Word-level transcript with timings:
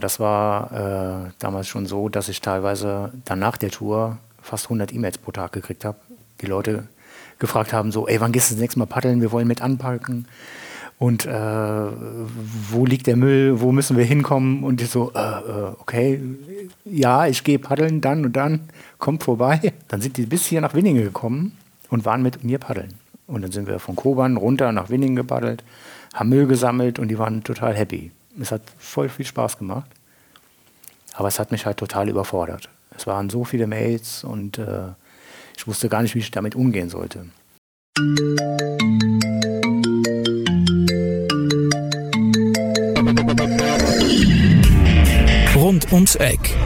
Das 0.00 0.20
war 0.20 1.26
äh, 1.26 1.30
damals 1.38 1.68
schon 1.68 1.86
so, 1.86 2.08
dass 2.08 2.28
ich 2.28 2.40
teilweise 2.40 3.12
danach 3.24 3.56
der 3.56 3.70
Tour 3.70 4.18
fast 4.42 4.66
100 4.66 4.92
E-Mails 4.92 5.18
pro 5.18 5.32
Tag 5.32 5.52
gekriegt 5.52 5.84
habe. 5.84 5.98
Die 6.40 6.46
Leute 6.46 6.88
gefragt 7.38 7.72
haben 7.72 7.92
so, 7.92 8.08
ey, 8.08 8.20
wann 8.20 8.32
gehst 8.32 8.50
du 8.50 8.54
das 8.54 8.60
nächste 8.60 8.78
Mal 8.78 8.86
paddeln? 8.86 9.20
Wir 9.20 9.32
wollen 9.32 9.48
mit 9.48 9.62
anpacken. 9.62 10.26
Und 10.98 11.24
äh, 11.24 11.30
wo 11.32 12.84
liegt 12.84 13.06
der 13.06 13.16
Müll? 13.16 13.60
Wo 13.60 13.72
müssen 13.72 13.96
wir 13.96 14.04
hinkommen? 14.04 14.62
Und 14.62 14.82
ich 14.82 14.90
so, 14.90 15.12
äh, 15.14 15.18
äh 15.18 15.72
okay, 15.78 16.20
ja, 16.84 17.26
ich 17.26 17.42
gehe 17.42 17.58
paddeln 17.58 18.00
dann 18.02 18.24
und 18.26 18.36
dann, 18.36 18.68
kommt 18.98 19.22
vorbei. 19.22 19.72
Dann 19.88 20.00
sind 20.00 20.18
die 20.18 20.26
bis 20.26 20.46
hier 20.46 20.60
nach 20.60 20.74
Winningen 20.74 21.02
gekommen 21.02 21.56
und 21.88 22.04
waren 22.04 22.22
mit 22.22 22.44
mir 22.44 22.58
paddeln. 22.58 22.94
Und 23.26 23.42
dann 23.42 23.52
sind 23.52 23.66
wir 23.66 23.78
von 23.78 23.96
Koban 23.96 24.36
runter 24.36 24.72
nach 24.72 24.90
Winningen 24.90 25.16
gepaddelt, 25.16 25.64
haben 26.12 26.28
Müll 26.28 26.46
gesammelt 26.46 26.98
und 26.98 27.08
die 27.08 27.18
waren 27.18 27.44
total 27.44 27.74
happy. 27.74 28.10
Es 28.38 28.52
hat 28.52 28.62
voll 28.78 29.08
viel 29.08 29.26
Spaß 29.26 29.58
gemacht. 29.58 29.90
Aber 31.14 31.28
es 31.28 31.38
hat 31.38 31.50
mich 31.50 31.66
halt 31.66 31.78
total 31.78 32.08
überfordert. 32.08 32.68
Es 32.96 33.06
waren 33.06 33.30
so 33.30 33.44
viele 33.44 33.66
Mails 33.66 34.24
und 34.24 34.58
äh, 34.58 34.88
ich 35.56 35.66
wusste 35.66 35.88
gar 35.88 36.02
nicht, 36.02 36.14
wie 36.14 36.20
ich 36.20 36.30
damit 36.30 36.54
umgehen 36.54 36.88
sollte. 36.88 37.26
Rund 45.54 45.92
ums 45.92 46.14
Eck. 46.16 46.56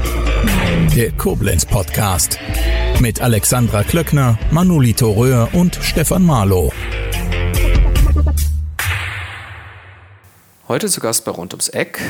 Der 0.95 1.13
Koblenz 1.13 1.65
Podcast 1.65 2.39
mit 3.01 3.21
Alexandra 3.21 3.83
Klöckner, 3.83 4.39
Manolito 4.51 5.11
Röhr 5.11 5.49
und 5.53 5.79
Stefan 5.83 6.25
Marlow. 6.25 6.73
Heute 10.67 10.89
zu 10.89 11.03
Gast 11.03 11.27
bei 11.27 11.31
Rund 11.31 11.53
ums 11.53 11.69
Eck 11.69 12.01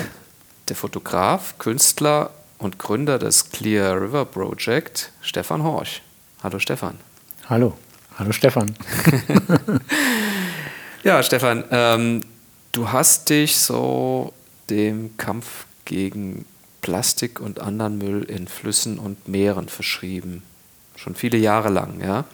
der 0.69 0.77
Fotograf, 0.77 1.59
Künstler 1.59 2.31
und 2.59 2.79
Gründer 2.79 3.19
des 3.19 3.51
Clear 3.51 4.01
River 4.01 4.25
Project, 4.25 5.11
Stefan 5.23 5.65
Horch. 5.65 6.03
Hallo 6.41 6.61
Stefan. 6.61 6.97
Hallo. 7.49 7.77
Hallo 8.17 8.31
Stefan. 8.31 8.77
ja, 11.03 11.21
Stefan, 11.25 11.65
ähm, 11.73 12.21
du 12.71 12.93
hast 12.93 13.29
dich 13.29 13.57
so 13.57 14.33
dem 14.71 15.17
Kampf 15.17 15.67
gegen 15.85 16.45
Plastik 16.81 17.41
und 17.41 17.59
anderen 17.59 17.99
Müll 17.99 18.23
in 18.23 18.47
Flüssen 18.47 19.01
und 19.01 19.27
Meeren 19.27 19.69
verschrieben. 19.69 20.45
Schon 20.95 21.17
viele 21.17 21.39
Jahre 21.39 21.71
lang, 21.71 22.01
ja. 22.01 22.25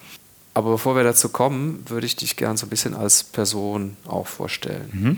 Aber 0.53 0.69
bevor 0.69 0.95
wir 0.95 1.03
dazu 1.03 1.29
kommen, 1.29 1.83
würde 1.87 2.05
ich 2.05 2.15
dich 2.15 2.35
gern 2.35 2.57
so 2.57 2.67
ein 2.67 2.69
bisschen 2.69 2.93
als 2.93 3.23
Person 3.23 3.97
auch 4.05 4.27
vorstellen. 4.27 4.89
Mhm. 4.93 5.17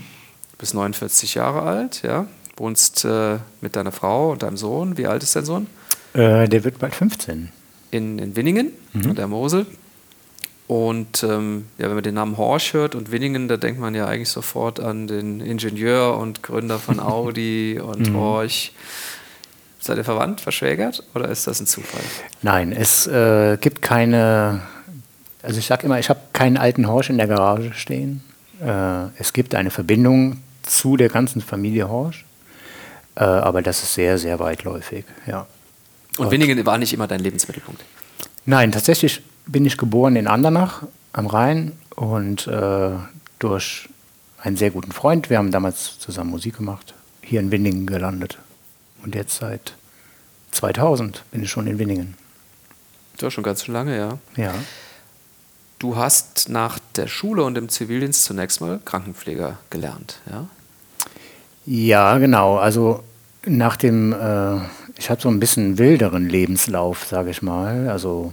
Du 0.54 0.58
bist 0.60 0.74
49 0.74 1.36
Jahre 1.36 1.64
alt, 1.64 2.02
ja. 2.04 2.28
Wohnst 2.58 3.04
äh, 3.06 3.38
mit 3.62 3.76
deiner 3.76 3.92
Frau 3.92 4.32
und 4.32 4.44
deinem 4.44 4.58
Sohn. 4.58 4.98
Wie 4.98 5.08
alt 5.08 5.24
ist 5.24 5.36
dein 5.36 5.46
Sohn? 5.46 5.68
Äh, 6.14 6.48
der 6.48 6.64
wird 6.64 6.80
bald 6.80 6.94
15. 6.94 7.52
In, 7.92 8.20
in 8.20 8.36
Winningen, 8.36 8.72
mhm. 8.94 9.10
an 9.10 9.16
der 9.16 9.28
Mosel. 9.28 9.66
Und 10.68 11.24
ähm, 11.24 11.66
ja, 11.78 11.88
wenn 11.88 11.96
man 11.96 12.04
den 12.04 12.16
Namen 12.16 12.38
Horsch 12.38 12.74
hört 12.74 12.96
und 12.96 13.12
Winningen, 13.12 13.48
da 13.48 13.58
denkt 13.58 13.80
man 13.80 13.96
ja 13.96 14.08
eigentlich 14.08 14.30
sofort 14.30 14.80
an 14.80 15.08
den 15.08 15.42
Ingenieur 15.42 16.18
und 16.18 16.42
Gründer 16.42 16.80
von 16.80 17.00
Audi 17.02 17.80
und 17.80 18.12
mhm. 18.12 18.16
Horch. 18.16 18.74
Seid 19.80 19.98
ihr 19.98 20.06
verwandt, 20.06 20.40
verschwägert 20.40 21.04
oder 21.14 21.28
ist 21.28 21.46
das 21.46 21.60
ein 21.60 21.68
Zufall? 21.68 22.02
Nein, 22.42 22.72
es 22.72 23.06
äh, 23.06 23.58
gibt 23.60 23.82
keine, 23.82 24.62
also 25.42 25.60
ich 25.60 25.66
sage 25.66 25.86
immer, 25.88 26.00
ich 26.00 26.10
habe 26.10 26.22
keinen 26.32 26.56
alten 26.56 26.88
Horsch 26.88 27.10
in 27.10 27.18
der 27.18 27.28
Garage 27.28 27.74
stehen. 27.74 28.24
Äh, 28.62 29.08
es 29.18 29.34
gibt 29.34 29.56
eine 29.56 29.72
Verbindung 29.72 30.42
zu 30.64 30.98
der 30.98 31.10
ganzen 31.10 31.42
Familie 31.42 31.90
Horsch, 31.90 32.26
äh, 33.16 33.24
aber 33.24 33.62
das 33.62 33.84
ist 33.84 33.94
sehr, 33.94 34.18
sehr 34.18 34.40
weitläufig, 34.40 35.06
ja. 35.26 35.48
Und, 36.18 36.26
und 36.26 36.32
Winningen 36.32 36.66
war 36.66 36.78
nicht 36.78 36.94
immer 36.94 37.08
dein 37.08 37.20
Lebensmittelpunkt? 37.20 37.84
Nein, 38.46 38.72
tatsächlich 38.72 39.22
bin 39.46 39.66
ich 39.66 39.78
geboren 39.78 40.16
in 40.16 40.28
Andernach 40.28 40.84
am 41.12 41.28
Rhein 41.28 41.74
und 41.96 42.48
äh, 42.48 42.92
durch 43.40 43.90
einen 44.40 44.58
sehr 44.58 44.72
guten 44.72 44.92
Freund, 44.92 45.30
wir 45.30 45.38
haben 45.38 45.52
damals 45.52 46.00
zusammen 46.00 46.30
Musik 46.30 46.58
gemacht, 46.58 46.94
hier 47.22 47.40
in 47.40 47.52
Winningen 47.52 47.86
gelandet. 47.86 48.38
Und 49.04 49.16
jetzt 49.16 49.36
seit 49.36 49.74
2000 50.52 51.24
bin 51.32 51.44
ich 51.44 51.50
schon 51.50 51.68
in 51.68 51.80
Winningen. 51.80 52.16
Das 53.14 53.24
war 53.24 53.32
schon 53.32 53.44
ganz 53.44 53.64
schön 53.64 53.74
lange, 53.74 53.98
ja. 53.98 54.18
Ja. 54.36 54.54
Du 55.84 55.98
hast 55.98 56.48
nach 56.48 56.80
der 56.96 57.08
Schule 57.08 57.44
und 57.44 57.58
im 57.58 57.68
Zivildienst 57.68 58.24
zunächst 58.24 58.62
mal 58.62 58.80
Krankenpfleger 58.86 59.58
gelernt, 59.70 60.22
ja? 60.32 60.48
Ja, 61.66 62.18
genau. 62.20 62.56
Also 62.56 63.04
nach 63.46 63.76
dem, 63.76 64.14
äh, 64.14 64.60
ich 64.98 65.10
hatte 65.10 65.24
so 65.24 65.28
ein 65.28 65.42
bisschen 65.42 65.78
wilderen 65.78 66.30
Lebenslauf, 66.30 67.04
sage 67.04 67.32
ich 67.32 67.42
mal. 67.42 67.90
Also 67.90 68.32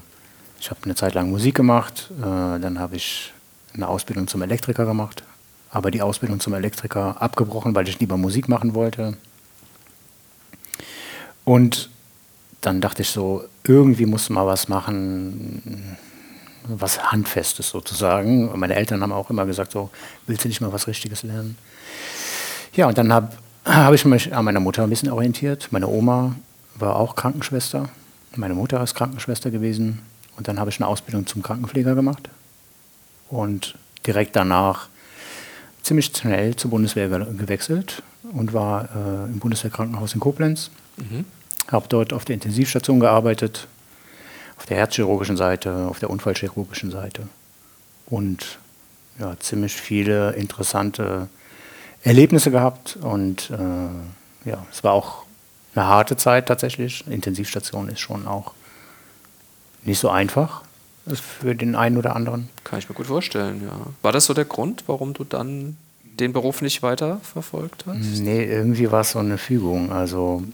ich 0.60 0.70
habe 0.70 0.78
eine 0.84 0.94
Zeit 0.94 1.14
lang 1.14 1.28
Musik 1.28 1.56
gemacht, 1.56 2.12
äh, 2.20 2.22
dann 2.22 2.78
habe 2.78 2.94
ich 2.94 3.32
eine 3.74 3.88
Ausbildung 3.88 4.28
zum 4.28 4.42
Elektriker 4.42 4.86
gemacht, 4.86 5.24
aber 5.72 5.90
die 5.90 6.02
Ausbildung 6.02 6.38
zum 6.38 6.54
Elektriker 6.54 7.20
abgebrochen, 7.20 7.74
weil 7.74 7.88
ich 7.88 7.98
lieber 7.98 8.16
Musik 8.16 8.48
machen 8.48 8.76
wollte. 8.76 9.16
Und 11.44 11.90
dann 12.60 12.80
dachte 12.80 13.02
ich 13.02 13.10
so, 13.10 13.42
irgendwie 13.64 14.06
muss 14.06 14.30
mal 14.30 14.46
was 14.46 14.68
machen, 14.68 15.96
was 16.68 17.12
Handfestes 17.12 17.70
sozusagen. 17.70 18.56
Meine 18.58 18.74
Eltern 18.74 19.02
haben 19.02 19.12
auch 19.12 19.30
immer 19.30 19.46
gesagt, 19.46 19.72
so, 19.72 19.90
willst 20.26 20.44
du 20.44 20.48
nicht 20.48 20.60
mal 20.60 20.72
was 20.72 20.86
Richtiges 20.86 21.22
lernen? 21.22 21.56
Ja, 22.74 22.86
und 22.86 22.98
dann 22.98 23.12
habe 23.12 23.30
hab 23.64 23.92
ich 23.94 24.04
mich 24.04 24.34
an 24.34 24.44
meiner 24.44 24.60
Mutter 24.60 24.82
ein 24.82 24.90
bisschen 24.90 25.10
orientiert. 25.10 25.68
Meine 25.70 25.88
Oma 25.88 26.36
war 26.76 26.96
auch 26.96 27.16
Krankenschwester. 27.16 27.88
Meine 28.36 28.54
Mutter 28.54 28.82
ist 28.82 28.94
Krankenschwester 28.94 29.50
gewesen. 29.50 30.00
Und 30.36 30.48
dann 30.48 30.58
habe 30.58 30.70
ich 30.70 30.78
eine 30.78 30.86
Ausbildung 30.86 31.26
zum 31.26 31.42
Krankenpfleger 31.42 31.94
gemacht. 31.94 32.28
Und 33.28 33.76
direkt 34.06 34.36
danach 34.36 34.88
ziemlich 35.82 36.12
schnell 36.16 36.56
zur 36.56 36.70
Bundeswehr 36.70 37.08
gewechselt 37.08 38.02
und 38.32 38.52
war 38.52 38.84
äh, 38.84 39.24
im 39.26 39.38
Bundeswehrkrankenhaus 39.38 40.14
in 40.14 40.20
Koblenz. 40.20 40.70
Mhm 40.96 41.24
habe 41.70 41.86
dort 41.88 42.12
auf 42.12 42.24
der 42.24 42.34
Intensivstation 42.34 43.00
gearbeitet, 43.00 43.66
auf 44.60 44.66
der 44.66 44.76
herzchirurgischen 44.76 45.38
Seite, 45.38 45.86
auf 45.88 46.00
der 46.00 46.10
unfallchirurgischen 46.10 46.90
Seite. 46.90 47.22
Und 48.04 48.58
ja, 49.18 49.34
ziemlich 49.40 49.72
viele 49.72 50.32
interessante 50.32 51.28
Erlebnisse 52.02 52.50
gehabt. 52.50 52.98
Und 53.00 53.50
äh, 53.50 54.48
ja, 54.50 54.66
es 54.70 54.84
war 54.84 54.92
auch 54.92 55.24
eine 55.74 55.86
harte 55.86 56.18
Zeit 56.18 56.44
tatsächlich. 56.44 57.06
Intensivstation 57.06 57.88
ist 57.88 58.00
schon 58.00 58.28
auch 58.28 58.52
nicht 59.82 59.98
so 59.98 60.10
einfach 60.10 60.60
für 61.06 61.54
den 61.54 61.74
einen 61.74 61.96
oder 61.96 62.14
anderen. 62.14 62.50
Kann 62.62 62.80
ich 62.80 62.88
mir 62.90 62.94
gut 62.94 63.06
vorstellen, 63.06 63.62
ja. 63.64 63.72
War 64.02 64.12
das 64.12 64.26
so 64.26 64.34
der 64.34 64.44
Grund, 64.44 64.84
warum 64.88 65.14
du 65.14 65.24
dann 65.24 65.78
den 66.04 66.34
Beruf 66.34 66.60
nicht 66.60 66.82
weiter 66.82 67.18
verfolgt 67.22 67.86
hast? 67.86 68.20
Nee, 68.20 68.44
irgendwie 68.44 68.92
war 68.92 69.00
es 69.00 69.12
so 69.12 69.20
eine 69.20 69.38
Fügung. 69.38 69.90
Also 69.90 70.44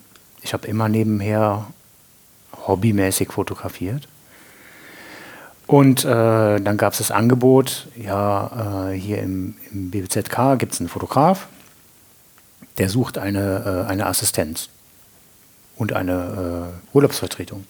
ich 0.43 0.53
habe 0.53 0.69
immer 0.69 0.89
nebenher 0.89 1.67
hobbymäßig 2.67 3.29
fotografiert. 3.29 4.09
Und 5.67 6.05
äh, 6.05 6.61
dann 6.61 6.77
gab 6.77 6.93
es 6.93 6.99
das 6.99 7.11
Angebot, 7.11 7.89
ja, 7.97 8.91
äh, 8.91 8.95
hier 8.95 9.19
im, 9.19 9.57
im 9.73 9.91
BBZK 9.91 10.59
gibt 10.59 10.75
es 10.75 10.81
einen 10.81 10.89
Fotograf, 10.89 11.49
der 12.79 12.89
sucht 12.89 13.19
eine, 13.19 13.85
äh, 13.87 13.91
eine 13.91 14.07
Assistenz 14.07 14.69
und 15.77 15.93
eine 15.93 16.73
äh, 16.93 16.97
Urlaubsvertretung. 16.97 17.65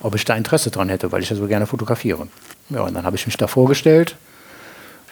Ob 0.00 0.14
ich 0.14 0.24
da 0.24 0.36
Interesse 0.36 0.70
dran 0.70 0.88
hätte, 0.88 1.10
weil 1.10 1.22
ich 1.22 1.30
ja 1.30 1.36
so 1.36 1.46
gerne 1.48 1.66
fotografiere. 1.66 2.28
Ja, 2.70 2.82
und 2.82 2.94
dann 2.94 3.04
habe 3.04 3.16
ich 3.16 3.26
mich 3.26 3.36
da 3.36 3.48
vorgestellt, 3.48 4.16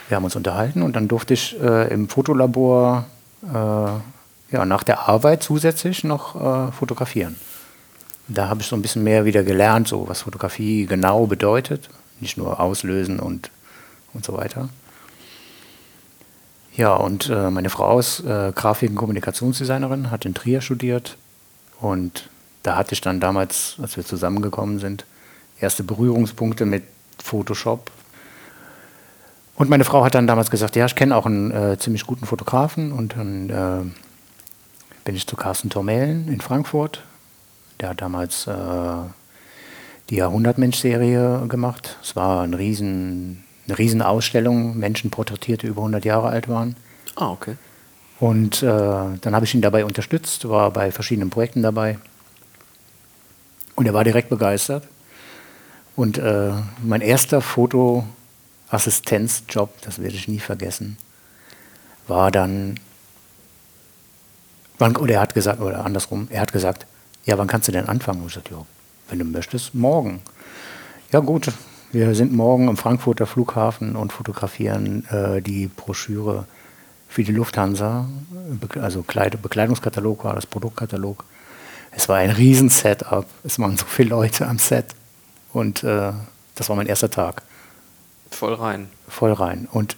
wir 0.08 0.16
haben 0.16 0.24
uns 0.24 0.36
unterhalten 0.36 0.82
und 0.82 0.94
dann 0.94 1.08
durfte 1.08 1.34
ich 1.34 1.58
äh, 1.60 1.92
im 1.92 2.08
Fotolabor 2.08 3.06
äh, 3.42 4.54
ja, 4.54 4.64
nach 4.64 4.84
der 4.84 5.08
Arbeit 5.08 5.42
zusätzlich 5.42 6.04
noch 6.04 6.72
fotografieren. 6.74 7.36
Da 8.28 8.48
habe 8.48 8.60
ich 8.62 8.68
so 8.68 8.76
ein 8.76 8.82
bisschen 8.82 9.04
mehr 9.04 9.24
wieder 9.24 9.42
gelernt, 9.42 9.88
so 9.88 10.08
was 10.08 10.22
Fotografie 10.22 10.86
genau 10.86 11.26
bedeutet. 11.26 11.88
Nicht 12.20 12.36
nur 12.36 12.60
auslösen 12.60 13.18
und, 13.18 13.50
und 14.14 14.24
so 14.24 14.36
weiter. 14.36 14.68
Ja, 16.74 16.94
und 16.94 17.28
äh, 17.28 17.50
meine 17.50 17.68
Frau 17.68 17.98
ist 17.98 18.20
äh, 18.20 18.52
Grafik- 18.54 18.90
und 18.90 18.96
Kommunikationsdesignerin, 18.96 20.10
hat 20.10 20.24
in 20.24 20.34
Trier 20.34 20.60
studiert. 20.60 21.18
Und 21.80 22.30
da 22.62 22.76
hatte 22.76 22.94
ich 22.94 23.00
dann 23.00 23.20
damals, 23.20 23.76
als 23.82 23.96
wir 23.96 24.04
zusammengekommen 24.04 24.78
sind, 24.78 25.04
erste 25.60 25.82
Berührungspunkte 25.82 26.64
mit 26.64 26.84
Photoshop. 27.22 27.90
Und 29.56 29.68
meine 29.68 29.84
Frau 29.84 30.04
hat 30.04 30.14
dann 30.14 30.26
damals 30.26 30.50
gesagt, 30.50 30.76
ja, 30.76 30.86
ich 30.86 30.94
kenne 30.94 31.14
auch 31.14 31.26
einen 31.26 31.50
äh, 31.50 31.78
ziemlich 31.78 32.06
guten 32.06 32.24
Fotografen. 32.24 32.92
Und 32.92 33.16
dann 33.16 33.50
äh, 33.50 35.04
bin 35.04 35.14
ich 35.14 35.26
zu 35.26 35.36
Carsten 35.36 35.68
Tormellen 35.68 36.28
in 36.28 36.40
Frankfurt. 36.40 37.02
Der 37.82 37.90
hat 37.90 38.00
damals 38.00 38.46
äh, 38.46 38.52
die 40.08 40.16
Jahrhundertmensch-Serie 40.16 41.46
gemacht. 41.48 41.98
Es 42.00 42.14
war 42.14 42.44
ein 42.44 42.54
riesen, 42.54 43.42
eine 43.66 43.76
Riesenausstellung, 43.76 44.78
Menschen 44.78 45.10
porträtiert, 45.10 45.62
die 45.62 45.66
über 45.66 45.80
100 45.80 46.04
Jahre 46.04 46.28
alt 46.28 46.48
waren. 46.48 46.76
Ah, 47.16 47.30
okay. 47.30 47.56
Und 48.20 48.62
äh, 48.62 48.66
dann 48.66 49.34
habe 49.34 49.44
ich 49.44 49.52
ihn 49.52 49.62
dabei 49.62 49.84
unterstützt, 49.84 50.48
war 50.48 50.70
bei 50.70 50.92
verschiedenen 50.92 51.30
Projekten 51.30 51.62
dabei. 51.62 51.98
Und 53.74 53.86
er 53.86 53.94
war 53.94 54.04
direkt 54.04 54.28
begeistert. 54.28 54.86
Und 55.96 56.18
äh, 56.18 56.52
mein 56.84 57.00
erster 57.00 57.40
Fotoassistenzjob, 57.40 59.82
das 59.82 59.98
werde 59.98 60.14
ich 60.14 60.28
nie 60.28 60.38
vergessen, 60.38 60.98
war 62.06 62.30
dann, 62.30 62.78
oder 64.78 65.14
er 65.14 65.20
hat 65.20 65.34
gesagt, 65.34 65.60
oder 65.60 65.84
andersrum, 65.84 66.28
er 66.30 66.42
hat 66.42 66.52
gesagt, 66.52 66.86
ja, 67.24 67.38
wann 67.38 67.46
kannst 67.46 67.68
du 67.68 67.72
denn 67.72 67.88
anfangen? 67.88 68.20
Und 68.20 68.28
ich 68.28 68.34
sagte, 68.34 68.54
ja, 68.54 68.66
wenn 69.08 69.18
du 69.18 69.24
möchtest, 69.24 69.74
morgen. 69.74 70.22
Ja 71.12 71.20
gut, 71.20 71.52
wir 71.92 72.14
sind 72.14 72.32
morgen 72.32 72.68
am 72.68 72.76
Frankfurter 72.76 73.26
Flughafen 73.26 73.96
und 73.96 74.12
fotografieren 74.12 75.06
äh, 75.10 75.42
die 75.42 75.66
Broschüre 75.68 76.46
für 77.08 77.22
die 77.22 77.32
Lufthansa. 77.32 78.06
Also 78.80 79.02
Kleid 79.02 79.40
Bekleidungskatalog 79.42 80.24
war 80.24 80.34
das 80.34 80.46
Produktkatalog. 80.46 81.24
Es 81.90 82.08
war 82.08 82.16
ein 82.16 82.30
riesen 82.30 82.70
Setup. 82.70 83.26
Es 83.44 83.58
waren 83.58 83.76
so 83.76 83.84
viele 83.84 84.10
Leute 84.10 84.46
am 84.46 84.58
Set. 84.58 84.86
Und 85.52 85.84
äh, 85.84 86.12
das 86.54 86.68
war 86.68 86.76
mein 86.76 86.86
erster 86.86 87.10
Tag. 87.10 87.42
Voll 88.30 88.54
rein. 88.54 88.88
Voll 89.08 89.32
rein. 89.32 89.68
Und 89.70 89.96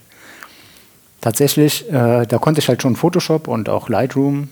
tatsächlich, 1.20 1.88
äh, 1.92 2.26
da 2.26 2.38
konnte 2.38 2.60
ich 2.60 2.68
halt 2.68 2.82
schon 2.82 2.96
Photoshop 2.96 3.46
und 3.46 3.68
auch 3.68 3.88
Lightroom. 3.88 4.48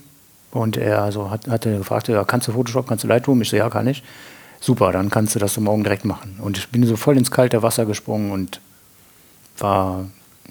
Und 0.53 0.77
er 0.77 1.01
also 1.01 1.29
hat, 1.29 1.47
hatte 1.47 1.77
gefragt, 1.79 2.07
ja, 2.07 2.23
kannst 2.23 2.47
du 2.47 2.53
Photoshop, 2.53 2.87
kannst 2.87 3.03
du 3.03 3.07
Lightroom? 3.07 3.41
Ich 3.41 3.49
so, 3.49 3.57
ja, 3.57 3.69
kann 3.69 3.87
ich 3.87 4.03
super, 4.63 4.91
dann 4.91 5.09
kannst 5.09 5.35
du 5.35 5.39
das 5.39 5.53
so 5.53 5.61
morgen 5.61 5.83
direkt 5.83 6.05
machen. 6.05 6.37
Und 6.41 6.57
ich 6.57 6.69
bin 6.69 6.85
so 6.85 6.95
voll 6.95 7.17
ins 7.17 7.31
kalte 7.31 7.61
Wasser 7.63 7.85
gesprungen 7.85 8.31
und 8.31 8.61
war, 9.57 10.05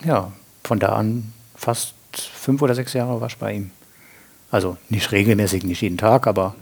ja, 0.05 0.33
von 0.65 0.79
da 0.79 0.91
an 0.91 1.33
fast 1.55 1.95
fünf 2.13 2.61
oder 2.61 2.75
sechs 2.75 2.93
Jahre 2.93 3.21
war 3.21 3.29
ich 3.29 3.39
bei 3.39 3.55
ihm. 3.55 3.71
Also 4.51 4.77
nicht 4.91 5.13
regelmäßig, 5.13 5.65
nicht 5.65 5.81
jeden 5.81 5.97
Tag, 5.97 6.27
aber 6.27 6.55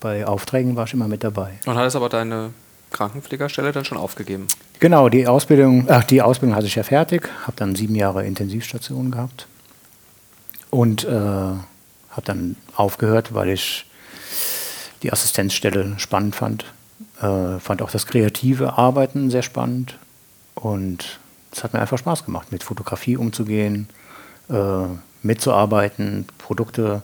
bei 0.00 0.26
Aufträgen 0.26 0.74
war 0.76 0.86
ich 0.86 0.94
immer 0.94 1.06
mit 1.06 1.22
dabei. 1.22 1.52
Und 1.66 1.76
hattest 1.76 1.96
aber 1.96 2.08
deine 2.08 2.50
Krankenpflegerstelle 2.92 3.72
dann 3.72 3.84
schon 3.84 3.98
aufgegeben? 3.98 4.46
Genau, 4.80 5.10
die 5.10 5.26
Ausbildung, 5.26 5.86
ach, 5.88 6.04
die 6.04 6.22
Ausbildung 6.22 6.56
hatte 6.56 6.66
ich 6.66 6.76
ja 6.76 6.82
fertig, 6.82 7.28
habe 7.42 7.56
dann 7.56 7.74
sieben 7.74 7.94
Jahre 7.94 8.24
Intensivstation 8.24 9.10
gehabt 9.10 9.46
und 10.70 11.04
äh, 11.04 11.50
habe 12.16 12.26
dann 12.26 12.56
aufgehört, 12.74 13.34
weil 13.34 13.50
ich 13.50 13.86
die 15.02 15.12
Assistenzstelle 15.12 15.94
spannend 15.98 16.34
fand 16.34 16.64
äh, 17.20 17.58
fand 17.60 17.82
auch 17.82 17.90
das 17.90 18.06
kreative 18.06 18.78
Arbeiten 18.78 19.30
sehr 19.30 19.42
spannend 19.42 19.98
und 20.54 21.18
es 21.52 21.64
hat 21.64 21.72
mir 21.72 21.80
einfach 21.80 21.98
Spaß 21.98 22.24
gemacht, 22.24 22.52
mit 22.52 22.62
Fotografie 22.62 23.16
umzugehen, 23.16 23.88
äh, 24.48 24.86
mitzuarbeiten, 25.22 26.26
Produkte 26.38 27.02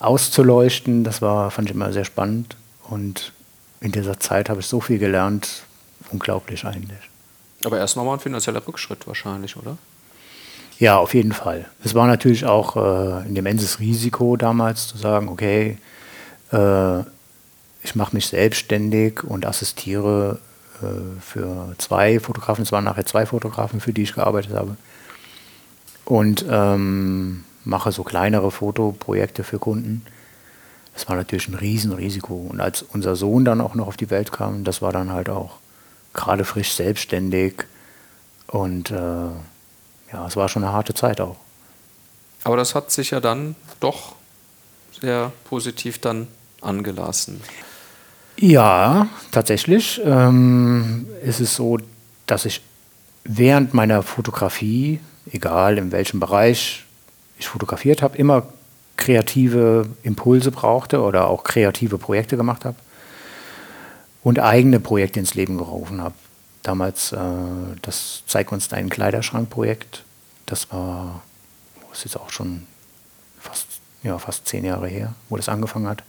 auszuleuchten. 0.00 1.04
Das 1.04 1.20
war, 1.20 1.50
fand 1.50 1.68
ich 1.68 1.74
immer 1.74 1.92
sehr 1.92 2.04
spannend 2.04 2.56
und 2.88 3.32
in 3.80 3.92
dieser 3.92 4.18
Zeit 4.18 4.48
habe 4.48 4.60
ich 4.60 4.66
so 4.66 4.80
viel 4.80 4.98
gelernt, 4.98 5.62
unglaublich 6.10 6.64
eigentlich. 6.64 6.98
Aber 7.64 7.78
erst 7.78 7.96
nochmal 7.96 8.14
ein 8.14 8.20
finanzieller 8.20 8.66
Rückschritt 8.66 9.06
wahrscheinlich, 9.06 9.56
oder? 9.56 9.76
Ja, 10.78 10.98
auf 10.98 11.14
jeden 11.14 11.32
Fall. 11.32 11.66
Es 11.82 11.94
war 11.94 12.06
natürlich 12.06 12.44
auch 12.44 12.76
äh, 12.76 13.24
ein 13.26 13.34
immenses 13.34 13.80
Risiko 13.80 14.36
damals 14.36 14.86
zu 14.86 14.96
sagen, 14.96 15.28
okay, 15.28 15.76
äh, 16.52 17.00
ich 17.82 17.96
mache 17.96 18.14
mich 18.14 18.28
selbstständig 18.28 19.24
und 19.24 19.44
assistiere 19.44 20.38
äh, 20.80 21.20
für 21.20 21.74
zwei 21.78 22.20
Fotografen, 22.20 22.62
es 22.62 22.70
waren 22.70 22.84
nachher 22.84 23.06
zwei 23.06 23.26
Fotografen, 23.26 23.80
für 23.80 23.92
die 23.92 24.02
ich 24.02 24.14
gearbeitet 24.14 24.52
habe. 24.54 24.76
Und 26.04 26.46
ähm, 26.48 27.44
mache 27.64 27.90
so 27.90 28.04
kleinere 28.04 28.50
Fotoprojekte 28.50 29.42
für 29.42 29.58
Kunden. 29.58 30.06
Das 30.94 31.08
war 31.08 31.16
natürlich 31.16 31.48
ein 31.48 31.54
Riesenrisiko. 31.54 32.34
Und 32.34 32.60
als 32.60 32.82
unser 32.82 33.16
Sohn 33.16 33.44
dann 33.44 33.60
auch 33.60 33.74
noch 33.74 33.88
auf 33.88 33.96
die 33.96 34.10
Welt 34.10 34.30
kam, 34.30 34.64
das 34.64 34.80
war 34.80 34.92
dann 34.92 35.12
halt 35.12 35.28
auch 35.28 35.58
gerade 36.14 36.44
frisch 36.44 36.72
selbstständig. 36.72 37.64
Und 38.46 38.90
äh, 38.90 39.28
ja, 40.12 40.26
es 40.26 40.36
war 40.36 40.48
schon 40.48 40.64
eine 40.64 40.72
harte 40.72 40.94
Zeit 40.94 41.20
auch. 41.20 41.36
Aber 42.44 42.56
das 42.56 42.74
hat 42.74 42.90
sich 42.90 43.10
ja 43.10 43.20
dann 43.20 43.56
doch 43.80 44.14
sehr 45.00 45.32
positiv 45.44 45.98
dann 45.98 46.28
angelassen. 46.60 47.40
Ja, 48.36 49.08
tatsächlich 49.32 50.00
ähm, 50.04 51.06
ist 51.22 51.40
es 51.40 51.56
so, 51.56 51.78
dass 52.26 52.44
ich 52.44 52.62
während 53.24 53.74
meiner 53.74 54.02
Fotografie, 54.02 55.00
egal 55.30 55.78
in 55.78 55.92
welchem 55.92 56.20
Bereich 56.20 56.84
ich 57.38 57.48
fotografiert 57.48 58.02
habe, 58.02 58.16
immer 58.16 58.46
kreative 58.96 59.88
Impulse 60.02 60.50
brauchte 60.50 61.02
oder 61.02 61.28
auch 61.28 61.44
kreative 61.44 61.98
Projekte 61.98 62.36
gemacht 62.36 62.64
habe 62.64 62.76
und 64.22 64.38
eigene 64.38 64.80
Projekte 64.80 65.20
ins 65.20 65.34
Leben 65.34 65.56
gerufen 65.56 66.00
habe. 66.00 66.14
Damals 66.68 67.12
äh, 67.12 67.16
das 67.80 68.24
Zeig 68.26 68.52
uns 68.52 68.68
deinen 68.68 68.90
Kleiderschrank-Projekt, 68.90 70.04
das 70.44 70.70
war, 70.70 71.22
ist 71.94 72.04
jetzt 72.04 72.18
auch 72.18 72.28
schon 72.28 72.66
fast, 73.40 73.66
ja, 74.02 74.18
fast 74.18 74.46
zehn 74.46 74.66
Jahre 74.66 74.86
her, 74.86 75.14
wo 75.30 75.38
das 75.38 75.48
angefangen 75.48 75.88
hat. 75.88 76.02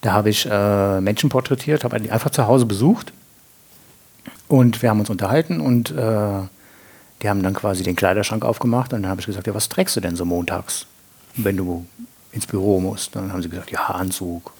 Da 0.00 0.14
habe 0.14 0.30
ich 0.30 0.48
äh, 0.50 1.00
Menschen 1.02 1.28
porträtiert, 1.28 1.84
habe 1.84 2.00
die 2.00 2.10
einfach 2.10 2.30
zu 2.30 2.46
Hause 2.46 2.64
besucht 2.64 3.12
und 4.48 4.80
wir 4.80 4.88
haben 4.88 5.00
uns 5.00 5.10
unterhalten 5.10 5.60
und 5.60 5.90
äh, 5.90 6.40
die 7.20 7.28
haben 7.28 7.42
dann 7.42 7.52
quasi 7.52 7.82
den 7.82 7.96
Kleiderschrank 7.96 8.46
aufgemacht 8.46 8.94
und 8.94 9.02
dann 9.02 9.10
habe 9.10 9.20
ich 9.20 9.26
gesagt, 9.26 9.46
ja, 9.46 9.52
was 9.54 9.68
trägst 9.68 9.94
du 9.94 10.00
denn 10.00 10.16
so 10.16 10.24
montags, 10.24 10.86
wenn 11.36 11.58
du 11.58 11.84
ins 12.32 12.46
Büro 12.46 12.80
musst? 12.80 13.14
dann 13.14 13.30
haben 13.30 13.42
sie 13.42 13.50
gesagt, 13.50 13.70
ja, 13.70 13.80
Anzug, 13.88 14.54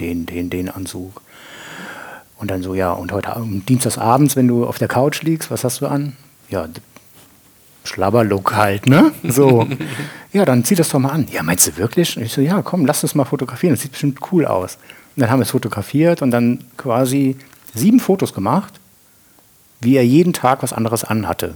den, 0.00 0.24
den, 0.24 0.48
den 0.48 0.70
Anzug. 0.70 1.20
Und 2.42 2.50
dann 2.50 2.60
so, 2.60 2.74
ja, 2.74 2.90
und 2.90 3.12
heute 3.12 3.32
Dienstagsabends, 3.68 4.34
wenn 4.34 4.48
du 4.48 4.66
auf 4.66 4.76
der 4.76 4.88
Couch 4.88 5.22
liegst, 5.22 5.52
was 5.52 5.62
hast 5.62 5.80
du 5.80 5.86
an? 5.86 6.16
Ja, 6.50 6.66
Schlabberlook 7.84 8.56
halt, 8.56 8.88
ne? 8.88 9.12
So. 9.22 9.68
ja, 10.32 10.44
dann 10.44 10.64
zieh 10.64 10.74
das 10.74 10.88
doch 10.88 10.98
mal 10.98 11.10
an. 11.10 11.28
Ja, 11.30 11.44
meinst 11.44 11.68
du 11.68 11.76
wirklich? 11.76 12.16
Und 12.16 12.24
ich 12.24 12.32
so, 12.32 12.40
ja, 12.40 12.60
komm, 12.62 12.84
lass 12.84 13.02
das 13.02 13.14
mal 13.14 13.26
fotografieren. 13.26 13.74
Das 13.74 13.82
sieht 13.82 13.92
bestimmt 13.92 14.18
cool 14.32 14.44
aus. 14.44 14.74
Und 15.14 15.20
dann 15.20 15.30
haben 15.30 15.38
wir 15.38 15.44
es 15.44 15.52
fotografiert 15.52 16.20
und 16.20 16.32
dann 16.32 16.64
quasi 16.76 17.36
sieben 17.76 18.00
Fotos 18.00 18.34
gemacht, 18.34 18.74
wie 19.80 19.94
er 19.94 20.04
jeden 20.04 20.32
Tag 20.32 20.64
was 20.64 20.72
anderes 20.72 21.04
anhatte. 21.04 21.54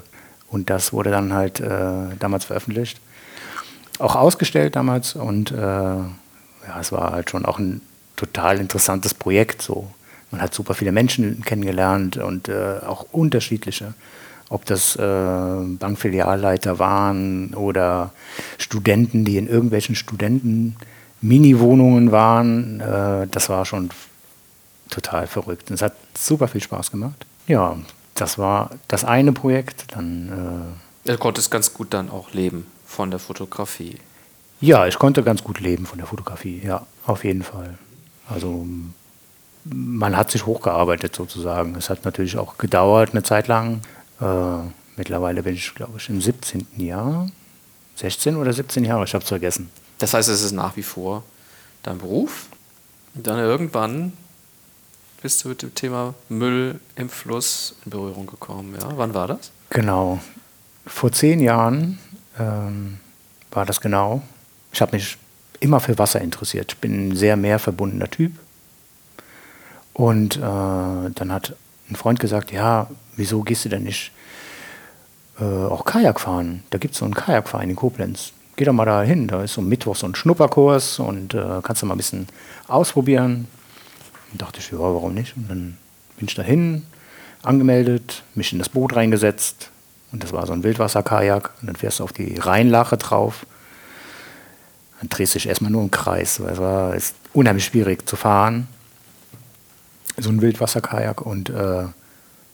Und 0.50 0.70
das 0.70 0.92
wurde 0.92 1.10
dann 1.10 1.32
halt 1.32 1.58
äh, 1.58 2.14
damals 2.20 2.44
veröffentlicht. 2.44 3.00
Auch 3.98 4.14
ausgestellt 4.14 4.76
damals 4.76 5.16
und 5.16 5.50
äh, 5.50 5.56
ja, 5.56 6.80
es 6.80 6.92
war 6.92 7.10
halt 7.10 7.28
schon 7.30 7.44
auch 7.44 7.58
ein 7.58 7.80
total 8.14 8.60
interessantes 8.60 9.14
Projekt. 9.14 9.62
So. 9.62 9.90
Man 10.30 10.40
hat 10.40 10.54
super 10.54 10.74
viele 10.74 10.92
Menschen 10.92 11.42
kennengelernt 11.42 12.16
und 12.16 12.48
äh, 12.48 12.78
auch 12.86 13.06
unterschiedliche 13.12 13.94
ob 14.48 14.64
das 14.64 14.96
äh, 14.96 15.00
Bankfilialleiter 15.00 16.78
waren 16.78 17.52
oder 17.54 18.12
Studenten, 18.58 19.24
die 19.24 19.38
in 19.38 19.48
irgendwelchen 19.48 19.96
Studenten-Mini-Wohnungen 19.96 22.12
waren. 22.12 22.78
Äh, 22.80 23.26
das 23.28 23.48
war 23.48 23.64
schon 23.64 23.88
total 24.90 25.26
verrückt. 25.26 25.70
es 25.70 25.80
hat 25.82 25.94
super 26.16 26.46
viel 26.48 26.60
Spaß 26.60 26.92
gemacht. 26.92 27.26
Ja, 27.48 27.76
das 28.14 28.38
war 28.38 28.70
das 28.88 29.04
eine 29.04 29.32
Projekt. 29.32 29.86
Dann, 29.94 30.76
äh, 31.04 31.10
du 31.10 31.18
konntest 31.18 31.50
ganz 31.50 31.74
gut 31.74 31.92
dann 31.92 32.08
auch 32.10 32.32
leben 32.32 32.66
von 32.86 33.10
der 33.10 33.18
Fotografie. 33.18 33.96
Ja, 34.60 34.86
ich 34.86 34.98
konnte 34.98 35.22
ganz 35.22 35.44
gut 35.44 35.60
leben 35.60 35.84
von 35.86 35.98
der 35.98 36.06
Fotografie, 36.06 36.62
ja, 36.64 36.86
auf 37.04 37.24
jeden 37.24 37.42
Fall. 37.42 37.76
Also 38.28 38.66
man 39.72 40.16
hat 40.16 40.30
sich 40.30 40.46
hochgearbeitet 40.46 41.14
sozusagen. 41.14 41.74
Es 41.76 41.90
hat 41.90 42.04
natürlich 42.04 42.38
auch 42.38 42.58
gedauert 42.58 43.10
eine 43.12 43.22
Zeit 43.22 43.48
lang. 43.48 43.80
Äh, 44.20 44.58
mittlerweile 44.96 45.42
bin 45.42 45.54
ich, 45.54 45.74
glaube 45.74 45.98
ich, 45.98 46.08
im 46.08 46.20
17. 46.20 46.66
Jahr. 46.76 47.28
16 47.96 48.36
oder 48.36 48.52
17 48.52 48.84
Jahre, 48.84 49.04
ich 49.04 49.14
habe 49.14 49.22
es 49.22 49.28
vergessen. 49.28 49.70
Das 49.98 50.12
heißt, 50.12 50.28
es 50.28 50.42
ist 50.42 50.52
nach 50.52 50.76
wie 50.76 50.82
vor 50.82 51.24
dein 51.82 51.98
Beruf. 51.98 52.46
Und 53.14 53.26
dann 53.26 53.38
irgendwann 53.38 54.12
bist 55.22 55.42
du 55.42 55.48
mit 55.48 55.62
dem 55.62 55.74
Thema 55.74 56.14
Müll 56.28 56.78
im 56.94 57.08
Fluss 57.08 57.74
in 57.84 57.90
Berührung 57.90 58.26
gekommen. 58.26 58.76
Ja? 58.78 58.92
Wann 58.96 59.14
war 59.14 59.28
das? 59.28 59.50
Genau. 59.70 60.20
Vor 60.86 61.10
zehn 61.10 61.40
Jahren 61.40 61.98
ähm, 62.38 62.98
war 63.50 63.64
das 63.64 63.80
genau. 63.80 64.22
Ich 64.72 64.82
habe 64.82 64.94
mich 64.94 65.16
immer 65.60 65.80
für 65.80 65.98
Wasser 65.98 66.20
interessiert. 66.20 66.72
Ich 66.72 66.78
bin 66.78 67.08
ein 67.08 67.16
sehr 67.16 67.36
meerverbundener 67.36 68.10
Typ. 68.10 68.32
Und 69.96 70.36
äh, 70.36 70.40
dann 70.40 71.32
hat 71.32 71.56
ein 71.88 71.96
Freund 71.96 72.20
gesagt, 72.20 72.52
ja, 72.52 72.88
wieso 73.16 73.40
gehst 73.40 73.64
du 73.64 73.70
denn 73.70 73.84
nicht 73.84 74.12
äh, 75.40 75.44
auch 75.44 75.86
Kajak 75.86 76.20
fahren? 76.20 76.64
Da 76.68 76.76
gibt 76.76 76.92
es 76.92 76.98
so 76.98 77.06
einen 77.06 77.14
Kajakverein 77.14 77.70
in 77.70 77.76
Koblenz. 77.76 78.32
Geh 78.56 78.66
doch 78.66 78.74
mal 78.74 78.84
da 78.84 79.02
hin, 79.02 79.26
da 79.26 79.42
ist 79.42 79.54
so 79.54 79.62
Mittwoch 79.62 79.96
so 79.96 80.06
ein 80.06 80.14
Schnupperkurs 80.14 80.98
und 80.98 81.32
äh, 81.32 81.60
kannst 81.62 81.80
du 81.80 81.86
mal 81.86 81.94
ein 81.94 81.96
bisschen 81.96 82.28
ausprobieren. 82.68 83.48
Und 84.32 84.42
dachte 84.42 84.60
ich, 84.60 84.70
ja, 84.70 84.78
warum 84.78 85.14
nicht? 85.14 85.34
Und 85.34 85.48
dann 85.48 85.78
bin 86.18 86.28
ich 86.28 86.34
da 86.34 86.42
hin, 86.42 86.82
angemeldet, 87.42 88.22
mich 88.34 88.52
in 88.52 88.58
das 88.58 88.68
Boot 88.68 88.96
reingesetzt 88.96 89.70
und 90.12 90.22
das 90.22 90.34
war 90.34 90.46
so 90.46 90.52
ein 90.52 90.62
Wildwasserkajak 90.62 91.52
und 91.62 91.68
dann 91.68 91.76
fährst 91.76 92.00
du 92.00 92.04
auf 92.04 92.12
die 92.12 92.38
Rheinlache 92.38 92.98
drauf 92.98 93.46
Dann 95.00 95.08
drehst 95.08 95.34
du 95.34 95.38
dich 95.38 95.48
erstmal 95.48 95.70
nur 95.70 95.82
im 95.82 95.90
Kreis. 95.90 96.38
Weil 96.40 96.52
es 96.52 96.58
war 96.58 96.94
ist 96.94 97.14
unheimlich 97.32 97.64
schwierig 97.64 98.06
zu 98.06 98.16
fahren. 98.16 98.68
So 100.18 100.30
ein 100.30 100.40
Wildwasserkajak 100.40 101.20
und 101.20 101.50
äh, 101.50 101.84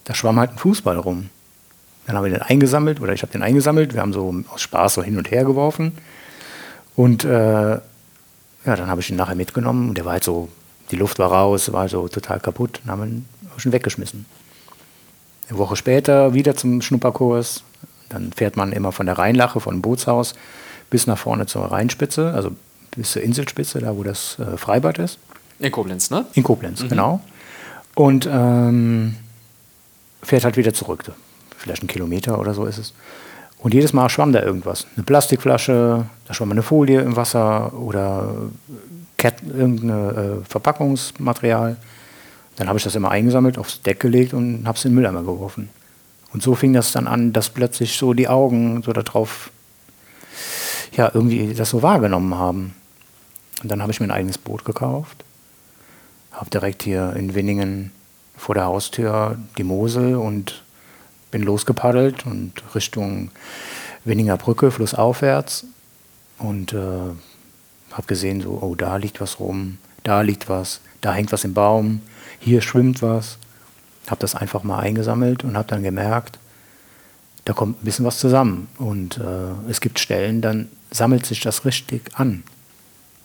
da 0.04 0.14
schwamm 0.14 0.38
halt 0.38 0.52
ein 0.52 0.58
Fußball 0.58 0.98
rum. 0.98 1.30
Dann 2.06 2.16
haben 2.16 2.24
wir 2.24 2.32
den 2.32 2.42
eingesammelt 2.42 3.00
oder 3.00 3.12
ich 3.12 3.22
habe 3.22 3.32
den 3.32 3.42
eingesammelt. 3.42 3.94
Wir 3.94 4.00
haben 4.00 4.12
so 4.12 4.34
aus 4.52 4.60
Spaß 4.62 4.94
so 4.94 5.02
hin 5.02 5.16
und 5.16 5.30
her 5.30 5.44
geworfen. 5.44 5.92
Und 6.96 7.24
äh, 7.24 7.70
ja, 7.70 7.80
dann 8.64 8.88
habe 8.88 9.00
ich 9.00 9.10
ihn 9.10 9.16
nachher 9.16 9.36
mitgenommen 9.36 9.88
und 9.88 9.98
der 9.98 10.04
war 10.04 10.12
halt 10.12 10.24
so, 10.24 10.48
die 10.90 10.96
Luft 10.96 11.18
war 11.18 11.30
raus, 11.30 11.72
war 11.72 11.88
so 11.88 12.08
total 12.08 12.40
kaputt. 12.40 12.80
Dann 12.84 12.92
haben 12.92 13.00
wir 13.00 13.06
ihn 13.06 13.28
schon 13.56 13.72
weggeschmissen. 13.72 14.26
Eine 15.48 15.58
Woche 15.58 15.76
später 15.76 16.34
wieder 16.34 16.56
zum 16.56 16.82
Schnupperkurs. 16.82 17.62
Dann 18.08 18.32
fährt 18.32 18.56
man 18.56 18.72
immer 18.72 18.92
von 18.92 19.06
der 19.06 19.18
Rheinlache, 19.18 19.60
von 19.60 19.76
dem 19.76 19.82
Bootshaus 19.82 20.34
bis 20.90 21.06
nach 21.06 21.18
vorne 21.18 21.46
zur 21.46 21.64
Rheinspitze, 21.64 22.34
also 22.34 22.52
bis 22.94 23.12
zur 23.12 23.22
Inselspitze, 23.22 23.80
da 23.80 23.96
wo 23.96 24.02
das 24.02 24.38
äh, 24.38 24.58
Freibad 24.58 24.98
ist. 24.98 25.18
In 25.58 25.72
Koblenz, 25.72 26.10
ne? 26.10 26.26
In 26.34 26.42
Koblenz, 26.42 26.82
mhm. 26.82 26.88
genau. 26.90 27.20
Und 27.94 28.28
ähm, 28.30 29.16
fährt 30.22 30.44
halt 30.44 30.56
wieder 30.56 30.72
zurück. 30.72 31.04
Vielleicht 31.56 31.82
einen 31.82 31.88
Kilometer 31.88 32.38
oder 32.38 32.54
so 32.54 32.64
ist 32.64 32.78
es. 32.78 32.94
Und 33.58 33.74
jedes 33.74 33.92
Mal 33.92 34.08
schwamm 34.08 34.32
da 34.32 34.42
irgendwas. 34.42 34.86
Eine 34.96 35.04
Plastikflasche, 35.04 36.06
da 36.26 36.34
schwamm 36.34 36.50
eine 36.50 36.62
Folie 36.62 37.00
im 37.00 37.14
Wasser 37.14 37.72
oder 37.74 38.34
irgendein 39.22 40.10
äh, 40.10 40.44
Verpackungsmaterial. 40.48 41.76
Dann 42.56 42.68
habe 42.68 42.78
ich 42.78 42.84
das 42.84 42.96
immer 42.96 43.10
eingesammelt, 43.10 43.58
aufs 43.58 43.80
Deck 43.82 44.00
gelegt 44.00 44.34
und 44.34 44.66
habe 44.66 44.76
es 44.76 44.84
in 44.84 44.90
den 44.90 44.96
Mülleimer 44.96 45.22
geworfen. 45.22 45.68
Und 46.32 46.42
so 46.42 46.54
fing 46.54 46.72
das 46.72 46.92
dann 46.92 47.06
an, 47.06 47.32
dass 47.32 47.50
plötzlich 47.50 47.96
so 47.96 48.14
die 48.14 48.28
Augen 48.28 48.82
so 48.82 48.92
darauf, 48.92 49.50
ja, 50.96 51.10
irgendwie 51.12 51.54
das 51.54 51.70
so 51.70 51.82
wahrgenommen 51.82 52.34
haben. 52.34 52.74
Und 53.62 53.70
dann 53.70 53.80
habe 53.80 53.92
ich 53.92 54.00
mir 54.00 54.06
ein 54.06 54.10
eigenes 54.10 54.38
Boot 54.38 54.64
gekauft, 54.64 55.24
habe 56.42 56.50
direkt 56.50 56.82
hier 56.82 57.14
in 57.14 57.36
Winningen 57.36 57.92
vor 58.36 58.56
der 58.56 58.64
Haustür 58.64 59.38
die 59.58 59.62
Mosel 59.62 60.16
und 60.16 60.64
bin 61.30 61.44
losgepaddelt 61.44 62.26
und 62.26 62.52
Richtung 62.74 63.30
Winninger 64.04 64.36
Brücke, 64.38 64.72
flussaufwärts 64.72 65.66
und 66.38 66.72
äh, 66.72 66.78
habe 67.92 68.06
gesehen, 68.08 68.40
so, 68.40 68.58
oh, 68.60 68.74
da 68.74 68.96
liegt 68.96 69.20
was 69.20 69.38
rum, 69.38 69.78
da 70.02 70.22
liegt 70.22 70.48
was, 70.48 70.80
da 71.00 71.12
hängt 71.12 71.30
was 71.30 71.44
im 71.44 71.54
Baum, 71.54 72.00
hier 72.40 72.60
schwimmt 72.60 73.02
was. 73.02 73.38
Habe 74.08 74.18
das 74.18 74.34
einfach 74.34 74.64
mal 74.64 74.80
eingesammelt 74.80 75.44
und 75.44 75.56
habe 75.56 75.68
dann 75.68 75.84
gemerkt, 75.84 76.40
da 77.44 77.52
kommt 77.52 77.80
ein 77.80 77.84
bisschen 77.84 78.04
was 78.04 78.18
zusammen. 78.18 78.66
Und 78.78 79.18
äh, 79.18 79.70
es 79.70 79.80
gibt 79.80 80.00
Stellen, 80.00 80.40
dann 80.40 80.70
sammelt 80.90 81.24
sich 81.24 81.38
das 81.38 81.64
richtig 81.64 82.10
an. 82.14 82.42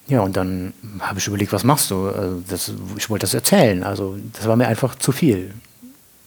Ja, 0.07 0.21
und 0.21 0.37
dann 0.37 0.73
habe 0.99 1.19
ich 1.19 1.27
überlegt, 1.27 1.51
was 1.51 1.63
machst 1.63 1.91
du? 1.91 2.07
Also 2.07 2.41
das, 2.47 2.71
ich 2.97 3.09
wollte 3.09 3.23
das 3.23 3.33
erzählen. 3.33 3.83
Also 3.83 4.17
das 4.33 4.47
war 4.47 4.55
mir 4.55 4.67
einfach 4.67 4.95
zu 4.95 5.11
viel. 5.11 5.53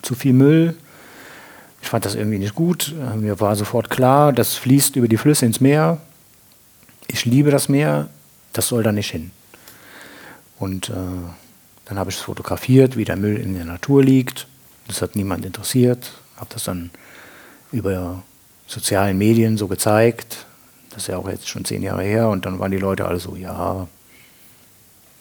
Zu 0.02 0.14
viel 0.14 0.34
Müll. 0.34 0.76
Ich 1.82 1.88
fand 1.88 2.04
das 2.04 2.14
irgendwie 2.14 2.38
nicht 2.38 2.54
gut. 2.54 2.94
Mir 3.16 3.40
war 3.40 3.56
sofort 3.56 3.88
klar, 3.88 4.32
das 4.34 4.54
fließt 4.54 4.96
über 4.96 5.08
die 5.08 5.16
Flüsse 5.16 5.46
ins 5.46 5.60
Meer. 5.60 5.98
Ich 7.06 7.24
liebe 7.24 7.50
das 7.50 7.68
Meer. 7.68 8.08
Das 8.52 8.68
soll 8.68 8.82
da 8.82 8.92
nicht 8.92 9.10
hin. 9.10 9.30
Und 10.58 10.90
äh, 10.90 10.92
dann 11.86 11.98
habe 11.98 12.10
ich 12.10 12.16
es 12.16 12.22
fotografiert, 12.22 12.96
wie 12.96 13.04
der 13.04 13.16
Müll 13.16 13.36
in 13.38 13.54
der 13.54 13.64
Natur 13.64 14.04
liegt. 14.04 14.46
Das 14.88 15.00
hat 15.00 15.16
niemand 15.16 15.46
interessiert. 15.46 16.12
Habe 16.36 16.50
das 16.52 16.64
dann 16.64 16.90
über 17.72 18.22
sozialen 18.66 19.16
Medien 19.16 19.56
so 19.56 19.68
gezeigt. 19.68 20.46
Das 20.90 21.04
ist 21.04 21.06
ja 21.08 21.16
auch 21.16 21.28
jetzt 21.28 21.48
schon 21.48 21.64
zehn 21.64 21.82
Jahre 21.82 22.02
her. 22.02 22.28
Und 22.28 22.46
dann 22.46 22.58
waren 22.58 22.70
die 22.70 22.78
Leute 22.78 23.06
alle 23.06 23.20
so, 23.20 23.36
ja, 23.36 23.86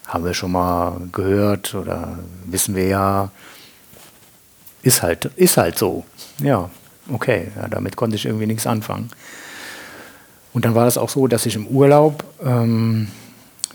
haben 0.08 0.26
wir 0.26 0.34
schon 0.34 0.52
mal 0.52 1.00
gehört 1.12 1.76
oder 1.76 2.20
wissen 2.46 2.76
wir 2.76 2.88
ja. 2.88 3.32
Ist 4.82 5.04
halt, 5.04 5.26
ist 5.36 5.58
halt 5.58 5.78
so. 5.78 6.06
Ja, 6.40 6.70
okay, 7.12 7.52
ja, 7.56 7.68
damit 7.68 7.96
konnte 7.96 8.16
ich 8.16 8.26
irgendwie 8.26 8.48
nichts 8.48 8.66
anfangen. 8.66 9.10
Und 10.54 10.66
dann 10.66 10.74
war 10.74 10.86
das 10.86 10.98
auch 10.98 11.10
so, 11.10 11.28
dass 11.28 11.46
ich 11.46 11.56
im 11.56 11.68
Urlaub 11.68 12.24
ähm, 12.44 13.10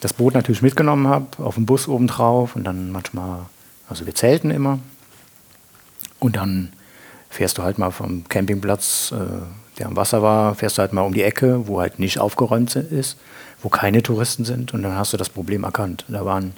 das 0.01 0.13
Boot 0.13 0.35
natürlich 0.35 0.63
mitgenommen 0.63 1.09
habe, 1.09 1.27
auf 1.39 1.55
dem 1.55 1.67
Bus 1.67 1.89
obendrauf 1.89 2.57
und 2.57 2.65
dann 2.65 2.91
manchmal, 2.91 3.47
also 3.89 4.07
wir 4.07 4.15
zelten 4.15 4.51
immer. 4.51 4.81
Und 6.19 6.37
dann 6.37 6.73
fährst 7.31 7.59
du 7.59 7.63
halt 7.63 7.79
mal 7.79 7.91
vom 7.91 8.29
Campingplatz 8.29 9.13
äh, 9.13 9.17
der 9.79 9.87
am 9.87 9.97
Wasser 9.97 10.23
war, 10.23 10.55
fährst 10.55 10.79
du 10.79 10.83
halt 10.83 10.93
mal 10.93 11.03
um 11.03 11.15
die 11.15 11.23
Ecke, 11.23 11.67
wo 11.67 11.81
halt 11.81 11.99
nicht 11.99 12.19
aufgeräumt 12.19 12.75
ist, 12.77 13.19
wo 13.63 13.69
keine 13.69 14.03
Touristen 14.03 14.45
sind 14.45 14.73
und 14.75 14.83
dann 14.83 14.97
hast 14.97 15.13
du 15.13 15.17
das 15.17 15.29
Problem 15.29 15.65
erkannt. 15.65 16.05
Da 16.09 16.25
waren 16.25 16.55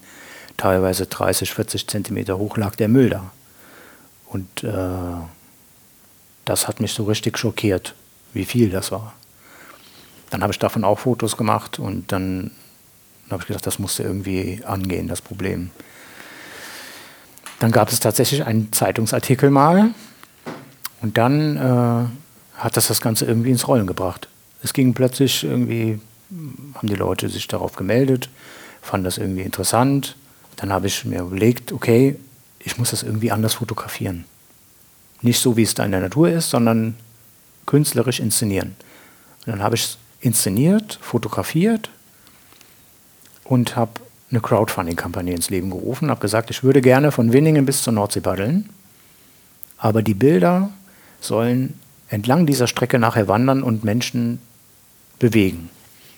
teilweise 0.56 1.06
30, 1.06 1.52
40 1.52 1.86
Zentimeter 1.86 2.38
hoch 2.38 2.56
lag 2.56 2.76
der 2.76 2.88
Müll 2.88 3.10
da. 3.10 3.30
Und 4.26 4.64
äh, 4.64 4.72
das 6.44 6.68
hat 6.68 6.80
mich 6.80 6.92
so 6.92 7.04
richtig 7.04 7.38
schockiert, 7.38 7.94
wie 8.32 8.44
viel 8.44 8.70
das 8.70 8.92
war. 8.92 9.14
Dann 10.30 10.42
habe 10.42 10.52
ich 10.52 10.58
davon 10.58 10.84
auch 10.84 10.98
Fotos 10.98 11.36
gemacht 11.36 11.78
und 11.78 12.12
dann 12.12 12.50
habe 13.30 13.42
ich 13.42 13.48
gedacht, 13.48 13.66
das 13.66 13.78
musste 13.78 14.02
irgendwie 14.02 14.62
angehen, 14.64 15.08
das 15.08 15.20
Problem. 15.20 15.70
Dann 17.58 17.72
gab 17.72 17.90
es 17.90 18.00
tatsächlich 18.00 18.44
einen 18.44 18.72
Zeitungsartikel 18.72 19.50
mal 19.50 19.90
und 21.02 21.16
dann 21.16 21.56
äh, 21.56 22.25
hat 22.56 22.76
das 22.76 22.88
das 22.88 23.00
Ganze 23.00 23.26
irgendwie 23.26 23.50
ins 23.50 23.68
Rollen 23.68 23.86
gebracht. 23.86 24.28
Es 24.62 24.72
ging 24.72 24.94
plötzlich 24.94 25.44
irgendwie, 25.44 26.00
haben 26.74 26.88
die 26.88 26.94
Leute 26.94 27.28
sich 27.28 27.46
darauf 27.48 27.76
gemeldet, 27.76 28.30
fanden 28.82 29.04
das 29.04 29.18
irgendwie 29.18 29.42
interessant. 29.42 30.16
Dann 30.56 30.72
habe 30.72 30.86
ich 30.86 31.04
mir 31.04 31.20
überlegt, 31.20 31.72
okay, 31.72 32.16
ich 32.60 32.78
muss 32.78 32.90
das 32.90 33.02
irgendwie 33.02 33.30
anders 33.30 33.54
fotografieren. 33.54 34.24
Nicht 35.22 35.40
so, 35.40 35.56
wie 35.56 35.62
es 35.62 35.74
da 35.74 35.84
in 35.84 35.92
der 35.92 36.00
Natur 36.00 36.30
ist, 36.30 36.50
sondern 36.50 36.96
künstlerisch 37.66 38.20
inszenieren. 38.20 38.74
Und 39.44 39.52
dann 39.52 39.62
habe 39.62 39.76
ich 39.76 39.84
es 39.84 39.98
inszeniert, 40.20 40.98
fotografiert 41.02 41.90
und 43.44 43.76
habe 43.76 43.92
eine 44.30 44.40
Crowdfunding-Kampagne 44.40 45.32
ins 45.32 45.50
Leben 45.50 45.70
gerufen, 45.70 46.10
habe 46.10 46.20
gesagt, 46.20 46.50
ich 46.50 46.64
würde 46.64 46.80
gerne 46.80 47.12
von 47.12 47.32
Winningen 47.32 47.64
bis 47.64 47.82
zur 47.82 47.92
Nordsee 47.92 48.20
paddeln, 48.20 48.68
aber 49.78 50.02
die 50.02 50.14
Bilder 50.14 50.70
sollen 51.20 51.78
entlang 52.08 52.46
dieser 52.46 52.66
Strecke 52.66 52.98
nachher 52.98 53.28
wandern 53.28 53.62
und 53.62 53.84
Menschen 53.84 54.40
bewegen. 55.18 55.70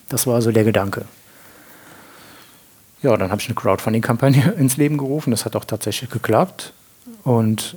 Das 0.09 0.26
war 0.26 0.37
also 0.37 0.52
der 0.52 0.64
Gedanke. 0.64 1.04
Ja, 3.02 3.16
dann 3.16 3.30
habe 3.30 3.40
ich 3.40 3.49
eine 3.49 3.54
Crowdfunding-Kampagne 3.54 4.52
ins 4.59 4.76
Leben 4.76 4.99
gerufen. 4.99 5.30
Das 5.30 5.45
hat 5.45 5.54
auch 5.57 5.64
tatsächlich 5.64 6.11
geklappt. 6.11 6.73
Und 7.23 7.76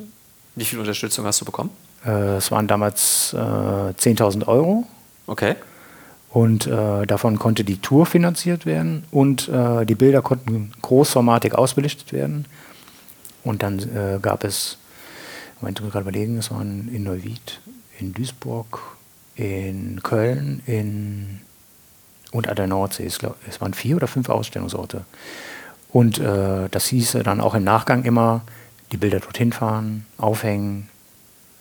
Wie 0.56 0.66
viel 0.66 0.80
Unterstützung 0.80 1.26
hast 1.26 1.42
du 1.42 1.46
bekommen? 1.46 1.70
Äh, 2.06 2.38
es 2.38 2.52
waren 2.52 2.68
damals 2.68 3.34
äh, 3.34 3.38
10.000 3.38 4.48
Euro. 4.48 4.88
Okay. 5.28 5.56
Und 6.30 6.66
äh, 6.66 7.06
davon 7.06 7.38
konnte 7.38 7.64
die 7.64 7.80
Tour 7.80 8.06
finanziert 8.06 8.66
werden 8.66 9.04
und 9.12 9.50
äh, 9.50 9.86
die 9.86 9.96
Bilder 9.96 10.22
konnten 10.22 10.72
großformatig 10.82 11.56
ausbelichtet 11.56 12.14
werden. 12.14 12.46
Und 13.44 13.64
dann 13.64 13.80
äh, 13.80 14.18
gab 14.22 14.46
es, 14.46 14.78
ich 15.58 15.62
meinte 15.62 15.84
gerade 15.84 16.04
überlegen, 16.04 16.38
es 16.38 16.50
waren 16.50 16.88
in 16.88 17.04
Neuwied 17.04 17.60
in 18.02 18.14
Duisburg, 18.14 18.80
in 19.36 20.02
Köln, 20.04 20.62
in 20.66 21.42
und 22.32 22.48
an 22.48 22.56
der 22.56 22.68
Nordsee. 22.68 23.06
Es, 23.06 23.20
glaub, 23.20 23.36
es 23.48 23.62
waren 23.62 23.74
vier 23.74 23.98
oder 23.98 24.08
fünf 24.08 24.30
Ausstellungsorte. 24.30 25.06
Und 25.92 26.20
äh, 26.20 26.70
das 26.70 26.88
hieße 26.88 27.24
dann 27.24 27.42
auch 27.42 27.54
im 27.54 27.64
Nachgang 27.64 28.04
immer, 28.04 28.42
die 28.92 28.98
Bilder 28.98 29.20
dorthin 29.20 29.52
fahren, 29.52 30.06
aufhängen, 30.18 30.90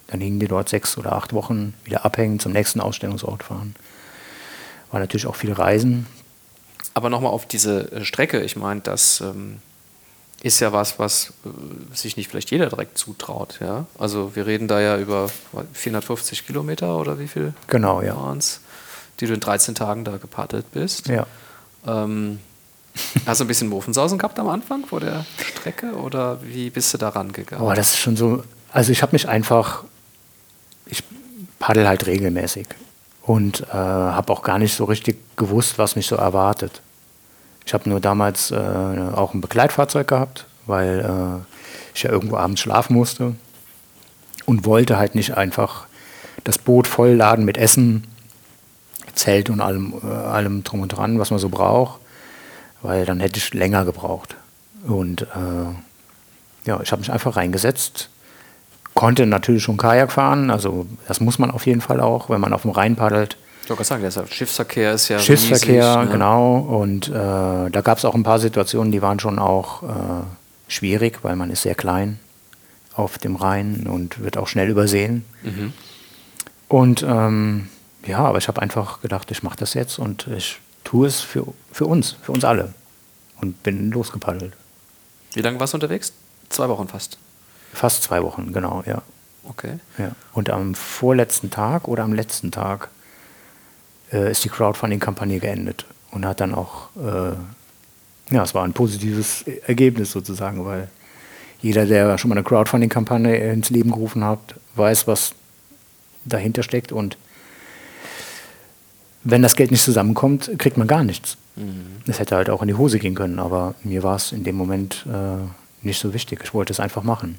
dann 0.07 0.21
hingen 0.21 0.41
die 0.41 0.49
dort 0.49 0.69
sechs 0.69 0.99
oder 0.99 1.13
acht 1.13 1.33
Wochen, 1.33 1.75
wieder 1.85 2.05
abhängen, 2.05 2.41
zum 2.41 2.53
nächsten 2.53 2.81
Ausstellungsort 2.81 3.45
fahren. 3.45 3.75
War 4.91 5.01
natürlich 5.01 5.27
auch 5.27 5.37
viel 5.37 5.53
Reisen. 5.53 6.07
Aber 6.95 7.11
nochmal 7.11 7.33
auf 7.33 7.47
diese 7.47 7.93
äh, 7.93 8.05
Strecke, 8.05 8.41
ich 8.41 8.57
meine, 8.57 8.81
das 8.81 9.21
ähm, 9.21 9.59
ist 10.43 10.61
ja 10.61 10.73
was, 10.73 10.99
was 10.99 11.33
äh, 11.45 11.95
sich 11.95 12.17
nicht 12.17 12.29
vielleicht 12.29 12.51
jeder 12.51 12.69
direkt 12.69 12.97
zutraut. 12.97 13.59
Ja? 13.61 13.87
Also 13.99 14.35
wir 14.35 14.47
reden 14.47 14.69
da 14.69 14.81
ja 14.81 14.97
über 14.99 15.31
450 15.73 16.47
Kilometer 16.47 16.97
oder 16.97 17.19
wie 17.19 17.29
viel? 17.29 17.55
Genau, 17.67 18.01
ja. 18.03 18.17
Waren's, 18.17 18.61
die 19.21 19.27
du 19.27 19.35
in 19.35 19.41
13 19.41 19.75
Tagen 19.75 20.05
da 20.05 20.17
gepaddelt 20.17 20.71
bist. 20.73 21.09
Ja. 21.09 21.27
Ähm, 21.87 22.39
hast 23.27 23.41
du 23.41 23.45
ein 23.45 23.49
bisschen 23.49 23.69
Muffensausen 23.69 24.19
gehabt 24.19 24.39
am 24.39 24.49
Anfang 24.49 24.87
vor 24.87 25.01
der 25.01 25.25
Strecke 25.39 25.93
oder 25.93 26.39
wie 26.43 26.71
bist 26.71 26.93
du 26.95 26.99
da 26.99 27.11
rangegangen? 27.11 27.65
Oh, 27.65 27.73
das 27.75 27.91
ist 27.91 27.99
schon 27.99 28.17
so. 28.17 28.43
Also 28.73 28.93
ich 28.93 29.03
habe 29.03 29.13
mich 29.13 29.29
einfach, 29.29 29.85
ich 30.87 31.03
paddel 31.59 31.87
halt 31.87 32.07
regelmäßig 32.07 32.67
und 33.23 33.61
äh, 33.61 33.75
habe 33.75 34.33
auch 34.33 34.43
gar 34.43 34.59
nicht 34.59 34.75
so 34.75 34.85
richtig 34.85 35.19
gewusst, 35.37 35.77
was 35.79 35.97
mich 35.97 36.07
so 36.07 36.17
erwartet. 36.17 36.81
Ich 37.71 37.75
habe 37.75 37.89
nur 37.89 38.01
damals 38.01 38.51
äh, 38.51 38.57
auch 38.57 39.33
ein 39.33 39.41
Begleitfahrzeug 39.41 40.09
gehabt, 40.09 40.45
weil 40.67 40.99
äh, 40.99 41.95
ich 41.95 42.03
ja 42.03 42.11
irgendwo 42.11 42.37
abends 42.37 42.61
schlafen 42.61 42.97
musste 42.97 43.37
und 44.45 44.65
wollte 44.65 44.99
halt 44.99 45.15
nicht 45.15 45.37
einfach 45.37 45.87
das 46.43 46.59
Boot 46.59 46.89
vollladen 46.89 47.45
mit 47.45 47.57
Essen, 47.57 48.09
Zelt 49.15 49.51
und 49.51 49.61
allem, 49.61 49.95
äh, 50.03 50.09
allem 50.09 50.65
drum 50.65 50.81
und 50.81 50.89
dran, 50.89 51.21
was 51.21 51.31
man 51.31 51.39
so 51.39 51.49
braucht, 51.49 52.01
weil 52.83 53.07
dann 53.07 53.21
hätte 53.21 53.39
ich 53.39 53.55
länger 53.55 53.85
gebraucht. 53.85 54.35
Und 54.89 55.23
äh, 55.23 56.67
ja, 56.67 56.81
ich 56.83 56.91
habe 56.91 56.99
mich 56.99 57.13
einfach 57.13 57.37
reingesetzt, 57.37 58.11
konnte 58.95 59.27
natürlich 59.27 59.63
schon 59.63 59.77
Kajak 59.77 60.11
fahren, 60.11 60.51
also 60.51 60.87
das 61.07 61.21
muss 61.21 61.39
man 61.39 61.53
auf 61.53 61.67
jeden 61.67 61.83
Fall 61.83 62.01
auch, 62.01 62.31
wenn 62.31 62.41
man 62.41 62.53
auf 62.53 62.63
dem 62.63 62.73
Rhein 62.73 62.97
paddelt. 62.97 63.37
Ich 63.71 63.79
wollte 63.79 63.85
sagen, 63.85 64.03
der 64.03 64.27
Schiffsverkehr 64.27 64.95
ist 64.95 65.09
ja 65.09 65.21
Schiffsverkehr, 65.21 65.95
riesig, 65.95 66.07
ne? 66.07 66.09
genau. 66.11 66.59
Und 66.59 67.09
äh, 67.09 67.13
da 67.13 67.81
gab 67.85 67.99
es 67.99 68.05
auch 68.05 68.17
ein 68.17 68.25
paar 68.25 68.41
Situationen, 68.41 68.91
die 68.91 69.01
waren 69.01 69.21
schon 69.21 69.39
auch 69.39 69.85
äh, 69.85 69.87
schwierig, 70.67 71.21
weil 71.23 71.37
man 71.37 71.51
ist 71.51 71.63
sehr 71.63 71.77
klein 71.77 72.19
auf 72.95 73.19
dem 73.19 73.37
Rhein 73.37 73.87
und 73.87 74.25
wird 74.25 74.37
auch 74.39 74.49
schnell 74.49 74.69
übersehen. 74.69 75.25
Mhm. 75.45 75.73
Und 76.67 77.05
ähm, 77.09 77.69
ja, 78.05 78.19
aber 78.19 78.39
ich 78.39 78.49
habe 78.49 78.61
einfach 78.61 79.03
gedacht, 79.03 79.31
ich 79.31 79.45
mache 79.45 79.57
das 79.57 79.75
jetzt 79.75 80.01
und 80.01 80.27
ich 80.27 80.59
tue 80.83 81.07
es 81.07 81.21
für, 81.21 81.47
für 81.71 81.87
uns, 81.87 82.17
für 82.23 82.33
uns 82.33 82.45
alle. 82.45 82.75
Und 83.41 83.63
bin 83.63 83.93
losgepaddelt. 83.93 84.53
Wie 85.33 85.43
lange 85.43 85.61
warst 85.61 85.75
du 85.75 85.77
unterwegs? 85.77 86.13
Zwei 86.49 86.69
Wochen 86.69 86.89
fast. 86.89 87.19
Fast 87.73 88.03
zwei 88.03 88.21
Wochen, 88.25 88.53
genau, 88.53 88.83
ja. 88.85 89.03
Okay. 89.45 89.79
Ja. 89.97 90.11
Und 90.33 90.51
am 90.51 90.75
vorletzten 90.75 91.51
Tag 91.51 91.87
oder 91.87 92.03
am 92.03 92.13
letzten 92.13 92.51
Tag 92.51 92.91
äh, 94.13 94.31
ist 94.31 94.45
die 94.45 94.49
Crowdfunding-Kampagne 94.49 95.39
geendet 95.39 95.87
und 96.11 96.27
hat 96.27 96.41
dann 96.41 96.55
auch, 96.55 96.89
äh, 96.97 98.35
ja, 98.35 98.43
es 98.43 98.55
war 98.55 98.65
ein 98.65 98.73
positives 98.73 99.43
Ergebnis 99.67 100.13
sozusagen, 100.13 100.65
weil 100.65 100.89
jeder, 101.63 101.87
der 101.87 102.17
schon 102.19 102.29
mal 102.29 102.37
eine 102.37 102.45
Crowdfunding-Kampagne 102.45 103.53
ins 103.53 103.71
Leben 103.71 103.91
gerufen 103.91 104.25
hat, 104.25 104.55
weiß, 104.77 105.07
was 105.07 105.33
dahinter 106.25 106.63
steckt 106.63 106.93
und 106.93 107.17
wenn 109.23 109.43
das 109.43 109.57
Geld 109.57 109.71
nicht 109.71 109.85
zusammenkommt, 109.85 110.51
kriegt 110.59 110.77
man 110.79 110.89
gar 110.89 111.05
nichts. 111.05 111.37
Es 111.57 111.63
mhm. 111.63 112.13
hätte 112.19 112.37
halt 112.37 112.49
auch 112.49 112.63
in 112.63 112.69
die 112.69 112.75
Hose 112.75 112.99
gehen 112.99 113.15
können, 113.15 113.39
aber 113.39 113.75
mir 113.83 114.03
war 114.03 114.17
es 114.17 114.33
in 114.33 114.45
dem 114.45 114.57
Moment 114.57 115.05
äh, 115.07 115.87
nicht 115.87 116.01
so 116.01 116.15
wichtig. 116.15 116.41
Ich 116.43 116.55
wollte 116.55 116.73
es 116.73 116.81
einfach 116.81 117.03
machen. 117.03 117.39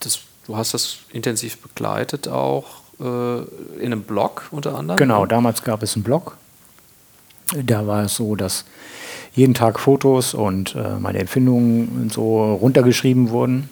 Das, 0.00 0.20
du 0.46 0.56
hast 0.56 0.74
das 0.74 0.98
intensiv 1.10 1.58
begleitet 1.58 2.28
auch 2.28 2.79
äh, 3.00 3.38
in 3.78 3.86
einem 3.86 4.02
Blog 4.02 4.48
unter 4.50 4.76
anderem? 4.76 4.96
Genau, 4.96 5.26
damals 5.26 5.62
gab 5.62 5.82
es 5.82 5.94
einen 5.94 6.04
Blog. 6.04 6.36
Da 7.64 7.86
war 7.86 8.04
es 8.04 8.14
so, 8.14 8.36
dass 8.36 8.64
jeden 9.32 9.54
Tag 9.54 9.80
Fotos 9.80 10.34
und 10.34 10.74
äh, 10.74 10.98
meine 10.98 11.18
Empfindungen 11.18 12.10
so 12.10 12.54
runtergeschrieben 12.54 13.30
wurden. 13.30 13.68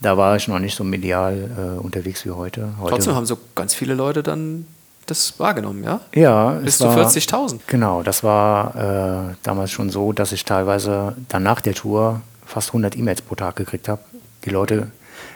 Da 0.00 0.16
war 0.16 0.36
ich 0.36 0.46
noch 0.48 0.58
nicht 0.58 0.76
so 0.76 0.84
medial 0.84 1.78
äh, 1.78 1.80
unterwegs 1.80 2.24
wie 2.24 2.30
heute. 2.30 2.68
heute. 2.78 2.90
Trotzdem 2.90 3.14
haben 3.14 3.26
so 3.26 3.38
ganz 3.54 3.74
viele 3.74 3.94
Leute 3.94 4.22
dann 4.22 4.66
das 5.06 5.38
wahrgenommen, 5.38 5.84
ja? 5.84 6.00
Ja. 6.14 6.50
Bis 6.50 6.78
zu 6.78 6.86
40.000. 6.86 7.60
Genau, 7.66 8.02
das 8.02 8.22
war 8.24 9.30
äh, 9.30 9.34
damals 9.42 9.70
schon 9.70 9.88
so, 9.90 10.12
dass 10.12 10.32
ich 10.32 10.44
teilweise 10.44 11.16
dann 11.28 11.42
nach 11.42 11.60
der 11.60 11.74
Tour 11.74 12.20
fast 12.44 12.70
100 12.70 12.96
E-Mails 12.96 13.22
pro 13.22 13.36
Tag 13.36 13.56
gekriegt 13.56 13.88
habe. 13.88 14.02
Die 14.44 14.50
Leute 14.50 14.90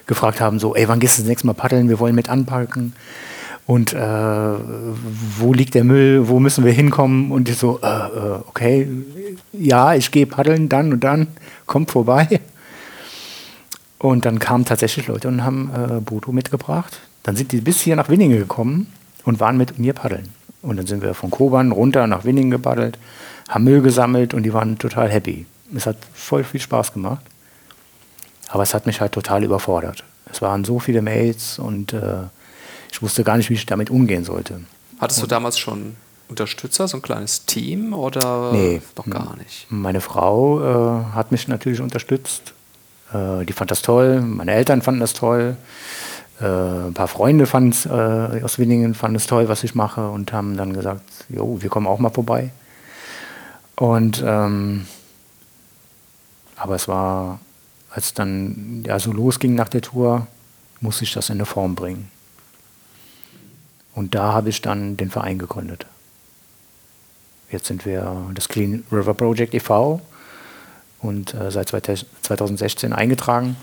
gefragt 0.06 0.40
haben, 0.40 0.58
so, 0.58 0.74
ey, 0.74 0.88
wann 0.88 1.00
gehst 1.00 1.18
du 1.18 1.22
das 1.22 1.28
nächste 1.28 1.46
Mal 1.46 1.54
paddeln? 1.54 1.88
Wir 1.88 1.98
wollen 1.98 2.14
mit 2.14 2.28
anpacken. 2.28 2.94
Und 3.66 3.92
äh, 3.92 3.98
wo 5.38 5.52
liegt 5.52 5.74
der 5.74 5.84
Müll? 5.84 6.28
Wo 6.28 6.40
müssen 6.40 6.64
wir 6.64 6.72
hinkommen? 6.72 7.30
Und 7.30 7.48
ich 7.48 7.56
so, 7.56 7.78
äh, 7.82 7.86
äh 7.86 8.40
okay, 8.48 8.88
ja, 9.52 9.94
ich 9.94 10.10
gehe 10.10 10.26
paddeln 10.26 10.68
dann 10.68 10.92
und 10.92 11.04
dann, 11.04 11.28
kommt 11.66 11.90
vorbei. 11.90 12.40
Und 13.98 14.24
dann 14.24 14.38
kamen 14.38 14.64
tatsächlich 14.64 15.06
Leute 15.06 15.28
und 15.28 15.44
haben 15.44 15.70
äh, 15.74 16.00
Boto 16.00 16.32
mitgebracht. 16.32 17.00
Dann 17.22 17.36
sind 17.36 17.52
die 17.52 17.60
bis 17.60 17.80
hier 17.80 17.96
nach 17.96 18.08
Winningen 18.08 18.38
gekommen 18.38 18.86
und 19.24 19.40
waren 19.40 19.56
mit 19.56 19.78
mir 19.78 19.92
paddeln. 19.92 20.30
Und 20.62 20.78
dann 20.78 20.86
sind 20.86 21.02
wir 21.02 21.14
von 21.14 21.30
Koban 21.30 21.70
runter 21.70 22.06
nach 22.06 22.24
Winningen 22.24 22.50
gepaddelt, 22.50 22.98
haben 23.48 23.64
Müll 23.64 23.82
gesammelt 23.82 24.34
und 24.34 24.42
die 24.42 24.52
waren 24.52 24.78
total 24.78 25.10
happy. 25.10 25.46
Es 25.74 25.86
hat 25.86 25.96
voll 26.12 26.44
viel 26.44 26.60
Spaß 26.60 26.92
gemacht. 26.92 27.24
Aber 28.50 28.62
es 28.62 28.74
hat 28.74 28.86
mich 28.86 29.00
halt 29.00 29.12
total 29.12 29.44
überfordert. 29.44 30.04
Es 30.30 30.42
waren 30.42 30.64
so 30.64 30.78
viele 30.78 31.02
Mails 31.02 31.58
und 31.58 31.92
äh, 31.92 32.24
ich 32.92 33.00
wusste 33.00 33.24
gar 33.24 33.36
nicht, 33.36 33.50
wie 33.50 33.54
ich 33.54 33.66
damit 33.66 33.90
umgehen 33.90 34.24
sollte. 34.24 34.60
Hattest 34.98 35.22
du 35.22 35.26
damals 35.26 35.58
schon 35.58 35.96
Unterstützer, 36.28 36.86
so 36.86 36.98
ein 36.98 37.02
kleines 37.02 37.46
Team 37.46 37.92
oder 37.92 38.52
nee, 38.52 38.82
noch 38.96 39.06
gar 39.06 39.36
nicht? 39.36 39.66
Meine 39.70 40.00
Frau 40.00 40.60
äh, 40.60 41.04
hat 41.14 41.32
mich 41.32 41.48
natürlich 41.48 41.80
unterstützt. 41.80 42.54
Äh, 43.12 43.44
die 43.44 43.52
fand 43.52 43.70
das 43.70 43.82
toll, 43.82 44.20
meine 44.20 44.52
Eltern 44.52 44.82
fanden 44.82 45.00
das 45.00 45.12
toll. 45.12 45.56
Äh, 46.40 46.44
ein 46.44 46.94
paar 46.94 47.08
Freunde 47.08 47.46
fanden 47.46 47.74
äh, 47.88 48.42
aus 48.42 48.58
Winningen 48.58 48.94
fanden 48.94 49.16
es 49.16 49.26
toll, 49.26 49.48
was 49.48 49.64
ich 49.64 49.74
mache 49.74 50.08
und 50.08 50.32
haben 50.32 50.56
dann 50.56 50.72
gesagt, 50.72 51.02
jo, 51.28 51.60
wir 51.60 51.70
kommen 51.70 51.86
auch 51.86 51.98
mal 51.98 52.10
vorbei. 52.10 52.50
Und 53.76 54.22
ähm, 54.24 54.86
aber 56.56 56.74
es 56.74 56.86
war, 56.88 57.40
als 57.90 58.14
dann 58.14 58.84
ja 58.86 58.98
so 58.98 59.12
losging 59.12 59.54
nach 59.54 59.68
der 59.68 59.82
Tour, 59.82 60.26
musste 60.80 61.04
ich 61.04 61.12
das 61.12 61.28
in 61.28 61.36
eine 61.36 61.46
Form 61.46 61.74
bringen. 61.74 62.10
Und 63.94 64.14
da 64.14 64.32
habe 64.32 64.48
ich 64.48 64.62
dann 64.62 64.96
den 64.96 65.10
Verein 65.10 65.38
gegründet. 65.38 65.86
Jetzt 67.50 67.66
sind 67.66 67.84
wir 67.84 68.30
das 68.34 68.48
Clean 68.48 68.84
River 68.92 69.14
Project 69.14 69.54
e.V. 69.54 70.00
und 71.00 71.34
äh, 71.34 71.50
seit 71.50 71.68
2016 71.68 72.92
eingetragen 72.92 73.56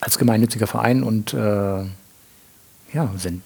als 0.00 0.16
gemeinnütziger 0.16 0.68
Verein 0.68 1.02
und 1.02 1.34
äh, 1.34 1.84
ja, 2.92 3.12
sind 3.16 3.42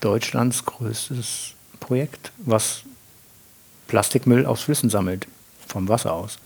Deutschlands 0.00 0.64
größtes 0.64 1.54
Projekt, 1.80 2.30
was 2.38 2.82
Plastikmüll 3.88 4.46
aus 4.46 4.62
Flüssen 4.62 4.88
sammelt, 4.88 5.26
vom 5.66 5.88
Wasser 5.88 6.12
aus. 6.12 6.38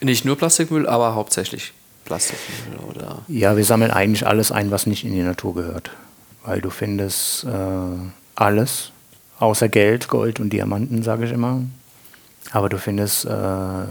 Nicht 0.00 0.24
nur 0.24 0.36
Plastikmüll, 0.36 0.86
aber 0.86 1.14
hauptsächlich 1.14 1.72
Plastikmüll, 2.04 2.78
oder? 2.90 3.22
Ja, 3.28 3.56
wir 3.56 3.64
sammeln 3.64 3.90
eigentlich 3.90 4.26
alles 4.26 4.52
ein, 4.52 4.70
was 4.70 4.86
nicht 4.86 5.04
in 5.04 5.12
die 5.12 5.22
Natur 5.22 5.54
gehört. 5.54 5.90
Weil 6.44 6.60
du 6.60 6.70
findest 6.70 7.44
äh, 7.44 7.48
alles, 8.34 8.92
außer 9.38 9.68
Geld, 9.68 10.08
Gold 10.08 10.40
und 10.40 10.50
Diamanten, 10.50 11.02
sage 11.02 11.24
ich 11.24 11.32
immer. 11.32 11.62
Aber 12.52 12.68
du 12.68 12.78
findest 12.78 13.24
äh, 13.24 13.84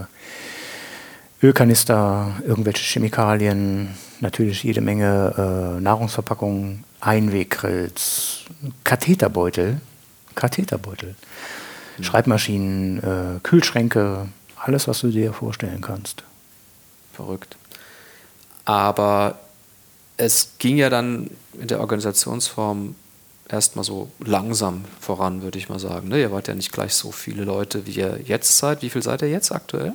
Ölkanister, 1.41 2.31
irgendwelche 2.47 2.83
Chemikalien, 2.83 3.89
natürlich 4.21 4.63
jede 4.63 4.81
Menge 4.81 5.75
äh, 5.77 5.81
Nahrungsverpackungen, 5.81 6.83
Einweggrills, 7.01 8.45
Katheterbeutel, 8.83 9.81
Katheterbeutel, 10.35 11.15
mhm. 11.97 12.03
Schreibmaschinen, 12.03 12.99
äh, 12.99 13.39
Kühlschränke, 13.43 14.29
alles, 14.55 14.87
was 14.87 15.01
du 15.01 15.09
dir 15.09 15.33
vorstellen 15.33 15.81
kannst. 15.81 16.23
Verrückt. 17.11 17.57
Aber 18.65 19.39
es 20.17 20.53
ging 20.59 20.77
ja 20.77 20.89
dann 20.89 21.29
in 21.59 21.67
der 21.67 21.79
Organisationsform 21.79 22.95
erstmal 23.49 23.83
so 23.83 24.09
langsam 24.19 24.85
voran, 24.99 25.41
würde 25.41 25.57
ich 25.57 25.69
mal 25.69 25.79
sagen. 25.79 26.07
Ne? 26.07 26.19
Ihr 26.19 26.31
wart 26.31 26.47
ja 26.47 26.55
nicht 26.55 26.71
gleich 26.71 26.93
so 26.93 27.11
viele 27.11 27.43
Leute, 27.43 27.85
wie 27.85 27.91
ihr 27.91 28.19
jetzt 28.23 28.57
seid. 28.57 28.81
Wie 28.81 28.89
viel 28.89 29.03
seid 29.03 29.21
ihr 29.21 29.29
jetzt 29.29 29.51
aktuell? 29.51 29.93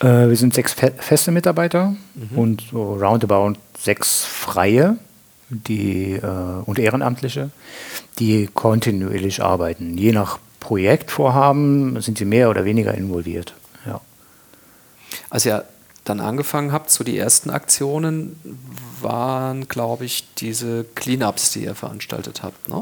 Äh, 0.00 0.28
wir 0.28 0.36
sind 0.36 0.54
sechs 0.54 0.72
fe 0.72 0.92
feste 0.96 1.30
Mitarbeiter 1.30 1.96
mhm. 2.14 2.38
und 2.38 2.62
so 2.70 2.94
roundabout 2.94 3.54
sechs 3.78 4.24
freie 4.24 4.98
die, 5.48 6.12
äh, 6.12 6.62
und 6.64 6.78
Ehrenamtliche, 6.78 7.50
die 8.18 8.48
kontinuierlich 8.52 9.42
arbeiten. 9.42 9.96
Je 9.98 10.12
nach 10.12 10.38
Projektvorhaben 10.60 12.00
sind 12.00 12.18
sie 12.18 12.24
mehr 12.24 12.48
oder 12.50 12.64
weniger 12.64 12.94
involviert. 12.94 13.54
Ja. 13.86 14.00
Als 15.28 15.44
ihr 15.44 15.64
dann 16.04 16.20
angefangen 16.20 16.72
habt, 16.72 16.90
so 16.90 17.04
die 17.04 17.16
ersten 17.16 17.50
Aktionen 17.50 18.36
waren, 19.00 19.68
glaube 19.68 20.04
ich, 20.04 20.26
diese 20.36 20.84
Cleanups, 20.94 21.52
die 21.52 21.64
ihr 21.64 21.74
veranstaltet 21.74 22.42
habt. 22.42 22.68
Ne? 22.68 22.76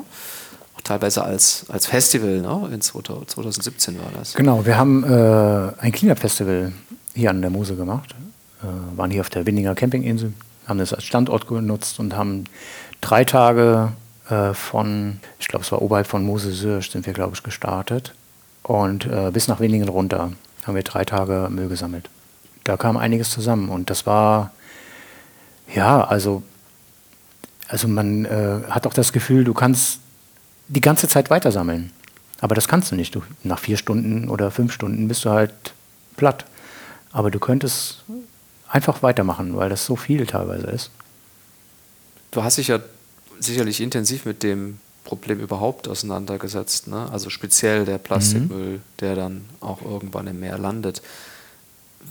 Auch 0.76 0.80
teilweise 0.82 1.24
als, 1.24 1.66
als 1.68 1.86
Festival, 1.86 2.40
ne? 2.40 2.70
in 2.72 2.80
2017 2.80 3.98
war 3.98 4.10
das. 4.16 4.34
Genau, 4.34 4.64
wir 4.64 4.78
haben 4.78 5.04
äh, 5.04 5.72
ein 5.78 5.92
Cleanup-Festival 5.92 6.72
hier 7.14 7.30
an 7.30 7.42
der 7.42 7.50
Mosel 7.50 7.76
gemacht. 7.76 8.14
Äh, 8.62 8.96
waren 8.96 9.10
hier 9.10 9.20
auf 9.20 9.30
der 9.30 9.46
Windinger 9.46 9.74
Campinginsel, 9.74 10.32
haben 10.66 10.78
das 10.78 10.92
als 10.92 11.04
Standort 11.04 11.46
genutzt 11.46 12.00
und 12.00 12.16
haben 12.16 12.44
drei 13.00 13.24
Tage 13.24 13.92
äh, 14.30 14.54
von, 14.54 15.20
ich 15.38 15.48
glaube, 15.48 15.64
es 15.64 15.72
war 15.72 15.82
oberhalb 15.82 16.06
von 16.06 16.24
Mosel-Sürsch, 16.24 16.90
sind 16.90 17.04
wir, 17.06 17.12
glaube 17.12 17.34
ich, 17.34 17.42
gestartet. 17.42 18.14
Und 18.62 19.06
äh, 19.06 19.30
bis 19.32 19.48
nach 19.48 19.60
Winningen 19.60 19.88
runter 19.88 20.32
haben 20.64 20.74
wir 20.74 20.82
drei 20.82 21.04
Tage 21.04 21.48
Müll 21.50 21.68
gesammelt. 21.68 22.08
Da 22.70 22.76
kam 22.76 22.96
einiges 22.96 23.32
zusammen 23.32 23.68
und 23.68 23.90
das 23.90 24.06
war, 24.06 24.52
ja, 25.74 26.04
also, 26.04 26.44
also 27.66 27.88
man 27.88 28.24
äh, 28.26 28.60
hat 28.70 28.86
auch 28.86 28.94
das 28.94 29.12
Gefühl, 29.12 29.42
du 29.42 29.54
kannst 29.54 29.98
die 30.68 30.80
ganze 30.80 31.08
Zeit 31.08 31.30
weitersammeln. 31.30 31.90
Aber 32.40 32.54
das 32.54 32.68
kannst 32.68 32.92
du 32.92 32.94
nicht. 32.94 33.12
Du, 33.12 33.24
nach 33.42 33.58
vier 33.58 33.76
Stunden 33.76 34.28
oder 34.28 34.52
fünf 34.52 34.72
Stunden 34.72 35.08
bist 35.08 35.24
du 35.24 35.30
halt 35.30 35.52
platt. 36.16 36.44
Aber 37.10 37.32
du 37.32 37.40
könntest 37.40 38.04
einfach 38.68 39.02
weitermachen, 39.02 39.56
weil 39.56 39.68
das 39.68 39.84
so 39.84 39.96
viel 39.96 40.24
teilweise 40.24 40.68
ist. 40.68 40.92
Du 42.30 42.44
hast 42.44 42.58
dich 42.58 42.68
ja 42.68 42.78
sicherlich 43.40 43.80
intensiv 43.80 44.26
mit 44.26 44.44
dem 44.44 44.78
Problem 45.02 45.40
überhaupt 45.40 45.88
auseinandergesetzt. 45.88 46.86
Ne? 46.86 47.08
Also 47.10 47.30
speziell 47.30 47.84
der 47.84 47.98
Plastikmüll, 47.98 48.74
mhm. 48.74 48.82
der 49.00 49.16
dann 49.16 49.44
auch 49.58 49.82
irgendwann 49.82 50.28
im 50.28 50.38
Meer 50.38 50.56
landet. 50.56 51.02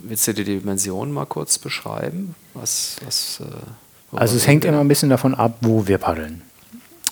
Willst 0.04 0.28
du 0.28 0.34
dir 0.34 0.46
die 0.46 0.60
Dimension 0.60 1.12
mal 1.12 1.26
kurz 1.26 1.58
beschreiben? 1.58 2.36
Was, 2.54 2.98
was, 3.06 3.42
äh, 3.42 4.18
also 4.18 4.36
es 4.36 4.48
hängt 4.48 4.66
immer 4.66 4.80
ein 4.80 4.88
bisschen 4.88 5.10
davon 5.10 5.36
ab, 5.36 5.58
wo 5.62 5.88
wir 5.88 5.98
paddeln. 5.98 6.42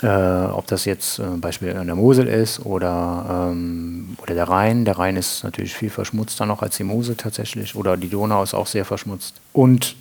Äh, 0.04 0.08
ob 0.08 0.68
das 0.68 0.86
jetzt 0.86 1.18
äh, 1.18 1.24
Beispiel 1.38 1.76
an 1.76 1.88
der 1.88 1.96
Mosel 1.96 2.28
ist 2.28 2.64
oder, 2.64 3.50
ähm, 3.52 4.16
oder 4.22 4.36
der 4.36 4.48
Rhein. 4.48 4.86
Der 4.86 5.00
Rhein 5.00 5.16
ist 5.16 5.44
natürlich 5.44 5.74
viel 5.74 5.90
verschmutzter 5.90 6.46
noch 6.46 6.62
als 6.62 6.78
die 6.78 6.84
Mosel 6.84 7.16
tatsächlich. 7.16 7.76
Oder 7.76 7.98
die 7.98 8.10
Donau 8.10 8.44
ist 8.44 8.54
auch 8.54 8.68
sehr 8.68 8.86
verschmutzt. 8.86 9.42
Und 9.54 9.96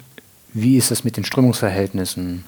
wie 0.52 0.76
ist 0.76 0.90
es 0.90 1.02
mit 1.02 1.16
den 1.16 1.24
Strömungsverhältnissen? 1.24 2.44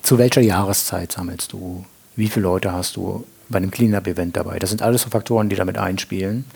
Zu 0.00 0.16
welcher 0.16 0.40
Jahreszeit 0.40 1.12
sammelst 1.12 1.52
du? 1.52 1.84
Wie 2.14 2.28
viele 2.28 2.44
Leute 2.44 2.72
hast 2.72 2.96
du 2.96 3.26
bei 3.50 3.58
einem 3.58 3.70
Cleanup-Event 3.70 4.36
dabei? 4.36 4.58
Das 4.58 4.70
sind 4.70 4.80
alles 4.80 5.02
so 5.02 5.10
Faktoren, 5.10 5.50
die 5.50 5.56
damit 5.56 5.76
einspielen. 5.76 6.46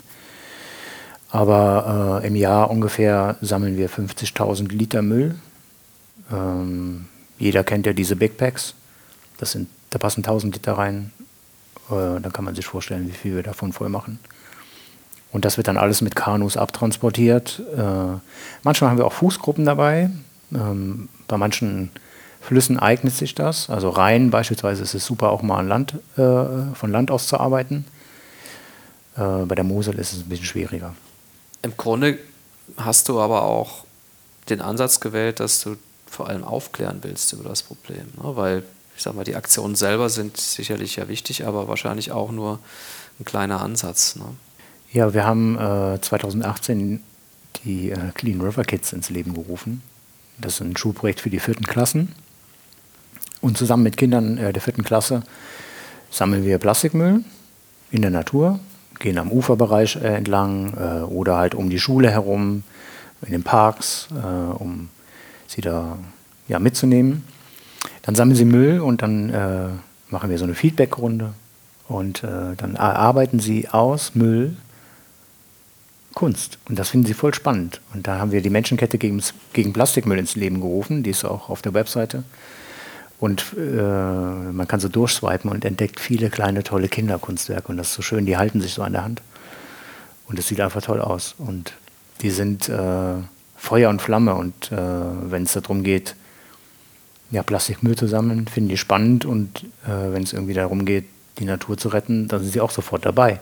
Aber 1.31 2.21
äh, 2.21 2.27
im 2.27 2.35
Jahr 2.35 2.69
ungefähr 2.69 3.37
sammeln 3.41 3.77
wir 3.77 3.89
50.000 3.89 4.69
Liter 4.69 5.01
Müll. 5.01 5.35
Ähm, 6.31 7.05
jeder 7.39 7.63
kennt 7.63 7.85
ja 7.85 7.93
diese 7.93 8.17
Big 8.17 8.37
Packs. 8.37 8.75
Das 9.37 9.53
sind, 9.53 9.69
da 9.89 9.97
passen 9.97 10.19
1000 10.19 10.53
Liter 10.55 10.73
rein. 10.73 11.11
Äh, 11.89 12.19
dann 12.19 12.33
kann 12.33 12.43
man 12.43 12.53
sich 12.53 12.65
vorstellen, 12.65 13.07
wie 13.07 13.13
viel 13.13 13.35
wir 13.35 13.43
davon 13.43 13.71
voll 13.71 13.89
machen. 13.89 14.19
Und 15.31 15.45
das 15.45 15.55
wird 15.55 15.69
dann 15.69 15.77
alles 15.77 16.01
mit 16.01 16.15
Kanus 16.17 16.57
abtransportiert. 16.57 17.61
Äh, 17.77 18.19
manchmal 18.63 18.89
haben 18.89 18.97
wir 18.97 19.05
auch 19.05 19.13
Fußgruppen 19.13 19.63
dabei. 19.63 20.09
Ähm, 20.53 21.07
bei 21.29 21.37
manchen 21.37 21.91
Flüssen 22.41 22.77
eignet 22.77 23.15
sich 23.15 23.35
das. 23.35 23.69
Also 23.69 23.89
Rhein 23.89 24.31
beispielsweise 24.31 24.83
ist 24.83 24.95
es 24.95 25.05
super, 25.05 25.29
auch 25.29 25.43
mal 25.43 25.59
an 25.59 25.69
Land, 25.69 25.93
äh, 26.17 26.73
von 26.73 26.91
Land 26.91 27.09
aus 27.09 27.27
zu 27.27 27.39
arbeiten. 27.39 27.85
Äh, 29.15 29.45
bei 29.45 29.55
der 29.55 29.63
Mosel 29.63 29.97
ist 29.97 30.11
es 30.11 30.19
ein 30.19 30.29
bisschen 30.29 30.45
schwieriger. 30.45 30.93
Im 31.61 31.77
Grunde 31.77 32.17
hast 32.77 33.09
du 33.09 33.19
aber 33.19 33.43
auch 33.43 33.85
den 34.49 34.61
Ansatz 34.61 34.99
gewählt, 34.99 35.39
dass 35.39 35.61
du 35.61 35.77
vor 36.07 36.27
allem 36.27 36.43
aufklären 36.43 36.99
willst 37.01 37.31
über 37.33 37.47
das 37.47 37.63
Problem. 37.63 38.07
Ne? 38.21 38.35
Weil, 38.35 38.63
ich 38.97 39.03
sag 39.03 39.15
mal, 39.15 39.23
die 39.23 39.35
Aktionen 39.35 39.75
selber 39.75 40.09
sind 40.09 40.37
sicherlich 40.37 40.97
ja 40.97 41.07
wichtig, 41.07 41.45
aber 41.45 41.67
wahrscheinlich 41.67 42.11
auch 42.11 42.31
nur 42.31 42.59
ein 43.19 43.25
kleiner 43.25 43.61
Ansatz. 43.61 44.15
Ne? 44.15 44.25
Ja, 44.91 45.13
wir 45.13 45.25
haben 45.25 45.57
äh, 45.57 46.01
2018 46.01 47.01
die 47.63 47.91
äh, 47.91 48.11
Clean 48.13 48.41
River 48.41 48.63
Kids 48.63 48.93
ins 48.93 49.09
Leben 49.09 49.33
gerufen. 49.33 49.81
Das 50.37 50.55
ist 50.55 50.61
ein 50.61 50.75
Schulprojekt 50.75 51.21
für 51.21 51.29
die 51.29 51.39
vierten 51.39 51.65
Klassen. 51.65 52.13
Und 53.39 53.57
zusammen 53.57 53.83
mit 53.83 53.97
Kindern 53.97 54.37
äh, 54.37 54.51
der 54.51 54.61
vierten 54.61 54.83
Klasse 54.83 55.23
sammeln 56.09 56.45
wir 56.45 56.57
Plastikmüll 56.57 57.23
in 57.91 58.01
der 58.01 58.11
Natur, 58.11 58.59
gehen 58.99 59.17
am 59.17 59.31
Uferbereich 59.31 59.95
äh, 59.97 60.15
entlang 60.15 60.73
äh, 60.73 61.01
oder 61.03 61.37
halt 61.37 61.55
um 61.55 61.69
die 61.69 61.79
Schule 61.79 62.09
herum, 62.09 62.63
in 63.25 63.31
den 63.31 63.43
Parks, 63.43 64.07
äh, 64.11 64.53
um 64.53 64.89
sie 65.47 65.61
da 65.61 65.97
ja, 66.47 66.59
mitzunehmen. 66.59 67.23
Dann 68.03 68.15
sammeln 68.15 68.35
sie 68.35 68.45
Müll 68.45 68.79
und 68.79 69.01
dann 69.01 69.29
äh, 69.29 69.67
machen 70.09 70.29
wir 70.29 70.37
so 70.37 70.43
eine 70.43 70.55
Feedbackrunde 70.55 71.33
und 71.87 72.23
äh, 72.23 72.55
dann 72.57 72.75
arbeiten 72.75 73.39
sie 73.39 73.69
aus 73.69 74.15
Müll 74.15 74.55
Kunst. 76.13 76.59
Und 76.67 76.77
das 76.77 76.89
finden 76.89 77.07
sie 77.07 77.13
voll 77.13 77.33
spannend. 77.33 77.81
Und 77.93 78.07
da 78.07 78.17
haben 78.17 78.31
wir 78.31 78.41
die 78.41 78.49
Menschenkette 78.49 78.97
gegen, 78.97 79.21
gegen 79.53 79.73
Plastikmüll 79.73 80.19
ins 80.19 80.35
Leben 80.35 80.59
gerufen, 80.59 81.03
die 81.03 81.09
ist 81.09 81.25
auch 81.25 81.49
auf 81.49 81.61
der 81.61 81.73
Webseite. 81.73 82.23
Und 83.21 83.53
äh, 83.55 83.61
man 83.61 84.67
kann 84.67 84.79
so 84.79 84.89
durchswipen 84.89 85.51
und 85.51 85.63
entdeckt 85.63 85.99
viele 85.99 86.31
kleine, 86.31 86.63
tolle 86.63 86.87
Kinderkunstwerke. 86.87 87.67
Und 87.67 87.77
das 87.77 87.89
ist 87.89 87.93
so 87.93 88.01
schön, 88.01 88.25
die 88.25 88.35
halten 88.35 88.61
sich 88.61 88.73
so 88.73 88.81
an 88.81 88.93
der 88.93 89.03
Hand. 89.03 89.21
Und 90.27 90.39
es 90.39 90.47
sieht 90.47 90.59
einfach 90.59 90.81
toll 90.81 90.99
aus. 90.99 91.35
Und 91.37 91.73
die 92.21 92.31
sind 92.31 92.67
äh, 92.67 93.13
Feuer 93.55 93.91
und 93.91 94.01
Flamme. 94.01 94.33
Und 94.33 94.71
äh, 94.71 94.75
wenn 94.75 95.43
es 95.43 95.53
darum 95.53 95.83
geht, 95.83 96.15
ja, 97.29 97.43
Plastikmüll 97.43 97.95
zu 97.95 98.07
sammeln, 98.07 98.47
finden 98.47 98.69
die 98.69 98.77
spannend. 98.77 99.23
Und 99.23 99.65
äh, 99.85 100.11
wenn 100.11 100.23
es 100.23 100.33
irgendwie 100.33 100.55
darum 100.55 100.83
geht, 100.83 101.05
die 101.37 101.45
Natur 101.45 101.77
zu 101.77 101.89
retten, 101.89 102.27
dann 102.27 102.41
sind 102.41 102.53
sie 102.53 102.59
auch 102.59 102.71
sofort 102.71 103.05
dabei. 103.05 103.39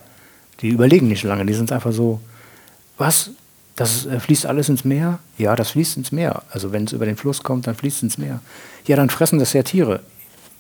Die 0.60 0.68
überlegen 0.68 1.08
nicht 1.08 1.24
lange, 1.24 1.46
die 1.46 1.54
sind 1.54 1.72
einfach 1.72 1.94
so, 1.94 2.20
was? 2.98 3.32
Das 3.80 4.06
äh, 4.06 4.20
fließt 4.20 4.46
alles 4.46 4.68
ins 4.68 4.84
Meer? 4.84 5.20
Ja, 5.38 5.56
das 5.56 5.72
fließt 5.72 5.96
ins 5.96 6.12
Meer. 6.12 6.44
Also 6.52 6.74
wenn 6.74 6.84
es 6.84 6.92
über 6.92 7.06
den 7.06 7.16
Fluss 7.16 7.44
kommt, 7.44 7.66
dann 7.66 7.76
fließt 7.76 7.98
es 7.98 8.04
ins 8.04 8.18
Meer. 8.18 8.42
Ja, 8.86 8.98
dann 8.98 9.10
fressen 9.10 9.40
das 9.40 9.54
ja 9.54 9.64
Tiere. 9.64 10.02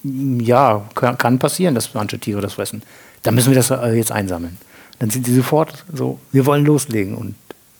Ja, 0.03 0.87
kann, 0.95 1.17
kann 1.17 1.37
passieren, 1.37 1.75
dass 1.75 1.93
manche 1.93 2.17
Tiere 2.17 2.39
das 2.39 2.53
fressen. 2.53 2.81
Dann 3.23 3.35
müssen 3.35 3.49
wir 3.49 3.57
das 3.57 3.71
äh, 3.71 3.91
jetzt 3.91 4.13
einsammeln. 4.13 4.57
Dann 4.99 5.09
sind 5.09 5.25
sie 5.25 5.35
sofort 5.35 5.83
so, 5.93 6.17
wir 6.31 6.45
wollen 6.45 6.63
loslegen 6.63 7.15
und 7.15 7.35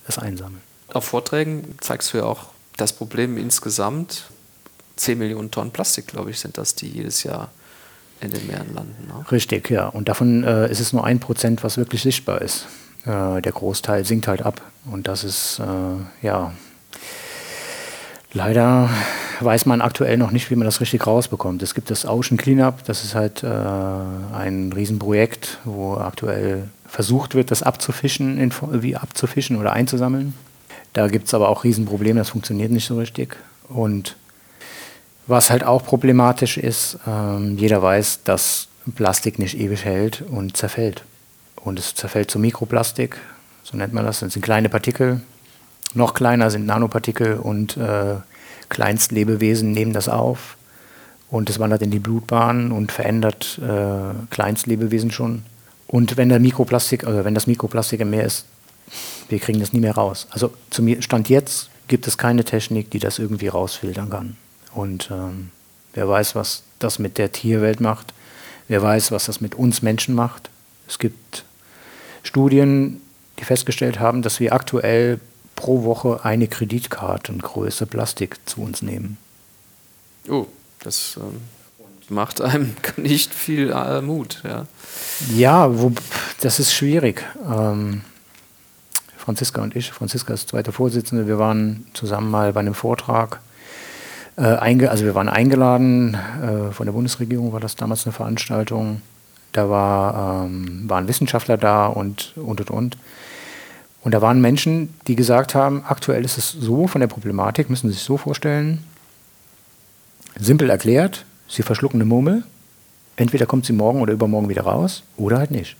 das 0.06 0.19
einsammeln. 0.19 0.62
Auf 0.91 1.06
Vorträgen 1.06 1.75
zeigst 1.80 2.13
du 2.13 2.17
ja 2.17 2.25
auch 2.25 2.47
das 2.75 2.91
Problem 2.91 3.38
insgesamt. 3.38 4.25
10 4.97 5.17
Millionen 5.17 5.52
Tonnen 5.52 5.71
Plastik, 5.71 6.08
glaube 6.08 6.32
ich, 6.32 6.39
sind 6.41 6.58
das, 6.58 6.75
die 6.75 6.89
jedes 6.89 7.23
Jahr 7.23 7.49
in 8.19 8.32
den 8.32 8.45
Meeren 8.45 8.73
landen. 8.73 9.08
Ne? 9.08 9.32
Richtig, 9.32 9.69
ja. 9.69 9.88
Und 9.88 10.10
davon 10.10 10.43
äh, 10.43 10.69
ist 10.69 10.82
es 10.82 10.91
nur 10.91 11.06
ein 11.06 11.21
Prozent, 11.21 11.63
was 11.63 11.78
wirklich 11.78 12.02
sichtbar 12.02 12.41
ist. 12.41 12.65
Äh, 13.10 13.41
der 13.41 13.52
Großteil 13.52 14.06
sinkt 14.06 14.28
halt 14.28 14.43
ab. 14.43 14.62
Und 14.91 15.08
das 15.08 15.24
ist, 15.24 15.60
äh, 15.60 16.26
ja, 16.26 16.54
leider 18.34 18.89
weiß 19.39 19.65
man 19.65 19.82
aktuell 19.82 20.17
noch 20.17 20.32
nicht, 20.32 20.52
wie 20.52 20.56
man 20.56 20.65
das 20.65 20.82
richtig 20.82 21.08
rausbekommt. 21.08 21.63
Es 21.63 21.74
gibt 21.74 21.89
das 21.89 22.06
Ocean 22.06 22.38
Cleanup, 22.38 22.84
das 22.84 23.04
ist 23.04 23.15
halt 23.15 23.43
äh, 23.43 23.48
ein 23.48 24.72
Riesenprojekt, 24.74 25.60
wo 25.63 25.95
aktuell 25.95 26.69
versucht 26.86 27.36
wird, 27.36 27.50
das 27.50 27.63
abzufischen, 27.63 28.52
wie 28.72 28.95
abzufischen 28.95 29.58
oder 29.58 29.74
einzusammeln. 29.74 30.34
Da 30.93 31.08
gibt 31.08 31.28
es 31.28 31.34
aber 31.34 31.50
auch 31.50 31.63
Riesenprobleme, 31.63 32.19
das 32.19 32.30
funktioniert 32.30 32.72
nicht 32.72 32.86
so 32.86 32.98
richtig. 32.98 33.38
Und 33.69 34.17
was 35.26 35.50
halt 35.50 35.63
auch 35.63 35.84
problematisch 35.86 36.58
ist, 36.58 36.98
ähm, 37.08 37.58
jeder 37.58 37.82
weiß, 37.82 38.24
dass 38.24 38.67
Plastik 38.95 39.39
nicht 39.39 39.58
ewig 39.58 39.86
hält 39.86 40.24
und 40.30 40.58
zerfällt. 40.58 41.04
Und 41.63 41.80
es 41.80 41.95
zerfällt 41.95 42.32
zu 42.32 42.39
Mikroplastik, 42.39 43.17
so 43.63 43.78
nennt 43.78 43.93
man 43.93 44.06
das. 44.06 44.19
Das 44.19 44.34
sind 44.34 44.41
kleine 44.41 44.69
Partikel. 44.69 45.22
Noch 45.93 46.13
kleiner 46.13 46.52
sind 46.52 46.65
Nanopartikel 46.65 47.38
und 47.38 47.78
äh, 47.78 48.15
Kleinstlebewesen 48.69 49.72
nehmen 49.72 49.93
das 49.93 50.08
auf. 50.08 50.58
Und 51.30 51.50
es 51.50 51.60
wandert 51.60 51.82
in 51.82 51.91
die 51.91 52.00
Blutbahn 52.00 52.72
und 52.72 52.91
verändert 52.91 53.60
äh, 53.62 54.13
Kleinstlebewesen 54.30 55.12
schon. 55.12 55.43
Und 55.88 56.17
wenn 56.17 56.30
der 56.30 56.39
Mikroplastik, 56.39 57.06
also 57.06 57.26
wenn 57.26 57.36
das 57.36 57.48
Mikroplastik 57.48 58.00
im 58.00 58.12
Meer 58.12 58.26
ist, 58.26 58.45
wir 59.28 59.39
kriegen 59.39 59.60
das 59.60 59.74
nie 59.74 59.80
mehr 59.80 59.95
raus. 59.95 60.28
Also 60.32 60.52
zum 60.69 61.02
Stand 61.02 61.30
jetzt 61.30 61.69
gibt 61.88 62.08
es 62.08 62.17
keine 62.17 62.43
Technik, 62.43 62.89
die 62.91 63.00
das 63.00 63.19
irgendwie 63.19 63.48
rausfiltern 63.48 64.10
kann. 64.10 64.38
Und 64.74 65.10
ähm, 65.12 65.50
wer 65.93 66.08
weiß, 66.08 66.36
was 66.36 66.63
das 66.80 67.00
mit 67.00 67.17
der 67.17 67.32
Tierwelt 67.32 67.82
macht. 67.82 68.13
Wer 68.67 68.82
weiß, 68.82 69.12
was 69.12 69.26
das 69.26 69.41
mit 69.41 69.56
uns 69.56 69.82
Menschen 69.82 70.15
macht. 70.15 70.50
Es 70.88 71.00
gibt 71.00 71.43
Studien, 72.30 73.02
die 73.39 73.44
festgestellt 73.44 74.00
haben, 74.00 74.22
dass 74.22 74.39
wir 74.39 74.54
aktuell 74.54 75.20
pro 75.56 75.84
Woche 75.84 76.20
eine 76.24 76.48
Kreditkartengröße 76.48 77.88
Plastik 77.88 78.38
zu 78.46 78.62
uns 78.62 78.84
nehmen. 78.84 79.18
Oh, 80.30 80.46
das 80.84 81.18
ähm, 81.20 81.42
macht 82.08 82.39
einem 82.39 82.76
nicht 82.98 83.34
viel 83.34 83.72
äh, 83.72 84.02
Mut. 84.02 84.44
Ja, 84.44 84.68
ja 85.36 85.80
wo, 85.80 85.92
das 86.42 86.60
ist 86.60 86.72
schwierig. 86.72 87.26
Ähm, 87.52 88.02
Franziska 89.18 89.63
und 89.63 89.76
ich, 89.76 89.92
Franziska 89.92 90.32
ist 90.32 90.50
zweite 90.50 90.72
Vorsitzende, 90.72 91.26
wir 91.26 91.39
waren 91.39 91.88
zusammen 91.94 92.30
mal 92.30 92.54
bei 92.54 92.60
einem 92.60 92.76
Vortrag. 92.76 93.39
Äh, 94.38 94.44
also 94.44 95.04
wir 95.04 95.15
waren 95.15 95.30
eingeladen, 95.30 96.13
äh, 96.13 96.72
von 96.74 96.86
der 96.86 96.94
Bundesregierung 96.94 97.54
war 97.54 97.60
das 97.60 97.76
damals 97.76 98.06
eine 98.06 98.13
Veranstaltung 98.13 99.02
da 99.52 99.70
war, 99.70 100.46
ähm, 100.46 100.90
waren 100.90 101.08
Wissenschaftler 101.08 101.58
da 101.58 101.88
und, 101.88 102.34
und, 102.36 102.62
und, 102.62 102.72
und. 102.72 102.98
Und 104.02 104.14
da 104.14 104.22
waren 104.22 104.40
Menschen, 104.40 104.94
die 105.08 105.16
gesagt 105.16 105.56
haben, 105.56 105.84
aktuell 105.86 106.24
ist 106.24 106.38
es 106.38 106.52
so 106.52 106.88
von 106.88 107.02
der 107.02 107.08
Problematik, 107.08 107.70
müssen 107.70 107.90
Sie 107.90 107.94
sich 107.94 108.04
so 108.04 108.18
vorstellen, 108.18 108.84
simpel 110.40 110.70
erklärt, 110.70 111.26
Sie 111.48 111.64
verschlucken 111.64 112.00
eine 112.00 112.08
Murmel, 112.08 112.44
entweder 113.20 113.46
kommt 113.46 113.66
sie 113.66 113.74
morgen 113.74 114.02
oder 114.02 114.14
übermorgen 114.14 114.50
wieder 114.50 114.62
raus 114.62 115.04
oder 115.18 115.40
halt 115.40 115.52
nicht. 115.52 115.76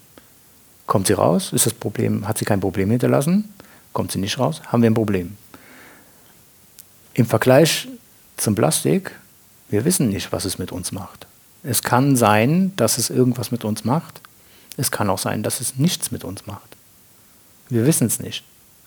Kommt 0.88 1.08
sie 1.08 1.14
raus, 1.14 1.54
ist 1.54 1.66
das 1.66 1.74
Problem, 1.74 2.28
hat 2.28 2.38
sie 2.38 2.46
kein 2.46 2.60
Problem 2.60 2.90
hinterlassen, 2.90 3.54
kommt 3.94 4.12
sie 4.12 4.20
nicht 4.20 4.40
raus, 4.40 4.62
haben 4.68 4.82
wir 4.82 4.90
ein 4.90 4.96
Problem. 4.96 5.38
Im 7.14 7.26
Vergleich 7.26 7.88
zum 8.36 8.56
Plastik, 8.56 9.12
wir 9.70 9.86
wissen 9.86 10.10
nicht, 10.10 10.32
was 10.32 10.46
es 10.46 10.58
mit 10.58 10.72
uns 10.72 10.92
macht. 10.92 11.28
Es 11.64 11.82
kann 11.82 12.16
sein, 12.16 12.74
dass 12.76 12.98
es 12.98 13.10
irgendwas 13.10 13.52
mit 13.52 13.66
uns 13.66 13.84
macht. 13.84 14.22
Es 14.78 14.92
kann 14.92 15.10
auch 15.10 15.18
sein, 15.18 15.44
dass 15.44 15.60
es 15.60 15.76
nichts 15.76 16.12
mit 16.12 16.24
uns 16.24 16.46
macht. 16.46 16.78
Wir 17.70 17.86
wissen 17.86 18.08
es 18.08 18.20
nicht. 18.20 18.44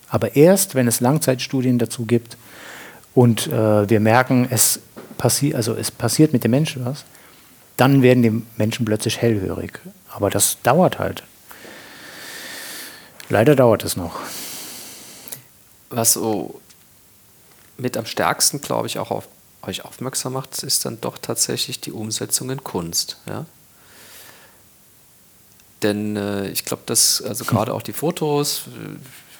Aber 0.09 0.37
erst, 0.37 0.75
wenn 0.75 0.89
es 0.89 1.01
Langzeitstudien 1.01 1.79
dazu 1.79 2.07
gibt 2.07 2.37
und 3.15 3.47
äh, 3.47 3.89
wir 3.89 4.01
merken, 4.01 4.47
es, 4.51 4.81
passi 5.19 5.55
also 5.55 5.75
es 5.75 5.91
passiert 5.91 6.33
mit 6.33 6.45
dem 6.45 6.51
Menschen 6.51 6.85
was, 6.85 7.05
dann 7.77 8.03
werden 8.03 8.23
die 8.23 8.43
Menschen 8.57 8.85
plötzlich 8.85 9.21
hellhörig. 9.21 9.81
Aber 10.11 10.31
das 10.31 10.59
dauert 10.63 10.99
halt. 10.99 11.23
Leider 13.29 13.57
dauert 13.57 13.85
es 13.85 13.97
noch. 13.97 14.21
Was 15.91 16.15
so 16.15 16.61
mit 17.79 17.97
am 17.97 18.07
stärksten, 18.07 18.61
glaube 18.61 18.87
ich, 18.87 18.99
auch 18.99 19.11
auf 19.11 19.29
euch 19.63 19.85
aufmerksam 19.85 20.35
macht, 20.35 20.63
ist 20.63 20.85
dann 20.85 21.01
doch 21.01 21.19
tatsächlich 21.19 21.81
die 21.81 21.93
Umsetzung 21.93 22.51
in 22.51 22.63
Kunst. 22.65 23.19
Ja? 23.27 23.47
Denn 25.83 26.17
äh, 26.17 26.49
ich 26.49 26.65
glaube, 26.65 26.83
dass 26.87 27.23
also 27.23 27.45
gerade 27.47 27.75
auch 27.75 27.83
die 27.83 27.93
Fotos, 27.93 28.65
äh, 28.69 28.97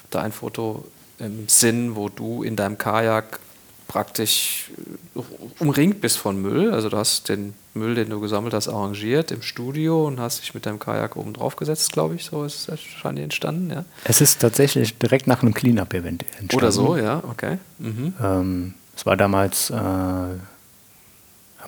da 0.09 0.21
ein 0.21 0.31
Foto 0.31 0.85
im 1.19 1.47
Sinn, 1.47 1.95
wo 1.95 2.09
du 2.09 2.43
in 2.43 2.55
deinem 2.55 2.77
Kajak 2.77 3.39
praktisch 3.87 4.71
äh, 5.15 5.21
umringt 5.59 6.01
bist 6.01 6.17
von 6.17 6.41
Müll. 6.41 6.73
Also 6.73 6.89
du 6.89 6.97
hast 6.97 7.29
den 7.29 7.53
Müll, 7.73 7.95
den 7.95 8.09
du 8.09 8.19
gesammelt 8.19 8.53
hast, 8.53 8.67
arrangiert 8.67 9.31
im 9.31 9.41
Studio 9.41 10.07
und 10.07 10.19
hast 10.19 10.41
dich 10.41 10.53
mit 10.53 10.65
deinem 10.65 10.79
Kajak 10.79 11.15
oben 11.15 11.33
drauf 11.33 11.55
gesetzt, 11.55 11.91
glaube 11.91 12.15
ich. 12.15 12.25
So 12.25 12.43
ist 12.43 12.55
es 12.55 12.67
wahrscheinlich 12.69 13.23
entstanden, 13.23 13.71
ja. 13.71 13.85
Es 14.03 14.21
ist 14.21 14.39
tatsächlich 14.39 14.97
direkt 14.97 15.27
nach 15.27 15.41
einem 15.41 15.53
Cleanup-Event 15.53 16.23
entstanden. 16.23 16.55
Oder 16.55 16.71
so, 16.71 16.97
ja, 16.97 17.23
okay. 17.29 17.57
Mhm. 17.79 18.13
Ähm, 18.21 18.73
es 18.95 19.05
war 19.05 19.17
damals 19.17 19.69
äh, 19.69 19.73
am 19.73 20.39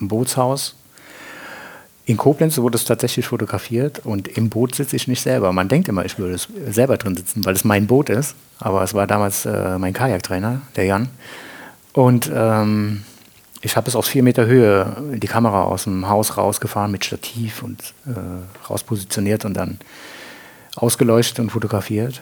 Bootshaus. 0.00 0.76
In 2.04 2.16
Koblenz 2.16 2.56
wurde 2.58 2.76
es 2.76 2.84
tatsächlich 2.84 3.26
fotografiert 3.26 4.00
und 4.04 4.28
im 4.28 4.48
Boot 4.48 4.76
sitze 4.76 4.94
ich 4.94 5.08
nicht 5.08 5.20
selber. 5.20 5.52
Man 5.52 5.68
denkt 5.68 5.88
immer, 5.88 6.04
ich 6.04 6.18
würde 6.18 6.38
selber 6.70 6.98
drin 6.98 7.16
sitzen, 7.16 7.44
weil 7.44 7.54
es 7.54 7.64
mein 7.64 7.88
Boot 7.88 8.10
ist. 8.10 8.36
Aber 8.60 8.82
es 8.82 8.94
war 8.94 9.08
damals 9.08 9.44
äh, 9.44 9.76
mein 9.78 9.92
Kajaktrainer, 9.92 10.60
der 10.76 10.84
Jan. 10.84 11.08
Und 11.92 12.30
ähm, 12.32 13.02
ich 13.60 13.76
habe 13.76 13.88
es 13.88 13.96
aus 13.96 14.06
vier 14.06 14.22
Meter 14.22 14.46
Höhe 14.46 14.96
die 15.14 15.26
Kamera 15.26 15.64
aus 15.64 15.84
dem 15.84 16.08
Haus 16.08 16.36
rausgefahren 16.36 16.92
mit 16.92 17.04
Stativ 17.04 17.64
und 17.64 17.80
äh, 18.06 18.68
rauspositioniert 18.70 19.44
und 19.44 19.54
dann 19.54 19.80
ausgeleuchtet 20.76 21.40
und 21.40 21.50
fotografiert, 21.50 22.20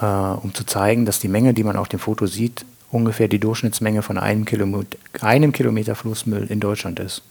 äh, 0.00 0.04
um 0.04 0.54
zu 0.54 0.64
zeigen, 0.64 1.06
dass 1.06 1.18
die 1.18 1.28
Menge, 1.28 1.54
die 1.54 1.64
man 1.64 1.76
auf 1.76 1.88
dem 1.88 1.98
Foto 1.98 2.26
sieht, 2.26 2.64
ungefähr 2.92 3.26
die 3.26 3.40
Durchschnittsmenge 3.40 4.02
von 4.02 4.18
einem 4.18 4.44
Kilometer, 4.44 4.98
einem 5.20 5.52
Kilometer 5.52 5.96
Flussmüll 5.96 6.46
in 6.48 6.60
Deutschland 6.60 7.00
ist. 7.00 7.22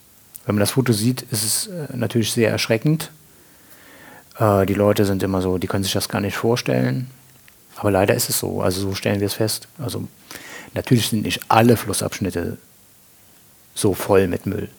Wenn 0.45 0.56
man 0.56 0.60
das 0.60 0.71
Foto 0.71 0.91
sieht, 0.91 1.21
ist 1.21 1.43
es 1.43 1.67
äh, 1.67 1.95
natürlich 1.95 2.34
sehr 2.34 2.50
erschreckend. 2.50 3.12
Äh, 4.39 4.65
die 4.65 4.74
Leute 4.74 5.06
sind 5.06 5.21
immer 5.24 5.41
so, 5.41 5.60
die 5.60 5.67
können 5.67 5.84
sich 5.84 5.93
das 5.93 6.10
gar 6.10 6.19
nicht 6.19 6.36
vorstellen. 6.36 7.10
Aber 7.78 7.91
leider 7.91 8.15
ist 8.15 8.30
es 8.30 8.39
so. 8.39 8.62
Also 8.62 8.82
so 8.82 8.95
stellen 8.95 9.19
wir 9.19 9.28
es 9.28 9.36
fest. 9.36 9.67
Also 9.78 10.08
natürlich 10.74 11.08
sind 11.08 11.24
nicht 11.24 11.41
alle 11.47 11.78
Flussabschnitte 11.78 12.58
so 13.76 13.93
voll 13.93 14.28
mit 14.28 14.47
Müll. 14.47 14.69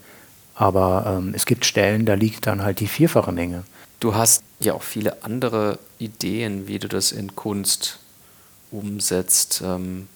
Aber 0.56 1.16
ähm, 1.18 1.32
es 1.34 1.46
gibt 1.46 1.64
Stellen, 1.64 2.04
da 2.06 2.14
liegt 2.14 2.46
dann 2.46 2.62
halt 2.62 2.80
die 2.80 2.88
vierfache 2.88 3.32
Menge. 3.32 3.62
Du 4.00 4.16
hast 4.16 4.42
ja 4.58 4.74
auch 4.74 4.82
viele 4.82 5.22
andere 5.22 5.78
Ideen, 5.98 6.66
wie 6.66 6.80
du 6.80 6.88
das 6.88 7.12
in 7.12 7.36
Kunst 7.36 8.00
umsetzt. 8.72 9.62
Ähm, 9.64 10.08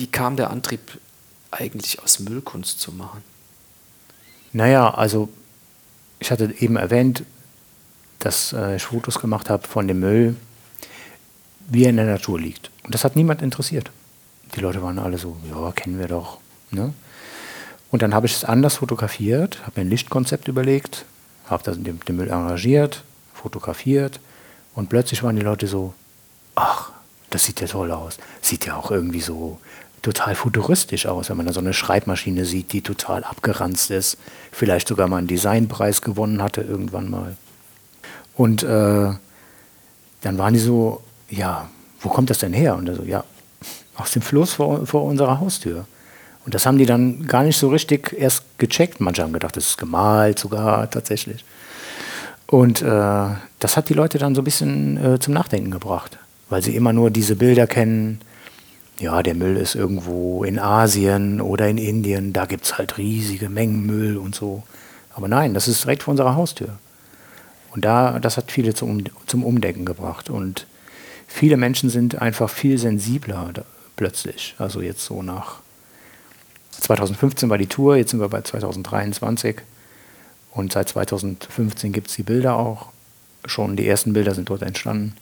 wie 0.00 0.06
kam 0.06 0.36
der 0.36 0.50
Antrieb 0.50 0.98
eigentlich 1.50 2.02
aus 2.02 2.20
Müllkunst 2.20 2.80
zu 2.80 2.90
machen? 2.90 3.22
Naja, 4.52 4.94
also 4.94 5.28
ich 6.18 6.30
hatte 6.30 6.54
eben 6.58 6.76
erwähnt, 6.76 7.24
dass 8.18 8.54
äh, 8.54 8.76
ich 8.76 8.84
Fotos 8.84 9.20
gemacht 9.20 9.50
habe 9.50 9.68
von 9.68 9.86
dem 9.86 10.00
Müll, 10.00 10.36
wie 11.68 11.84
er 11.84 11.90
in 11.90 11.96
der 11.96 12.06
Natur 12.06 12.40
liegt. 12.40 12.70
Und 12.82 12.94
das 12.94 13.04
hat 13.04 13.14
niemand 13.14 13.42
interessiert. 13.42 13.90
Die 14.56 14.60
Leute 14.60 14.82
waren 14.82 14.98
alle 14.98 15.18
so, 15.18 15.36
ja, 15.50 15.70
kennen 15.72 15.98
wir 15.98 16.08
doch. 16.08 16.38
Ne? 16.70 16.94
Und 17.90 18.00
dann 18.00 18.14
habe 18.14 18.26
ich 18.26 18.34
es 18.34 18.44
anders 18.44 18.76
fotografiert, 18.76 19.60
habe 19.66 19.80
mir 19.80 19.86
ein 19.86 19.90
Lichtkonzept 19.90 20.48
überlegt, 20.48 21.04
habe 21.46 21.74
den, 21.74 22.00
den 22.00 22.16
Müll 22.16 22.30
arrangiert, 22.30 23.04
fotografiert 23.34 24.18
und 24.74 24.88
plötzlich 24.88 25.22
waren 25.22 25.36
die 25.36 25.42
Leute 25.42 25.66
so, 25.66 25.92
ach, 26.54 26.90
das 27.30 27.44
sieht 27.44 27.60
ja 27.60 27.68
toll 27.68 27.90
aus. 27.92 28.18
Sieht 28.40 28.66
ja 28.66 28.76
auch 28.76 28.90
irgendwie 28.90 29.20
so 29.20 29.58
total 30.02 30.34
futuristisch 30.34 31.06
aus, 31.06 31.30
wenn 31.30 31.36
man 31.36 31.46
da 31.46 31.52
so 31.52 31.60
eine 31.60 31.74
Schreibmaschine 31.74 32.44
sieht, 32.44 32.72
die 32.72 32.80
total 32.80 33.24
abgeranzt 33.24 33.90
ist, 33.90 34.16
vielleicht 34.50 34.88
sogar 34.88 35.08
mal 35.08 35.18
einen 35.18 35.26
Designpreis 35.26 36.02
gewonnen 36.02 36.42
hatte 36.42 36.62
irgendwann 36.62 37.10
mal. 37.10 37.36
Und 38.36 38.62
äh, 38.62 39.12
dann 40.22 40.38
waren 40.38 40.54
die 40.54 40.60
so, 40.60 41.02
ja, 41.28 41.68
wo 42.00 42.08
kommt 42.08 42.30
das 42.30 42.38
denn 42.38 42.52
her? 42.52 42.76
Und 42.76 42.94
so, 42.94 43.02
ja, 43.02 43.24
aus 43.96 44.12
dem 44.12 44.22
Fluss 44.22 44.54
vor, 44.54 44.86
vor 44.86 45.04
unserer 45.04 45.40
Haustür. 45.40 45.86
Und 46.46 46.54
das 46.54 46.64
haben 46.64 46.78
die 46.78 46.86
dann 46.86 47.26
gar 47.26 47.42
nicht 47.42 47.58
so 47.58 47.68
richtig 47.68 48.16
erst 48.18 48.44
gecheckt. 48.58 49.00
Manche 49.00 49.22
haben 49.22 49.32
gedacht, 49.32 49.56
das 49.56 49.66
ist 49.66 49.78
gemalt 49.78 50.38
sogar 50.38 50.90
tatsächlich. 50.90 51.44
Und 52.46 52.82
äh, 52.82 53.28
das 53.58 53.76
hat 53.76 53.88
die 53.88 53.94
Leute 53.94 54.18
dann 54.18 54.34
so 54.34 54.40
ein 54.40 54.44
bisschen 54.44 54.96
äh, 54.96 55.20
zum 55.20 55.34
Nachdenken 55.34 55.70
gebracht, 55.70 56.18
weil 56.48 56.62
sie 56.62 56.74
immer 56.74 56.92
nur 56.92 57.10
diese 57.10 57.36
Bilder 57.36 57.66
kennen. 57.66 58.20
Ja, 59.00 59.22
der 59.22 59.34
Müll 59.34 59.56
ist 59.56 59.74
irgendwo 59.74 60.44
in 60.44 60.58
Asien 60.58 61.40
oder 61.40 61.66
in 61.68 61.78
Indien, 61.78 62.34
da 62.34 62.44
gibt 62.44 62.66
es 62.66 62.76
halt 62.76 62.98
riesige 62.98 63.48
Mengen 63.48 63.86
Müll 63.86 64.18
und 64.18 64.34
so. 64.34 64.62
Aber 65.14 65.26
nein, 65.26 65.54
das 65.54 65.68
ist 65.68 65.84
direkt 65.84 66.02
vor 66.02 66.12
unserer 66.12 66.34
Haustür. 66.34 66.78
Und 67.72 67.86
da, 67.86 68.18
das 68.18 68.36
hat 68.36 68.52
viele 68.52 68.74
zum, 68.74 69.04
zum 69.26 69.42
Umdenken 69.42 69.86
gebracht. 69.86 70.28
Und 70.28 70.66
viele 71.26 71.56
Menschen 71.56 71.88
sind 71.88 72.20
einfach 72.20 72.50
viel 72.50 72.76
sensibler 72.76 73.48
da, 73.54 73.62
plötzlich. 73.96 74.54
Also 74.58 74.82
jetzt 74.82 75.02
so 75.06 75.22
nach 75.22 75.60
2015 76.72 77.48
war 77.48 77.56
die 77.56 77.68
Tour, 77.68 77.96
jetzt 77.96 78.10
sind 78.10 78.20
wir 78.20 78.28
bei 78.28 78.42
2023. 78.42 79.56
Und 80.50 80.72
seit 80.72 80.90
2015 80.90 81.92
gibt 81.92 82.08
es 82.08 82.16
die 82.16 82.22
Bilder 82.22 82.56
auch. 82.56 82.88
Schon 83.46 83.76
die 83.76 83.88
ersten 83.88 84.12
Bilder 84.12 84.34
sind 84.34 84.50
dort 84.50 84.60
entstanden 84.60 85.14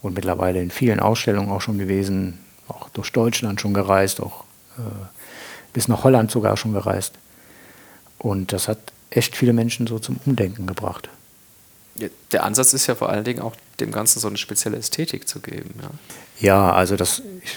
und 0.00 0.16
mittlerweile 0.16 0.60
in 0.60 0.72
vielen 0.72 0.98
Ausstellungen 0.98 1.52
auch 1.52 1.60
schon 1.60 1.78
gewesen, 1.78 2.40
durch 2.92 3.12
Deutschland 3.12 3.60
schon 3.60 3.74
gereist, 3.74 4.20
auch 4.20 4.44
äh, 4.78 4.82
bis 5.72 5.88
nach 5.88 6.04
Holland 6.04 6.30
sogar 6.30 6.56
schon 6.56 6.72
gereist. 6.72 7.14
Und 8.18 8.52
das 8.52 8.68
hat 8.68 8.78
echt 9.10 9.36
viele 9.36 9.52
Menschen 9.52 9.86
so 9.86 9.98
zum 9.98 10.18
Umdenken 10.24 10.66
gebracht. 10.66 11.08
Der 12.32 12.44
Ansatz 12.44 12.72
ist 12.72 12.86
ja 12.86 12.94
vor 12.94 13.10
allen 13.10 13.24
Dingen 13.24 13.40
auch 13.40 13.54
dem 13.80 13.92
Ganzen 13.92 14.18
so 14.18 14.28
eine 14.28 14.38
spezielle 14.38 14.78
Ästhetik 14.78 15.28
zu 15.28 15.40
geben. 15.40 15.74
Ja, 15.80 15.90
ja 16.38 16.72
also 16.72 16.96
das 16.96 17.22
ich, 17.42 17.52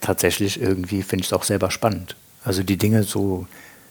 tatsächlich 0.00 0.60
irgendwie 0.60 1.02
finde 1.02 1.22
ich 1.22 1.28
es 1.28 1.32
auch 1.32 1.44
selber 1.44 1.70
spannend. 1.70 2.16
Also 2.44 2.62
die 2.64 2.76
Dinge 2.76 3.04
so 3.04 3.46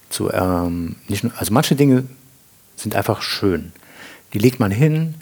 zu, 0.10 0.32
ähm, 0.32 0.98
nicht 1.08 1.24
nur, 1.24 1.34
also 1.38 1.54
manche 1.54 1.76
Dinge 1.76 2.04
sind 2.76 2.96
einfach 2.96 3.22
schön. 3.22 3.72
Die 4.34 4.40
legt 4.40 4.60
man 4.60 4.72
hin, 4.72 5.16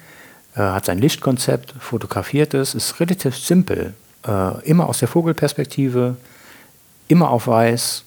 äh, 0.56 0.62
hat 0.62 0.86
sein 0.86 0.98
Lichtkonzept, 0.98 1.76
fotografiert 1.80 2.54
es, 2.56 2.74
ist 2.74 3.00
relativ 3.00 3.38
simpel. 3.38 3.94
Äh, 4.28 4.68
immer 4.68 4.88
aus 4.88 5.00
der 5.00 5.08
Vogelperspektive, 5.08 6.18
immer 7.08 7.30
auf 7.30 7.48
weiß 7.48 8.04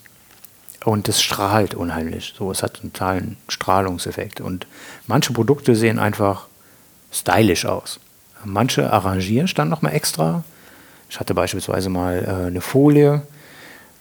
und 0.84 1.08
es 1.08 1.22
strahlt 1.22 1.74
unheimlich. 1.74 2.34
So, 2.36 2.50
es 2.50 2.62
hat 2.62 2.80
einen 2.80 2.92
totalen 2.92 3.36
Strahlungseffekt. 3.48 4.40
Und 4.40 4.66
manche 5.06 5.32
Produkte 5.32 5.74
sehen 5.74 5.98
einfach 5.98 6.46
stylisch 7.12 7.66
aus. 7.66 8.00
Manche 8.44 8.92
arrangieren 8.92 9.48
dann 9.54 9.68
nochmal 9.68 9.94
extra. 9.94 10.42
Ich 11.08 11.20
hatte 11.20 11.34
beispielsweise 11.34 11.90
mal 11.90 12.24
äh, 12.24 12.46
eine 12.46 12.60
Folie, 12.60 13.22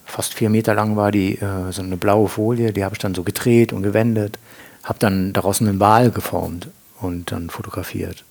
fast 0.06 0.34
vier 0.34 0.50
Meter 0.50 0.74
lang 0.74 0.96
war 0.96 1.12
die, 1.12 1.36
äh, 1.36 1.72
so 1.72 1.82
eine 1.82 1.98
blaue 1.98 2.28
Folie, 2.28 2.74
die 2.74 2.84
habe 2.84 2.96
ich 2.96 3.00
dann 3.00 3.14
so 3.14 3.24
gedreht 3.24 3.74
und 3.74 3.84
gewendet, 3.84 4.40
habe 4.84 5.00
dann 5.00 5.34
daraus 5.34 5.62
einen 5.62 5.80
Wal 5.80 6.12
geformt 6.12 6.70
und 7.00 7.32
dann 7.32 7.50
fotografiert. 7.50 8.24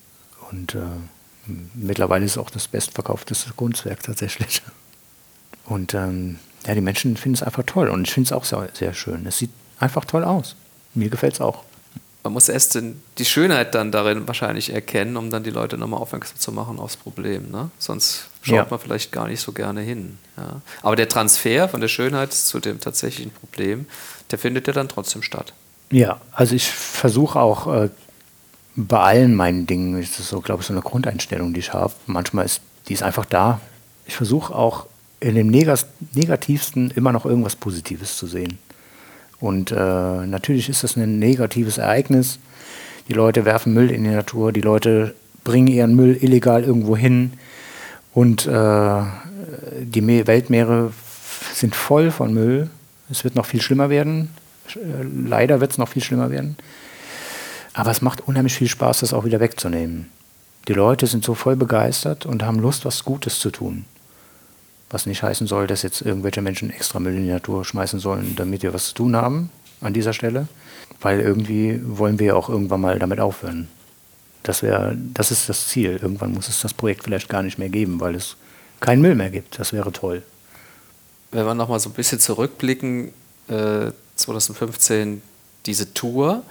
Und 0.51 0.75
äh, 0.75 0.81
mittlerweile 1.75 2.25
ist 2.25 2.33
es 2.33 2.39
auch 2.39 2.51
das 2.51 2.69
bestverkaufteste 2.69 3.53
Kunstwerk 3.55 4.03
tatsächlich. 4.03 4.63
Und 5.65 5.95
ähm, 5.95 6.39
ja, 6.67 6.75
die 6.75 6.81
Menschen 6.81 7.17
finden 7.17 7.35
es 7.35 7.43
einfach 7.43 7.63
toll 7.65 7.89
und 7.89 8.07
ich 8.07 8.13
finde 8.15 8.29
es 8.29 8.33
auch 8.33 8.45
sehr, 8.45 8.69
sehr 8.73 8.93
schön. 8.93 9.27
Es 9.27 9.39
sieht 9.39 9.51
einfach 9.79 10.05
toll 10.05 10.25
aus. 10.25 10.57
Mir 10.95 11.09
gefällt 11.09 11.35
es 11.35 11.41
auch 11.41 11.65
man 12.23 12.33
muss 12.33 12.49
erst 12.49 12.79
die 13.19 13.25
Schönheit 13.25 13.75
dann 13.75 13.93
darin 13.93 14.27
wahrscheinlich 14.29 14.73
erkennen, 14.73 15.17
um 15.17 15.31
dann 15.31 15.43
die 15.43 15.51
Leute 15.51 15.79
nochmal 15.79 16.01
aufmerksam 16.01 16.39
zu 16.39 16.53
machen 16.53 16.79
aufs 16.79 16.97
Problem. 16.97 17.51
Ne? 17.51 17.71
Sonst 17.79 18.29
schaut 18.43 18.55
ja. 18.55 18.67
man 18.69 18.79
vielleicht 18.79 19.13
gar 19.13 19.27
nicht 19.27 19.41
so 19.41 19.53
gerne 19.53 19.81
hin. 19.81 20.19
Ja? 20.37 20.61
Aber 20.83 20.97
der 20.97 21.09
Transfer 21.09 21.69
von 21.69 21.81
der 21.81 21.89
Schönheit 21.89 22.33
zu 22.33 22.61
dem 22.61 22.81
tatsächlichen 22.81 23.33
Problem, 23.33 23.87
der 24.31 24.39
findet 24.39 24.67
ja 24.67 24.73
dann 24.73 24.89
trotzdem 24.89 25.23
statt. 25.23 25.53
Ja, 25.91 26.21
also 26.33 26.55
ich 26.55 26.71
versuche 26.71 27.41
auch 27.41 27.67
äh, 27.67 27.89
bei 28.77 28.99
allen 28.99 29.35
meinen 29.35 29.67
Dingen, 29.67 30.01
ist 30.01 30.19
das 30.19 30.29
so, 30.29 30.41
glaube 30.41 30.61
ich, 30.63 30.67
so 30.67 30.73
eine 30.73 30.83
Grundeinstellung, 30.83 31.53
die 31.53 31.61
ich 31.61 31.73
habe. 31.73 31.93
Manchmal 32.07 32.45
ist 32.45 32.61
die 32.91 32.95
ist 32.95 33.03
einfach 33.03 33.25
da. 33.25 33.61
Ich 34.07 34.17
versuche 34.17 34.55
auch 34.55 34.87
in 35.21 35.35
dem 35.35 35.49
Negativsten 35.49 36.91
immer 36.91 37.13
noch 37.13 37.25
irgendwas 37.25 37.57
Positives 37.57 38.17
zu 38.17 38.27
sehen. 38.27 38.59
Und 39.39 39.71
äh, 39.71 39.75
natürlich 39.75 40.69
ist 40.69 40.83
das 40.83 40.97
ein 40.97 41.19
negatives 41.19 41.79
Ereignis. 41.79 42.39
Die 43.09 43.13
Leute 43.13 43.45
werfen 43.45 43.73
Müll 43.75 43.91
in 43.91 44.05
die 44.05 44.11
Natur, 44.11 44.53
die 44.53 44.61
Leute 44.61 45.15
bringen 45.45 45.69
ihren 45.69 45.95
Müll 45.95 46.19
illegal 46.21 46.65
irgendwo 46.65 46.97
hin 46.97 47.33
und 48.13 48.47
äh, 48.47 49.03
die 49.83 50.27
Weltmeere 50.27 50.93
sind 51.55 51.75
voll 51.75 52.11
von 52.11 52.35
Müll. 52.35 52.69
Es 53.11 53.25
wird 53.25 53.37
noch 53.37 53.47
viel 53.47 53.63
schlimmer 53.63 53.89
werden. 53.89 54.31
Leider 55.27 55.61
wird 55.61 55.73
es 55.73 55.79
noch 55.79 55.89
viel 55.89 56.03
schlimmer 56.03 56.31
werden. 56.31 56.57
Aber 57.73 57.91
es 57.91 58.03
macht 58.03 58.27
unheimlich 58.27 58.55
viel 58.55 58.69
Spaß, 58.69 59.01
das 59.01 59.13
auch 59.13 59.25
wieder 59.25 59.41
wegzunehmen. 59.41 60.11
Die 60.69 60.73
Leute 60.73 61.07
sind 61.07 61.25
so 61.25 61.35
voll 61.35 61.57
begeistert 61.57 62.27
und 62.27 62.43
haben 62.43 62.59
Lust, 62.59 62.85
was 62.85 63.05
Gutes 63.05 63.39
zu 63.39 63.51
tun. 63.51 63.85
Was 64.91 65.07
nicht 65.07 65.23
heißen 65.23 65.47
soll, 65.47 65.67
dass 65.67 65.83
jetzt 65.83 66.03
irgendwelche 66.03 66.43
Menschen 66.43 66.71
extra 66.71 66.99
Müll 66.99 67.17
in 67.17 67.25
die 67.25 67.31
Natur 67.31 67.65
schmeißen 67.65 68.01
sollen, 68.01 68.35
damit 68.37 68.63
wir 68.63 68.75
was 68.75 68.89
zu 68.89 68.95
tun 68.95 69.17
haben 69.17 69.51
an 69.81 69.95
dieser 69.95 70.13
Stelle. 70.13 70.49
Weil 71.01 71.21
irgendwie 71.21 71.81
wollen 71.85 72.19
wir 72.19 72.27
ja 72.27 72.35
auch 72.35 72.49
irgendwann 72.49 72.81
mal 72.81 72.99
damit 72.99 73.21
aufhören. 73.21 73.69
Das, 74.43 74.63
wär, 74.63 74.95
das 75.15 75.31
ist 75.31 75.49
das 75.49 75.69
Ziel. 75.69 75.99
Irgendwann 76.03 76.33
muss 76.33 76.49
es 76.49 76.61
das 76.61 76.75
Projekt 76.75 77.05
vielleicht 77.05 77.29
gar 77.29 77.43
nicht 77.43 77.59
mehr 77.59 77.69
geben, 77.69 78.01
weil 78.01 78.15
es 78.15 78.37
keinen 78.81 79.01
Müll 79.01 79.15
mehr 79.15 79.31
gibt. 79.31 79.59
Das 79.59 79.73
wäre 79.73 79.93
toll. 79.93 80.23
Wenn 81.31 81.47
wir 81.47 81.55
nochmal 81.55 81.79
so 81.79 81.91
ein 81.91 81.95
bisschen 81.95 82.19
zurückblicken, 82.19 83.13
äh, 83.49 83.93
2015 84.17 85.23
diese 85.67 85.95
Tour, 85.95 86.43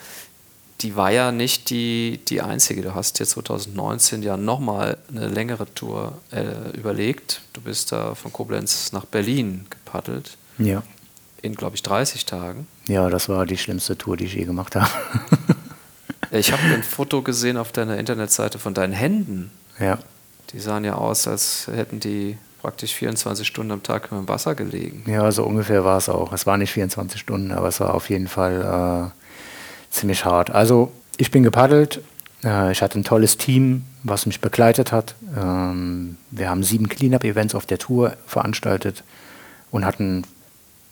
die 0.82 0.96
war 0.96 1.12
ja 1.12 1.32
nicht 1.32 1.70
die, 1.70 2.20
die 2.28 2.42
einzige. 2.42 2.82
Du 2.82 2.96
hast 2.96 3.20
dir 3.20 3.26
2019 3.26 4.24
ja 4.24 4.38
nochmal 4.38 4.98
eine 5.10 5.28
längere 5.28 5.72
Tour 5.74 6.20
äh, 6.32 6.78
überlegt. 6.78 7.42
Du 7.54 7.62
bist 7.62 7.92
da 7.92 8.16
von 8.16 8.32
Koblenz 8.32 8.92
nach 8.92 9.06
Berlin 9.06 9.66
gepaddelt. 9.70 10.38
Ja. 10.58 10.84
In, 11.42 11.56
glaube 11.56 11.76
ich, 11.76 11.84
30 11.84 12.26
Tagen. 12.26 12.68
Ja, 12.88 13.10
das 13.10 13.30
war 13.30 13.46
die 13.46 13.58
schlimmste 13.58 13.98
Tour, 13.98 14.18
die 14.18 14.26
ich 14.26 14.34
je 14.34 14.46
gemacht 14.46 14.76
habe. 14.76 14.90
ich 16.32 16.52
habe 16.52 16.64
ein 16.64 16.84
Foto 16.84 17.22
gesehen 17.22 17.58
auf 17.58 17.72
deiner 17.72 17.98
Internetseite 17.98 18.60
von 18.60 18.74
deinen 18.74 18.94
Händen. 18.94 19.52
Ja. 19.80 20.00
Die 20.52 20.60
sahen 20.60 20.84
ja 20.84 20.96
aus, 20.96 21.28
als 21.28 21.68
hätten 21.68 22.00
die 22.00 22.38
praktisch 22.62 22.94
24 22.94 23.48
Stunden 23.48 23.72
am 23.72 23.84
Tag 23.84 24.10
im 24.12 24.28
Wasser 24.28 24.56
gelegen. 24.56 25.04
Ja, 25.08 25.32
so 25.32 25.44
ungefähr 25.44 25.86
war 25.86 25.98
es 25.98 26.10
auch. 26.10 26.34
Es 26.34 26.46
war 26.46 26.58
nicht 26.58 26.72
24 26.72 27.20
Stunden, 27.20 27.52
aber 27.52 27.68
es 27.68 27.80
war 27.80 27.94
auf 27.94 28.10
jeden 28.10 28.28
Fall 28.28 29.12
äh, 29.14 29.19
ziemlich 29.90 30.26
hart. 30.26 30.50
Also 30.52 30.92
ich 31.18 31.32
bin 31.32 31.44
gepaddelt. 31.44 32.02
Äh, 32.44 32.72
ich 32.72 32.82
hatte 32.82 33.00
ein 33.00 33.04
tolles 33.04 33.38
Team, 33.38 33.84
was 34.04 34.26
mich 34.26 34.42
begleitet 34.42 34.92
hat. 34.92 35.16
Ähm, 35.38 36.18
wir 36.32 36.50
haben 36.50 36.64
sieben 36.64 36.90
Cleanup-Events 36.90 37.56
auf 37.56 37.66
der 37.66 37.78
Tour 37.78 38.14
veranstaltet 38.26 39.04
und 39.72 39.86
hatten 39.86 40.24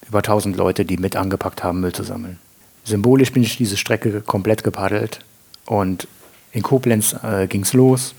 über 0.08 0.20
1000 0.20 0.56
Leute, 0.56 0.86
die 0.86 0.98
mit 0.98 1.16
angepackt 1.16 1.64
haben, 1.64 1.82
Müll 1.82 1.94
zu 1.94 2.04
sammeln. 2.04 2.40
Symbolisch 2.84 3.34
bin 3.34 3.44
ich 3.44 3.58
diese 3.58 3.78
Strecke 3.78 4.22
komplett 4.22 4.64
gepaddelt 4.64 5.20
und 5.66 6.08
in 6.52 6.64
Koblenz 6.64 7.16
äh, 7.24 7.48
ging 7.48 7.64
es 7.64 7.74
los. 7.74 8.16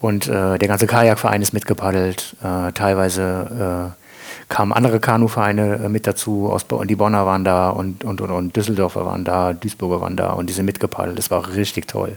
Und 0.00 0.28
äh, 0.28 0.58
der 0.58 0.68
ganze 0.68 0.86
Kajakverein 0.86 1.42
ist 1.42 1.52
mitgepaddelt. 1.52 2.36
Äh, 2.42 2.72
teilweise 2.72 3.94
äh, 3.96 3.99
kamen 4.48 4.72
andere 4.72 5.00
Kanuvereine 5.00 5.80
äh, 5.84 5.88
mit 5.88 6.06
dazu. 6.06 6.50
Aus, 6.50 6.66
die 6.84 6.96
Bonner 6.96 7.26
waren 7.26 7.44
da 7.44 7.70
und, 7.70 8.04
und, 8.04 8.20
und, 8.20 8.30
und 8.30 8.56
Düsseldorfer 8.56 9.06
waren 9.06 9.24
da, 9.24 9.52
Duisburger 9.52 10.00
waren 10.00 10.16
da 10.16 10.32
und 10.32 10.48
die 10.48 10.52
sind 10.52 10.66
mitgepaddelt. 10.66 11.18
Das 11.18 11.30
war 11.30 11.54
richtig 11.54 11.86
toll. 11.86 12.16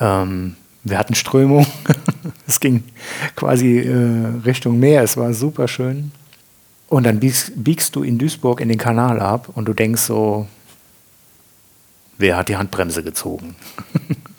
Ähm, 0.00 0.56
wir 0.84 0.98
hatten 0.98 1.14
Strömung. 1.14 1.66
es 2.46 2.60
ging 2.60 2.84
quasi 3.36 3.78
äh, 3.78 4.44
Richtung 4.44 4.78
Meer. 4.78 5.02
Es 5.02 5.16
war 5.16 5.32
super 5.32 5.68
schön. 5.68 6.12
Und 6.88 7.04
dann 7.04 7.20
biegst, 7.20 7.52
biegst 7.56 7.94
du 7.96 8.02
in 8.02 8.18
Duisburg 8.18 8.60
in 8.60 8.68
den 8.68 8.78
Kanal 8.78 9.20
ab 9.20 9.50
und 9.54 9.66
du 9.66 9.74
denkst 9.74 10.02
so, 10.02 10.46
wer 12.16 12.36
hat 12.36 12.48
die 12.48 12.56
Handbremse 12.56 13.02
gezogen? 13.02 13.56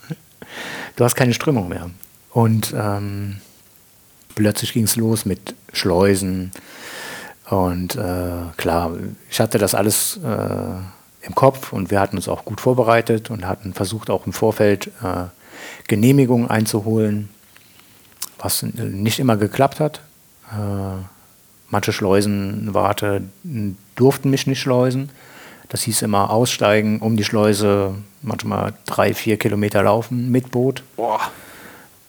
du 0.95 1.03
hast 1.03 1.15
keine 1.15 1.33
Strömung 1.33 1.69
mehr. 1.69 1.89
Und 2.31 2.73
ähm, 2.75 3.37
plötzlich 4.39 4.71
ging 4.71 4.86
es 4.86 4.95
los 4.95 5.25
mit 5.25 5.54
Schleusen. 5.73 6.52
Und 7.49 7.95
äh, 7.97 8.56
klar, 8.56 8.93
ich 9.30 9.41
hatte 9.41 9.58
das 9.58 9.75
alles 9.75 10.17
äh, 10.23 11.25
im 11.28 11.36
Kopf 11.36 11.73
und 11.73 11.91
wir 11.91 11.99
hatten 11.99 12.15
uns 12.15 12.30
auch 12.30 12.45
gut 12.45 12.62
vorbereitet 12.62 13.30
und 13.32 13.45
hatten 13.45 13.73
versucht 13.73 14.10
auch 14.10 14.25
im 14.25 14.32
Vorfeld 14.32 14.91
äh, 15.04 15.25
Genehmigungen 15.89 16.49
einzuholen, 16.49 17.28
was 18.38 18.63
nicht 18.63 19.19
immer 19.19 19.36
geklappt 19.36 19.82
hat. 19.82 19.99
Äh, 20.54 21.04
manche 21.69 21.91
Schleusenwarte 21.91 23.23
durften 23.95 24.30
mich 24.30 24.47
nicht 24.47 24.62
schleusen. 24.62 25.10
Das 25.67 25.82
hieß 25.82 26.02
immer 26.04 26.30
aussteigen, 26.30 26.99
um 26.99 27.17
die 27.17 27.25
Schleuse 27.25 27.93
manchmal 28.21 28.73
drei, 28.86 29.13
vier 29.13 29.38
Kilometer 29.38 29.84
laufen 29.84 30.32
mit 30.32 30.49
Boot. 30.52 30.82
Boah. 30.95 31.19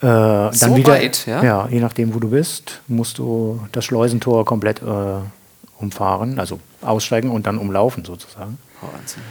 Äh, 0.00 0.06
dann 0.06 0.52
So 0.54 0.76
wieder, 0.76 0.94
weit, 0.94 1.26
ja? 1.26 1.42
ja, 1.42 1.68
je 1.68 1.80
nachdem, 1.80 2.14
wo 2.14 2.18
du 2.18 2.30
bist, 2.30 2.80
musst 2.88 3.18
du 3.18 3.60
das 3.72 3.84
Schleusentor 3.84 4.44
komplett 4.46 4.80
äh, 4.80 5.20
umfahren, 5.78 6.38
also 6.38 6.58
aussteigen 6.80 7.30
und 7.30 7.46
dann 7.46 7.58
umlaufen 7.58 8.04
sozusagen. 8.04 8.58
Wahnsinn. 8.80 9.22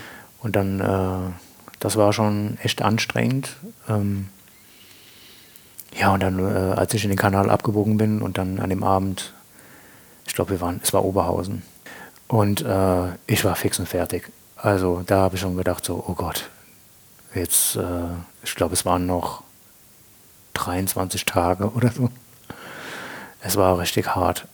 Und 0.41 0.55
dann, 0.55 0.79
äh, 0.79 1.31
das 1.79 1.95
war 1.95 2.13
schon 2.13 2.57
echt 2.61 2.81
anstrengend. 2.81 3.55
Ähm, 3.87 4.29
ja, 5.97 6.13
und 6.13 6.21
dann, 6.21 6.39
äh, 6.39 6.75
als 6.75 6.93
ich 6.93 7.03
in 7.03 7.09
den 7.09 7.17
Kanal 7.17 7.49
abgebogen 7.49 7.97
bin 7.97 8.21
und 8.21 8.37
dann 8.37 8.59
an 8.59 8.69
dem 8.69 8.83
Abend, 8.83 9.33
ich 10.27 10.35
glaube, 10.35 10.51
wir 10.51 10.61
waren, 10.61 10.79
es 10.83 10.93
war 10.93 11.03
Oberhausen. 11.03 11.63
Und 12.27 12.61
äh, 12.61 13.07
ich 13.25 13.43
war 13.43 13.55
fix 13.55 13.79
und 13.79 13.89
fertig. 13.89 14.31
Also 14.55 15.01
da 15.05 15.21
habe 15.21 15.35
ich 15.35 15.41
schon 15.41 15.57
gedacht, 15.57 15.83
so, 15.83 16.03
oh 16.07 16.13
Gott, 16.13 16.49
jetzt, 17.33 17.75
äh, 17.75 17.81
ich 18.43 18.53
glaube, 18.53 18.73
es 18.73 18.85
waren 18.85 19.07
noch 19.07 19.43
23 20.65 21.25
Tage 21.25 21.71
oder 21.71 21.91
so. 21.91 22.09
Es 23.41 23.55
war 23.55 23.79
richtig 23.79 24.15
hart. 24.15 24.45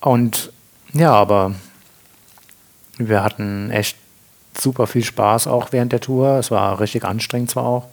Und 0.00 0.52
ja, 0.92 1.12
aber 1.12 1.54
wir 2.96 3.22
hatten 3.22 3.70
echt 3.70 3.96
super 4.58 4.86
viel 4.86 5.04
Spaß 5.04 5.46
auch 5.46 5.72
während 5.72 5.92
der 5.92 6.00
Tour. 6.00 6.38
Es 6.38 6.50
war 6.50 6.80
richtig 6.80 7.04
anstrengend 7.04 7.50
zwar 7.50 7.64
auch. 7.64 7.88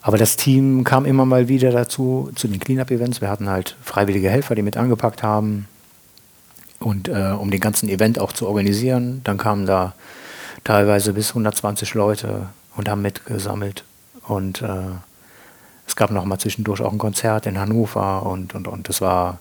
Aber 0.00 0.16
das 0.16 0.36
Team 0.36 0.84
kam 0.84 1.04
immer 1.04 1.26
mal 1.26 1.48
wieder 1.48 1.70
dazu, 1.70 2.30
zu 2.34 2.48
den 2.48 2.60
Cleanup-Events. 2.60 3.20
Wir 3.20 3.28
hatten 3.28 3.48
halt 3.48 3.76
freiwillige 3.82 4.30
Helfer, 4.30 4.54
die 4.54 4.62
mit 4.62 4.76
angepackt 4.76 5.22
haben. 5.22 5.68
Und 6.78 7.08
äh, 7.08 7.34
um 7.38 7.50
den 7.50 7.60
ganzen 7.60 7.88
Event 7.88 8.18
auch 8.18 8.32
zu 8.32 8.46
organisieren, 8.46 9.20
dann 9.24 9.36
kamen 9.36 9.66
da 9.66 9.94
teilweise 10.64 11.12
bis 11.12 11.30
120 11.30 11.94
Leute 11.94 12.48
und 12.76 12.88
haben 12.88 13.02
mitgesammelt. 13.02 13.84
Und 14.22 14.62
äh, 14.62 14.68
es 15.88 15.96
gab 15.96 16.10
noch 16.10 16.24
mal 16.24 16.38
zwischendurch 16.38 16.80
auch 16.82 16.92
ein 16.92 16.98
Konzert 16.98 17.46
in 17.46 17.58
Hannover 17.58 18.24
und, 18.24 18.54
und, 18.54 18.68
und 18.68 18.88
das 18.88 19.00
war 19.00 19.38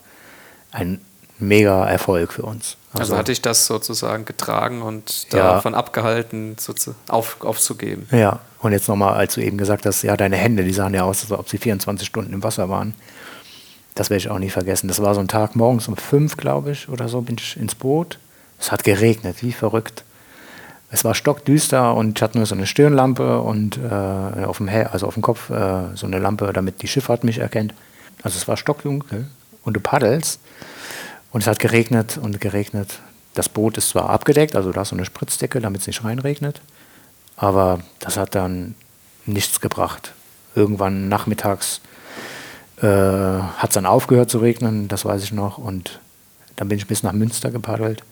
ein 0.72 1.00
mega 1.40 1.86
Erfolg 1.86 2.34
für 2.34 2.44
uns. 2.44 2.78
Also, 2.94 3.16
hatte 3.16 3.32
ich 3.32 3.42
das 3.42 3.68
sozusagen 3.68 4.26
getragen 4.26 4.82
und 4.82 5.28
Ja. 5.32 5.54
davon 5.54 5.76
abgehalten, 5.76 6.56
auf, 7.10 7.38
aufzugeben. 7.42 8.08
Ja, 8.12 8.40
und 8.60 8.72
jetzt 8.72 8.88
nochmal, 8.88 9.14
als 9.14 9.36
du 9.36 9.42
eben 9.42 9.58
gesagt 9.58 9.86
hast, 9.86 10.02
ja, 10.02 10.18
deine 10.18 10.38
Hände, 10.38 10.64
die 10.64 10.74
sahen 10.74 10.94
ja 10.96 11.04
aus, 11.04 11.22
als 11.22 11.32
ob 11.32 11.48
sie 11.48 11.60
24 11.60 12.08
Stunden 12.08 12.34
im 12.34 12.44
Wasser 12.44 12.70
waren. 12.70 12.96
Das 13.94 14.10
werde 14.10 14.20
ich 14.20 14.30
auch 14.30 14.40
nie 14.40 14.50
vergessen. 14.50 14.88
Das 14.88 15.02
war 15.02 15.14
so 15.14 15.20
ein 15.22 15.28
Tag 15.28 15.56
morgens 15.56 15.88
um 15.88 15.98
fünf, 15.98 16.38
glaube 16.38 16.72
ich, 16.72 16.88
oder 16.90 17.08
so, 17.10 17.22
bin 17.22 17.36
ich 17.40 17.58
ins 17.58 17.76
Boot. 17.76 18.18
Es 18.60 18.72
hat 18.72 18.84
geregnet, 18.84 19.38
wie 19.42 19.52
verrückt. 19.52 20.04
Es 20.90 21.04
war 21.04 21.14
stockdüster 21.16 21.94
und 21.96 22.18
ich 22.18 22.22
hatte 22.22 22.38
nur 22.38 22.46
so 22.48 22.56
eine 22.56 22.66
Stirnlampe 22.66 23.42
und 23.42 23.78
äh, 23.78 24.46
auf 24.46 24.58
dem 24.58 24.70
Hä- 24.70 24.88
also 24.88 25.06
auf 25.08 25.16
dem 25.16 25.24
Kopf 25.24 25.50
äh, 25.50 25.96
so 25.96 26.08
eine 26.08 26.20
Lampe, 26.20 26.52
damit 26.54 26.82
die 26.82 26.88
Schifffahrt 26.88 27.24
mich 27.24 27.40
erkennt. 27.40 27.74
Also 28.24 28.38
es 28.38 28.48
war 28.48 28.56
stockdunkel 28.56 29.28
und 29.64 29.74
du 29.74 29.80
paddelst 29.82 30.40
und 31.32 31.42
es 31.42 31.48
hat 31.48 31.60
geregnet 31.60 32.18
und 32.18 32.40
geregnet. 32.40 33.00
Das 33.34 33.50
Boot 33.50 33.78
ist 33.78 33.90
zwar 33.90 34.10
abgedeckt, 34.10 34.56
also 34.56 34.72
da 34.72 34.82
ist 34.84 34.90
so 34.90 34.96
eine 34.96 35.06
Spritzdecke, 35.06 35.60
damit 35.60 35.82
es 35.82 35.88
nicht 35.88 36.04
reinregnet, 36.04 36.62
aber 37.36 37.80
das 38.00 38.18
hat 38.18 38.34
dann 38.34 38.74
nichts 39.26 39.60
gebracht. 39.62 40.14
Irgendwann 40.56 41.10
nachmittags 41.10 41.82
äh, 42.82 42.88
hat 42.88 43.70
es 43.70 43.74
dann 43.76 43.86
aufgehört 43.86 44.32
zu 44.32 44.40
regnen, 44.40 44.88
das 44.88 45.06
weiß 45.06 45.22
ich 45.22 45.34
noch, 45.34 45.58
und 45.58 46.00
dann 46.56 46.70
bin 46.70 46.78
ich 46.80 46.88
bis 46.88 47.04
nach 47.04 47.12
Münster 47.12 47.52
gepaddelt 47.52 48.04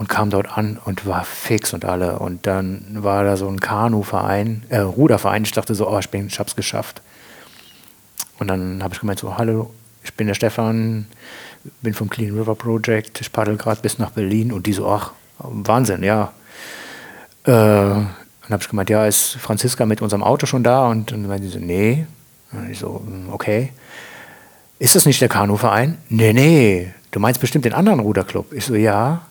und 0.00 0.08
kam 0.08 0.30
dort 0.30 0.56
an 0.56 0.78
und 0.82 1.04
war 1.04 1.24
fix 1.24 1.74
und 1.74 1.84
alle. 1.84 2.20
Und 2.20 2.46
dann 2.46 2.86
war 2.90 3.22
da 3.22 3.36
so 3.36 3.46
ein 3.46 3.60
Kanuverein, 3.60 4.62
äh, 4.70 4.78
Ruderverein. 4.78 5.42
Ich 5.42 5.52
dachte 5.52 5.74
so, 5.74 5.90
oh, 5.90 5.98
ich, 5.98 6.08
bin, 6.08 6.26
ich 6.26 6.38
hab's 6.38 6.56
geschafft. 6.56 7.02
Und 8.38 8.48
dann 8.48 8.82
habe 8.82 8.94
ich 8.94 9.00
gemeint 9.00 9.18
so, 9.18 9.36
hallo, 9.36 9.68
ich 10.02 10.14
bin 10.14 10.26
der 10.26 10.32
Stefan, 10.32 11.06
bin 11.82 11.92
vom 11.92 12.08
Clean 12.08 12.34
River 12.34 12.54
Project, 12.54 13.20
ich 13.20 13.30
paddel 13.30 13.58
gerade 13.58 13.82
bis 13.82 13.98
nach 13.98 14.12
Berlin. 14.12 14.52
Und 14.52 14.66
die 14.66 14.72
so, 14.72 14.88
ach, 14.88 15.12
Wahnsinn, 15.38 16.02
ja. 16.02 16.32
Äh, 17.44 17.50
dann 17.50 18.08
habe 18.48 18.62
ich 18.62 18.70
gemeint, 18.70 18.88
ja, 18.88 19.04
ist 19.04 19.36
Franziska 19.36 19.84
mit 19.84 20.00
unserem 20.00 20.22
Auto 20.22 20.46
schon 20.46 20.64
da? 20.64 20.86
Und 20.88 21.12
dann 21.12 21.26
meinte 21.26 21.46
sie 21.46 21.52
so, 21.52 21.58
nee. 21.58 22.06
Und 22.52 22.70
ich 22.70 22.78
so, 22.78 23.02
"Hm, 23.04 23.28
okay. 23.30 23.70
Ist 24.78 24.94
das 24.96 25.04
nicht 25.04 25.20
der 25.20 25.28
Kanuverein? 25.28 25.98
Nee, 26.08 26.32
nee. 26.32 26.94
Du 27.10 27.20
meinst 27.20 27.38
bestimmt 27.38 27.66
den 27.66 27.74
anderen 27.74 28.00
Ruderclub. 28.00 28.54
Ich 28.54 28.64
so, 28.64 28.74
ja. 28.74 29.26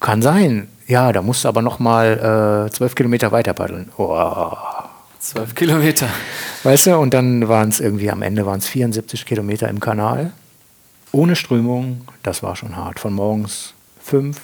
Kann 0.00 0.22
sein. 0.22 0.68
Ja, 0.86 1.12
da 1.12 1.22
musst 1.22 1.44
du 1.44 1.48
aber 1.48 1.62
noch 1.62 1.78
mal 1.78 2.66
äh, 2.66 2.72
zwölf 2.72 2.94
Kilometer 2.94 3.30
weiter 3.30 3.52
paddeln. 3.52 3.92
Oh. 3.96 4.52
Zwölf 5.20 5.54
Kilometer. 5.54 6.08
Weißt 6.62 6.86
du, 6.86 6.96
und 6.96 7.12
dann 7.12 7.46
waren 7.48 7.68
es 7.68 7.78
irgendwie, 7.78 8.10
am 8.10 8.22
Ende 8.22 8.46
waren 8.46 8.58
es 8.58 8.66
74 8.66 9.26
Kilometer 9.26 9.68
im 9.68 9.78
Kanal. 9.78 10.32
Ohne 11.12 11.36
Strömung, 11.36 12.06
das 12.22 12.42
war 12.42 12.56
schon 12.56 12.76
hart. 12.76 12.98
Von 12.98 13.12
morgens 13.12 13.74
fünf 14.02 14.40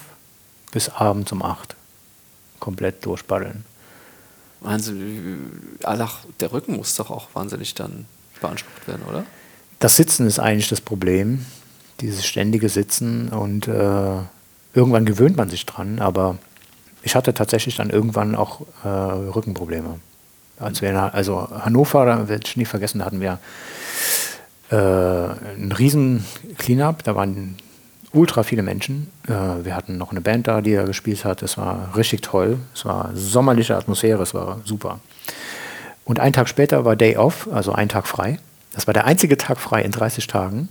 bis 0.71 0.89
abends 0.89 1.31
um 1.31 1.41
acht. 1.41 1.75
Komplett 2.59 3.05
durchpaddeln. 3.05 3.65
Wahnsinn, 4.61 5.77
ach, 5.83 6.19
der 6.39 6.51
Rücken 6.51 6.77
muss 6.77 6.95
doch 6.95 7.09
auch 7.09 7.27
wahnsinnig 7.33 7.73
dann 7.73 8.05
beansprucht 8.39 8.87
werden, 8.87 9.01
oder? 9.09 9.25
Das 9.79 9.95
Sitzen 9.95 10.27
ist 10.27 10.39
eigentlich 10.39 10.69
das 10.69 10.81
Problem, 10.81 11.45
dieses 12.01 12.25
ständige 12.25 12.69
Sitzen 12.69 13.29
und 13.29 13.67
äh, 13.67 14.19
irgendwann 14.77 15.05
gewöhnt 15.05 15.35
man 15.35 15.49
sich 15.49 15.65
dran, 15.65 15.99
aber 15.99 16.37
ich 17.01 17.15
hatte 17.15 17.33
tatsächlich 17.33 17.75
dann 17.75 17.89
irgendwann 17.89 18.35
auch 18.35 18.61
äh, 18.83 18.87
Rückenprobleme. 18.87 19.99
Als 20.59 20.81
wir 20.81 20.89
in, 20.89 20.95
also 20.95 21.47
Hannover, 21.51 22.05
da 22.05 22.29
werde 22.29 22.43
ich 22.45 22.57
nie 22.57 22.65
vergessen, 22.65 22.99
da 22.99 23.05
hatten 23.05 23.19
wir 23.19 23.39
äh, 24.69 24.75
einen 24.75 25.71
riesen 25.71 26.25
Cleanup, 26.57 27.03
da 27.03 27.15
waren 27.15 27.57
ultra 28.13 28.43
viele 28.43 28.61
Menschen. 28.61 29.09
Äh, 29.27 29.65
wir 29.65 29.75
hatten 29.75 29.97
noch 29.97 30.11
eine 30.11 30.21
Band 30.21 30.47
da, 30.47 30.61
die 30.61 30.75
da 30.75 30.83
gespielt 30.83 31.25
hat. 31.25 31.41
Es 31.41 31.57
war 31.57 31.95
richtig 31.95 32.21
toll. 32.21 32.59
Es 32.73 32.85
war 32.85 33.11
sommerliche 33.13 33.75
Atmosphäre, 33.75 34.21
es 34.21 34.33
war 34.33 34.61
super. 34.63 34.99
Und 36.05 36.19
einen 36.19 36.33
Tag 36.33 36.47
später 36.47 36.85
war 36.85 36.95
Day 36.95 37.17
Off, 37.17 37.49
also 37.51 37.73
ein 37.73 37.89
Tag 37.89 38.07
frei. 38.07 38.39
Das 38.73 38.85
war 38.85 38.93
der 38.93 39.05
einzige 39.05 39.37
Tag 39.37 39.59
frei 39.59 39.81
in 39.81 39.91
30 39.91 40.27
Tagen. 40.27 40.69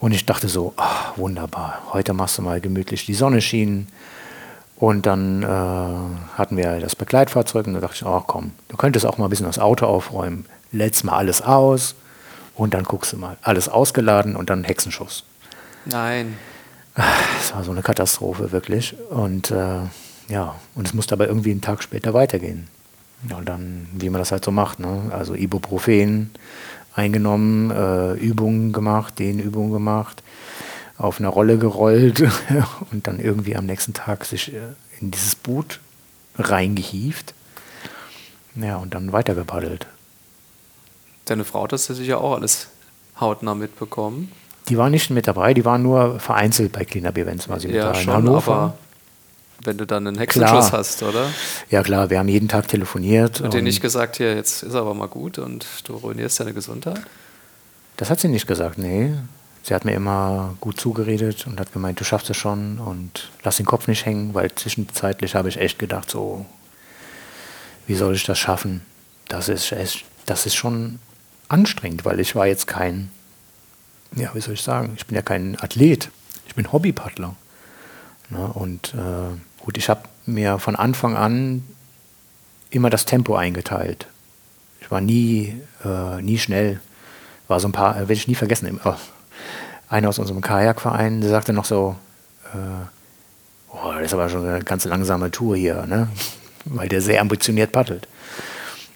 Und 0.00 0.12
ich 0.12 0.24
dachte 0.24 0.48
so, 0.48 0.72
ach, 0.76 1.16
wunderbar, 1.18 1.82
heute 1.92 2.14
machst 2.14 2.38
du 2.38 2.42
mal 2.42 2.60
gemütlich. 2.60 3.04
Die 3.04 3.14
Sonne 3.14 3.42
schien. 3.42 3.86
Und 4.76 5.04
dann 5.04 5.42
äh, 5.42 5.46
hatten 6.38 6.56
wir 6.56 6.80
das 6.80 6.96
Begleitfahrzeug 6.96 7.66
und 7.66 7.74
da 7.74 7.80
dachte 7.80 7.96
ich, 7.96 8.06
oh 8.06 8.24
komm, 8.26 8.52
du 8.68 8.78
könntest 8.78 9.04
auch 9.04 9.18
mal 9.18 9.26
ein 9.26 9.30
bisschen 9.30 9.44
das 9.44 9.58
Auto 9.58 9.84
aufräumen. 9.84 10.46
Lädst 10.72 11.04
mal 11.04 11.18
alles 11.18 11.42
aus 11.42 11.94
und 12.54 12.72
dann 12.72 12.84
guckst 12.84 13.12
du 13.12 13.18
mal. 13.18 13.36
Alles 13.42 13.68
ausgeladen 13.68 14.36
und 14.36 14.48
dann 14.48 14.64
Hexenschuss. 14.64 15.24
Nein. 15.84 16.38
Es 17.38 17.54
war 17.54 17.62
so 17.62 17.70
eine 17.70 17.82
Katastrophe, 17.82 18.52
wirklich. 18.52 18.94
Und 19.10 19.50
äh, 19.50 19.80
ja, 20.28 20.54
und 20.74 20.86
es 20.86 20.94
musste 20.94 21.14
aber 21.14 21.28
irgendwie 21.28 21.50
einen 21.50 21.60
Tag 21.60 21.82
später 21.82 22.14
weitergehen. 22.14 22.68
Ja, 23.28 23.36
und 23.36 23.48
dann, 23.48 23.86
wie 23.92 24.08
man 24.08 24.18
das 24.18 24.32
halt 24.32 24.44
so 24.44 24.50
macht, 24.50 24.80
ne? 24.80 25.10
also 25.10 25.34
Ibuprofen 25.34 26.30
eingenommen, 27.00 27.70
äh, 27.70 28.12
Übungen 28.14 28.72
gemacht, 28.72 29.18
Dehnübungen 29.18 29.72
gemacht, 29.72 30.22
auf 30.98 31.18
einer 31.18 31.30
Rolle 31.30 31.56
gerollt 31.56 32.22
und 32.92 33.06
dann 33.06 33.18
irgendwie 33.18 33.56
am 33.56 33.64
nächsten 33.66 33.94
Tag 33.94 34.24
sich 34.26 34.52
äh, 34.52 34.58
in 35.00 35.10
dieses 35.10 35.34
Boot 35.34 35.80
reingehieft. 36.36 37.34
Ja, 38.54 38.76
und 38.76 38.92
dann 38.94 39.12
weitergepaddelt. 39.12 39.86
Deine 41.24 41.44
Frau 41.44 41.64
hat 41.64 41.72
das 41.72 41.88
ja 41.88 41.94
sicher 41.94 42.20
auch 42.20 42.34
alles 42.34 42.68
hautnah 43.18 43.54
mitbekommen. 43.54 44.30
Die 44.68 44.76
war 44.76 44.90
nicht 44.90 45.10
mit 45.10 45.26
dabei, 45.26 45.54
die 45.54 45.64
waren 45.64 45.82
nur 45.82 46.20
vereinzelt 46.20 46.72
bei 46.72 46.84
Cleanup-Events, 46.84 47.48
war 47.48 47.60
sie 47.60 47.68
mit 47.68 47.76
Ja, 47.76 47.84
dabei. 47.86 47.98
In 47.98 48.04
schon, 48.04 48.14
Hannover. 48.14 48.74
Wenn 49.64 49.78
du 49.78 49.86
dann 49.86 50.06
einen 50.06 50.18
Hexenschuss 50.18 50.72
hast, 50.72 51.02
oder? 51.02 51.28
Ja 51.70 51.82
klar, 51.82 52.10
wir 52.10 52.18
haben 52.18 52.28
jeden 52.28 52.48
Tag 52.48 52.68
telefoniert. 52.68 53.40
Und 53.40 53.54
dir 53.54 53.62
nicht 53.62 53.80
gesagt, 53.80 54.16
hier, 54.16 54.34
jetzt 54.34 54.62
ist 54.62 54.74
aber 54.74 54.94
mal 54.94 55.08
gut 55.08 55.38
und 55.38 55.66
du 55.84 55.94
ruinierst 55.94 56.40
deine 56.40 56.54
Gesundheit? 56.54 57.00
das 58.00 58.08
hat 58.08 58.18
sie 58.18 58.28
nicht 58.28 58.46
gesagt, 58.46 58.78
nee. 58.78 59.12
Sie 59.62 59.74
hat 59.74 59.84
mir 59.84 59.92
immer 59.92 60.56
gut 60.58 60.80
zugeredet 60.80 61.46
und 61.46 61.60
hat 61.60 61.74
gemeint, 61.74 62.00
du 62.00 62.04
schaffst 62.04 62.30
es 62.30 62.36
schon 62.38 62.78
und 62.78 63.30
lass 63.42 63.58
den 63.58 63.66
Kopf 63.66 63.88
nicht 63.88 64.06
hängen, 64.06 64.32
weil 64.32 64.50
zwischenzeitlich 64.54 65.34
habe 65.34 65.50
ich 65.50 65.58
echt 65.58 65.78
gedacht, 65.78 66.10
so, 66.10 66.46
wie 67.86 67.94
soll 67.94 68.14
ich 68.14 68.24
das 68.24 68.38
schaffen? 68.38 68.80
Das 69.28 69.50
ist, 69.50 69.70
echt, 69.72 70.06
das 70.24 70.46
ist 70.46 70.54
schon 70.54 70.98
anstrengend, 71.48 72.06
weil 72.06 72.20
ich 72.20 72.34
war 72.34 72.46
jetzt 72.46 72.66
kein, 72.66 73.10
ja, 74.16 74.30
wie 74.32 74.40
soll 74.40 74.54
ich 74.54 74.62
sagen, 74.62 74.94
ich 74.96 75.04
bin 75.04 75.14
ja 75.14 75.22
kein 75.22 75.60
Athlet, 75.60 76.08
ich 76.46 76.54
bin 76.54 76.72
Hobbypaddler. 76.72 77.36
Ne? 78.30 78.46
Und 78.54 78.94
äh, 78.94 79.36
gut, 79.64 79.78
ich 79.78 79.88
habe 79.88 80.02
mir 80.26 80.58
von 80.58 80.76
Anfang 80.76 81.16
an 81.16 81.64
immer 82.70 82.90
das 82.90 83.04
Tempo 83.04 83.36
eingeteilt. 83.36 84.06
Ich 84.80 84.90
war 84.90 85.00
nie, 85.00 85.60
äh, 85.84 86.22
nie 86.22 86.38
schnell. 86.38 86.80
War 87.48 87.60
so 87.60 87.68
ein 87.68 87.72
paar, 87.72 87.96
äh, 87.96 88.00
werde 88.00 88.14
ich 88.14 88.28
nie 88.28 88.34
vergessen. 88.34 88.80
Oh, 88.84 88.94
einer 89.88 90.08
aus 90.08 90.18
unserem 90.18 90.40
Kajakverein, 90.40 91.20
der 91.20 91.30
sagte 91.30 91.52
noch 91.52 91.64
so, 91.64 91.96
äh, 92.54 92.86
oh, 93.72 93.92
das 93.94 94.06
ist 94.06 94.14
aber 94.14 94.28
schon 94.28 94.46
eine 94.46 94.62
ganz 94.64 94.84
langsame 94.84 95.30
Tour 95.30 95.56
hier, 95.56 95.86
ne? 95.86 96.08
weil 96.64 96.88
der 96.88 97.00
sehr 97.00 97.20
ambitioniert 97.20 97.72
paddelt. 97.72 98.06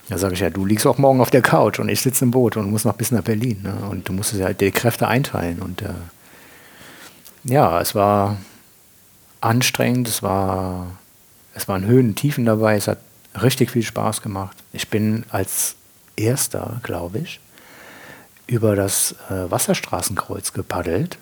Da 0.09 0.19
sage 0.19 0.35
ich 0.35 0.41
ja, 0.41 0.51
du 0.51 0.67
liegst 0.67 0.87
auch 0.87 0.99
morgen 0.99 1.21
auf 1.21 1.31
der 1.31 1.41
Couch 1.41 1.79
und 1.79 1.89
ich 1.89 2.01
sitze 2.01 2.27
im 2.27 2.31
Boot 2.31 2.57
und 2.57 2.71
muss 2.71 2.85
noch 2.85 2.95
bis 2.95 3.11
nach 3.11 3.23
Berlin. 3.23 3.63
Ne? 3.63 3.75
Und 3.91 4.09
du 4.09 4.13
musst 4.13 4.35
ja 4.35 4.53
die 4.53 4.71
Kräfte 4.71 5.09
einteilen. 5.09 5.61
Und 5.63 5.81
äh, 5.81 5.95
ja, 7.45 7.81
es 7.81 7.95
war 7.95 8.37
anstrengend, 9.45 10.09
es 10.09 10.23
war, 10.23 10.87
es 11.55 11.69
waren 11.69 11.85
Höhen 11.85 12.11
und 12.11 12.17
Tiefen 12.17 12.45
dabei, 12.45 12.77
es 12.77 12.89
hat 12.89 12.99
richtig 13.41 13.71
viel 13.71 13.83
Spaß 13.83 14.23
gemacht. 14.23 14.57
Ich 14.73 14.89
bin 14.89 15.25
als 15.31 15.77
erster, 16.17 16.81
glaube 16.83 17.19
ich, 17.19 17.41
über 18.47 18.77
das 18.77 19.15
äh, 19.31 19.51
Wasserstraßenkreuz 19.51 20.53
gepaddelt. 20.53 21.19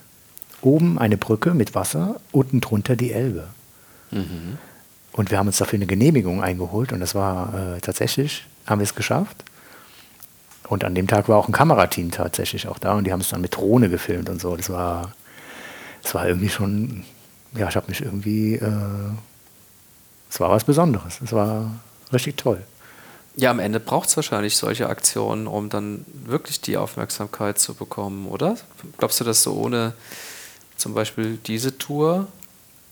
Oben 0.61 0.99
eine 0.99 1.17
Brücke 1.17 1.55
mit 1.55 1.75
Wasser, 1.75 2.21
unten 2.31 2.61
drunter 2.61 2.97
die 2.97 3.13
Elbe. 3.13 3.49
Und 5.13 5.31
wir 5.31 5.39
haben 5.39 5.49
uns 5.49 5.59
dafür 5.59 5.79
eine 5.79 5.87
Genehmigung 5.87 6.43
eingeholt 6.43 6.93
und 6.93 7.01
das 7.01 7.15
war 7.15 7.77
äh, 7.77 7.81
tatsächlich, 7.81 8.47
haben 8.67 8.81
wir 8.81 8.85
es 8.85 8.95
geschafft. 8.95 9.45
Und 10.69 10.85
an 10.85 10.95
dem 10.95 11.07
Tag 11.07 11.29
war 11.29 11.37
auch 11.37 11.49
ein 11.49 11.53
Kamerateam 11.53 12.13
tatsächlich 12.13 12.69
auch 12.69 12.79
da 12.79 12.95
und 12.95 13.05
die 13.05 13.13
haben 13.13 13.21
es 13.21 13.29
dann 13.29 13.41
mit 13.41 13.57
Drohne 13.57 13.91
gefilmt 13.91 14.31
und 14.31 14.41
so. 14.41 14.57
Das 14.57 14.71
war, 14.71 15.13
das 16.03 16.15
war 16.15 16.27
irgendwie 16.27 16.49
schon, 16.49 17.05
ja, 17.55 17.69
ich 17.69 17.77
habe 17.77 17.89
mich 17.89 18.01
irgendwie, 18.01 18.55
äh, 18.55 18.71
es 20.31 20.41
war 20.41 20.51
was 20.51 20.65
Besonderes. 20.65 21.21
Es 21.23 21.33
war 21.33 21.71
richtig 22.13 22.37
toll. 22.37 22.63
Ja, 23.37 23.51
am 23.51 23.61
Ende 23.61 23.81
braucht 23.81 24.09
es 24.09 24.17
wahrscheinlich 24.17 24.57
solche 24.57 24.89
Aktionen, 24.89 25.47
um 25.47 25.69
dann 25.69 26.05
wirklich 26.27 26.61
die 26.61 26.77
Aufmerksamkeit 26.77 27.59
zu 27.59 27.75
bekommen, 27.75 28.27
oder? 28.27 28.57
Glaubst 28.99 29.21
du, 29.21 29.25
dass 29.25 29.43
du 29.43 29.53
ohne 29.53 29.95
zum 30.77 30.95
Beispiel 30.95 31.39
diese 31.47 31.79
Tour, 31.79 32.27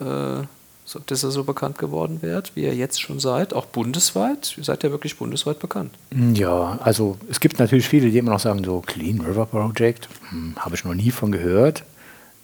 äh, 0.01 0.45
so, 0.85 0.99
dass 1.07 1.23
ihr 1.23 1.31
so 1.31 1.45
bekannt 1.45 1.79
geworden 1.79 2.23
wärt, 2.23 2.57
wie 2.57 2.63
ihr 2.63 2.75
jetzt 2.75 3.01
schon 3.01 3.21
seid, 3.21 3.53
auch 3.53 3.67
bundesweit? 3.67 4.57
Ihr 4.57 4.65
seid 4.65 4.83
ja 4.83 4.91
wirklich 4.91 5.19
bundesweit 5.19 5.59
bekannt. 5.59 5.95
Ja, 6.11 6.79
also 6.83 7.19
es 7.29 7.39
gibt 7.39 7.59
natürlich 7.59 7.89
viele, 7.89 8.11
die 8.11 8.19
immer 8.19 8.33
noch 8.33 8.41
sagen, 8.41 8.65
so 8.65 8.81
Clean 8.81 9.21
River 9.21 9.47
Project, 9.47 10.09
hm, 10.31 10.57
habe 10.57 10.75
ich 10.75 10.85
noch 10.85 10.95
nie 10.95 11.11
von 11.11 11.33
gehört. 11.33 11.85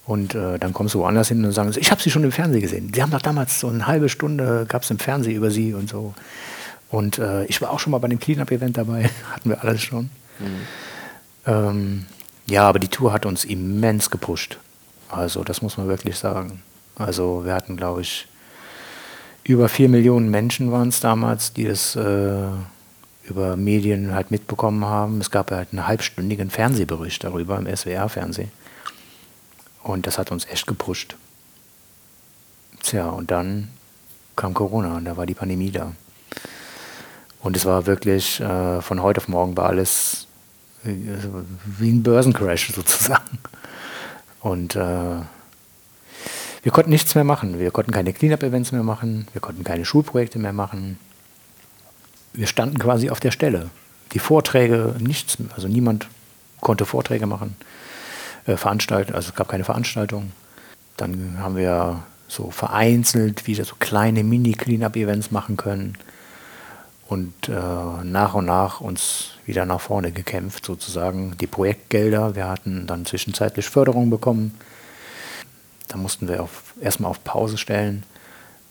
Und 0.06 0.36
äh, 0.36 0.58
dann 0.58 0.72
kommst 0.72 0.94
du 0.94 1.00
woanders 1.00 1.28
hin 1.28 1.44
und 1.44 1.52
sagen, 1.52 1.72
sie, 1.72 1.80
ich 1.80 1.90
habe 1.90 2.00
sie 2.00 2.10
schon 2.10 2.22
im 2.22 2.30
Fernsehen 2.30 2.62
gesehen. 2.62 2.92
Sie 2.94 3.02
haben 3.02 3.10
doch 3.10 3.22
damals 3.22 3.58
so 3.58 3.68
eine 3.68 3.86
halbe 3.86 4.08
Stunde, 4.08 4.64
gab 4.68 4.82
es 4.82 4.90
im 4.90 5.00
Fernsehen 5.00 5.34
über 5.34 5.50
sie 5.50 5.74
und 5.74 5.88
so. 5.88 6.14
Und 6.90 7.18
äh, 7.18 7.44
ich 7.46 7.60
war 7.60 7.70
auch 7.70 7.80
schon 7.80 7.90
mal 7.90 7.98
bei 7.98 8.08
dem 8.08 8.20
Cleanup-Event 8.20 8.76
dabei, 8.76 9.10
hatten 9.32 9.50
wir 9.50 9.62
alles 9.62 9.82
schon. 9.82 10.10
Ähm, 11.46 12.06
ja, 12.46 12.68
aber 12.68 12.78
die 12.78 12.88
Tour 12.88 13.12
hat 13.12 13.26
uns 13.26 13.44
immens 13.44 14.10
gepusht. 14.10 14.58
Also 15.08 15.42
das 15.42 15.60
muss 15.62 15.76
man 15.76 15.88
wirklich 15.88 16.16
sagen. 16.16 16.62
Also 16.96 17.44
wir 17.44 17.54
hatten, 17.54 17.76
glaube 17.76 18.02
ich, 18.02 18.28
über 19.44 19.68
vier 19.68 19.88
Millionen 19.88 20.30
Menschen 20.30 20.72
waren 20.72 20.88
es 20.88 21.00
damals, 21.00 21.52
die 21.52 21.66
es 21.66 21.96
äh, 21.96 22.48
über 23.24 23.56
Medien 23.56 24.14
halt 24.14 24.30
mitbekommen 24.30 24.84
haben. 24.84 25.20
Es 25.20 25.30
gab 25.30 25.50
halt 25.50 25.68
einen 25.72 25.86
halbstündigen 25.86 26.50
Fernsehbericht 26.50 27.22
darüber 27.24 27.58
im 27.58 27.66
SWR-Fernsehen. 27.66 28.50
Und 29.86 30.08
das 30.08 30.18
hat 30.18 30.32
uns 30.32 30.46
echt 30.46 30.66
gepusht. 30.66 31.14
Tja, 32.82 33.08
und 33.08 33.30
dann 33.30 33.68
kam 34.34 34.52
Corona 34.52 34.96
und 34.96 35.04
da 35.04 35.16
war 35.16 35.26
die 35.26 35.34
Pandemie 35.34 35.70
da. 35.70 35.92
Und 37.40 37.56
es 37.56 37.64
war 37.64 37.86
wirklich, 37.86 38.40
äh, 38.40 38.82
von 38.82 39.00
heute 39.00 39.20
auf 39.20 39.28
morgen 39.28 39.56
war 39.56 39.66
alles 39.66 40.26
äh, 40.84 40.90
wie 41.78 41.90
ein 41.90 42.02
Börsencrash 42.02 42.72
sozusagen. 42.74 43.38
Und 44.40 44.74
äh, 44.74 45.20
wir 46.62 46.72
konnten 46.72 46.90
nichts 46.90 47.14
mehr 47.14 47.22
machen. 47.22 47.60
Wir 47.60 47.70
konnten 47.70 47.92
keine 47.92 48.12
Cleanup-Events 48.12 48.72
mehr 48.72 48.82
machen. 48.82 49.28
Wir 49.34 49.40
konnten 49.40 49.62
keine 49.62 49.84
Schulprojekte 49.84 50.40
mehr 50.40 50.52
machen. 50.52 50.98
Wir 52.32 52.48
standen 52.48 52.80
quasi 52.80 53.08
auf 53.10 53.20
der 53.20 53.30
Stelle. 53.30 53.70
Die 54.14 54.18
Vorträge, 54.18 54.96
nichts, 54.98 55.38
also 55.54 55.68
niemand 55.68 56.08
konnte 56.60 56.86
Vorträge 56.86 57.26
machen, 57.26 57.54
äh, 58.46 58.56
veranstalten, 58.56 59.14
also 59.14 59.30
es 59.30 59.34
gab 59.34 59.48
keine 59.48 59.64
Veranstaltung. 59.64 60.32
Dann 60.96 61.36
haben 61.38 61.56
wir 61.56 62.02
so 62.28 62.50
vereinzelt 62.50 63.46
wieder 63.46 63.64
so 63.64 63.74
kleine 63.78 64.24
Mini-Cleanup-Events 64.24 65.30
machen 65.30 65.56
können 65.56 65.96
und 67.08 67.48
äh, 67.48 67.52
nach 67.52 68.34
und 68.34 68.46
nach 68.46 68.80
uns 68.80 69.30
wieder 69.44 69.64
nach 69.64 69.80
vorne 69.80 70.10
gekämpft, 70.10 70.66
sozusagen. 70.66 71.36
Die 71.38 71.46
Projektgelder, 71.46 72.34
wir 72.34 72.48
hatten 72.48 72.86
dann 72.86 73.06
zwischenzeitlich 73.06 73.66
Förderung 73.66 74.10
bekommen. 74.10 74.58
Da 75.88 75.96
mussten 75.96 76.26
wir 76.28 76.42
auf, 76.42 76.74
erstmal 76.80 77.10
auf 77.10 77.22
Pause 77.22 77.58
stellen. 77.58 78.02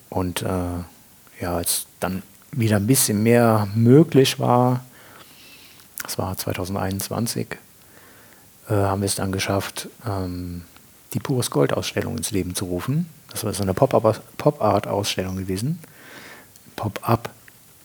Und 0.10 0.42
äh, 0.42 1.42
ja, 1.42 1.56
als 1.56 1.88
dann 2.02 2.24
wieder 2.52 2.76
ein 2.76 2.88
bisschen 2.88 3.24
mehr 3.24 3.68
möglich 3.74 4.38
war, 4.40 4.82
das 6.04 6.18
war 6.18 6.38
2021, 6.38 7.48
äh, 8.70 8.74
haben 8.74 9.02
wir 9.02 9.08
es 9.08 9.16
dann 9.16 9.32
geschafft, 9.32 9.90
ähm, 10.08 10.64
die 11.14 11.20
Pures 11.20 11.50
Gold-Ausstellung 11.52 12.18
ins 12.18 12.32
Leben 12.32 12.56
zu 12.56 12.66
rufen. 12.66 13.10
Das 13.30 13.44
war 13.44 13.54
so 13.54 13.64
eine 13.64 13.74
Pop-Art-Ausstellung 13.74 15.38
gewesen. 15.38 15.80
Pop-up 16.76 17.30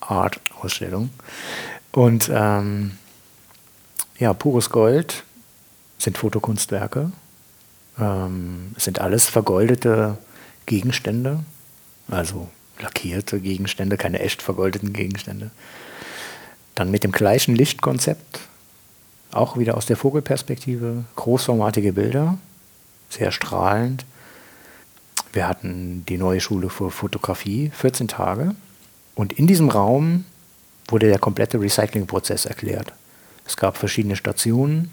Art-Ausstellung. 0.01 1.11
Und 1.93 2.31
ähm, 2.33 2.93
ja, 4.18 4.33
pures 4.33 4.70
Gold 4.70 5.24
sind 5.99 6.18
Fotokunstwerke. 6.18 7.12
Ähm, 7.99 8.74
sind 8.76 9.01
alles 9.01 9.28
vergoldete 9.28 10.18
Gegenstände, 10.66 11.41
also 12.09 12.49
lackierte 12.78 13.41
Gegenstände, 13.41 13.97
keine 13.97 14.20
echt 14.20 14.43
vergoldeten 14.43 14.93
Gegenstände. 14.93 15.51
Dann 16.74 16.91
mit 16.91 17.05
dem 17.05 17.12
gleichen 17.12 17.55
Lichtkonzept, 17.55 18.41
auch 19.33 19.57
wieder 19.57 19.76
aus 19.76 19.87
der 19.87 19.97
Vogelperspektive, 19.97 21.05
großformatige 21.16 21.93
Bilder, 21.93 22.39
sehr 23.09 23.33
strahlend. 23.33 24.05
Wir 25.33 25.49
hatten 25.49 26.05
die 26.09 26.18
neue 26.18 26.41
Schule 26.41 26.70
für 26.70 26.91
Fotografie, 26.91 27.70
14 27.74 28.09
Tage. 28.09 28.55
Und 29.14 29.33
in 29.33 29.47
diesem 29.47 29.68
Raum 29.68 30.24
wurde 30.89 31.09
der 31.09 31.18
komplette 31.18 31.61
Recyclingprozess 31.61 32.47
erklärt. 32.47 32.93
Es 33.47 33.57
gab 33.57 33.76
verschiedene 33.76 34.16
Stationen, 34.16 34.91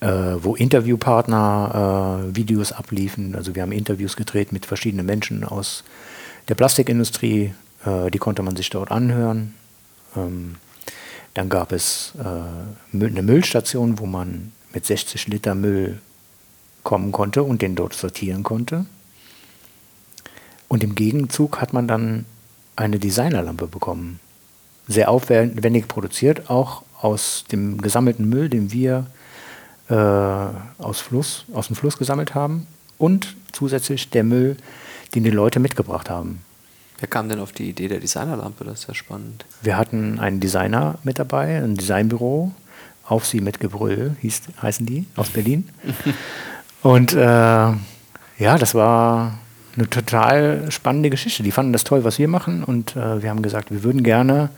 äh, 0.00 0.08
wo 0.08 0.54
Interviewpartner 0.54 2.26
äh, 2.30 2.36
Videos 2.36 2.72
abliefen. 2.72 3.34
Also 3.34 3.54
wir 3.54 3.62
haben 3.62 3.72
Interviews 3.72 4.16
gedreht 4.16 4.52
mit 4.52 4.66
verschiedenen 4.66 5.06
Menschen 5.06 5.44
aus 5.44 5.84
der 6.48 6.54
Plastikindustrie. 6.54 7.52
Äh, 7.84 8.10
die 8.10 8.18
konnte 8.18 8.42
man 8.42 8.56
sich 8.56 8.70
dort 8.70 8.90
anhören. 8.90 9.54
Ähm, 10.16 10.56
dann 11.34 11.48
gab 11.48 11.72
es 11.72 12.12
äh, 12.18 12.96
eine 12.96 13.22
Müllstation, 13.22 13.98
wo 13.98 14.06
man 14.06 14.52
mit 14.72 14.86
60 14.86 15.28
Liter 15.28 15.54
Müll 15.54 16.00
kommen 16.82 17.12
konnte 17.12 17.42
und 17.42 17.62
den 17.62 17.74
dort 17.74 17.94
sortieren 17.94 18.42
konnte. 18.42 18.86
Und 20.68 20.82
im 20.82 20.94
Gegenzug 20.94 21.60
hat 21.60 21.72
man 21.72 21.88
dann 21.88 22.24
eine 22.76 22.98
Designerlampe 22.98 23.66
bekommen. 23.66 24.20
Sehr 24.86 25.10
aufwendig 25.10 25.88
produziert, 25.88 26.48
auch 26.48 26.82
aus 27.00 27.44
dem 27.50 27.80
gesammelten 27.80 28.28
Müll, 28.28 28.48
den 28.48 28.72
wir 28.72 29.06
äh, 29.88 29.94
aus, 29.94 31.00
Fluss, 31.00 31.44
aus 31.52 31.66
dem 31.66 31.76
Fluss 31.76 31.98
gesammelt 31.98 32.34
haben. 32.34 32.66
Und 32.98 33.36
zusätzlich 33.52 34.10
der 34.10 34.24
Müll, 34.24 34.56
den 35.14 35.24
die 35.24 35.30
Leute 35.30 35.60
mitgebracht 35.60 36.10
haben. 36.10 36.44
Wer 37.00 37.08
kam 37.08 37.28
denn 37.28 37.40
auf 37.40 37.52
die 37.52 37.70
Idee 37.70 37.88
der 37.88 37.98
Designerlampe? 37.98 38.64
Das 38.64 38.80
ist 38.80 38.88
ja 38.88 38.94
spannend. 38.94 39.46
Wir 39.62 39.76
hatten 39.76 40.20
einen 40.20 40.38
Designer 40.38 40.98
mit 41.02 41.18
dabei, 41.18 41.56
ein 41.56 41.74
Designbüro, 41.74 42.52
auf 43.04 43.26
sie 43.26 43.40
mit 43.40 43.58
Gebrüll 43.58 44.16
hieß, 44.20 44.42
heißen 44.62 44.86
die, 44.86 45.06
aus 45.16 45.30
Berlin. 45.30 45.68
Und 46.82 47.14
äh, 47.14 47.16
ja, 47.18 48.58
das 48.58 48.74
war 48.74 49.38
eine 49.76 49.88
total 49.88 50.70
spannende 50.70 51.10
Geschichte. 51.10 51.42
Die 51.42 51.52
fanden 51.52 51.72
das 51.72 51.84
toll, 51.84 52.04
was 52.04 52.18
wir 52.18 52.28
machen 52.28 52.64
und 52.64 52.96
äh, 52.96 53.22
wir 53.22 53.30
haben 53.30 53.42
gesagt, 53.42 53.70
wir 53.70 53.82
würden 53.82 54.02
gerne 54.02 54.50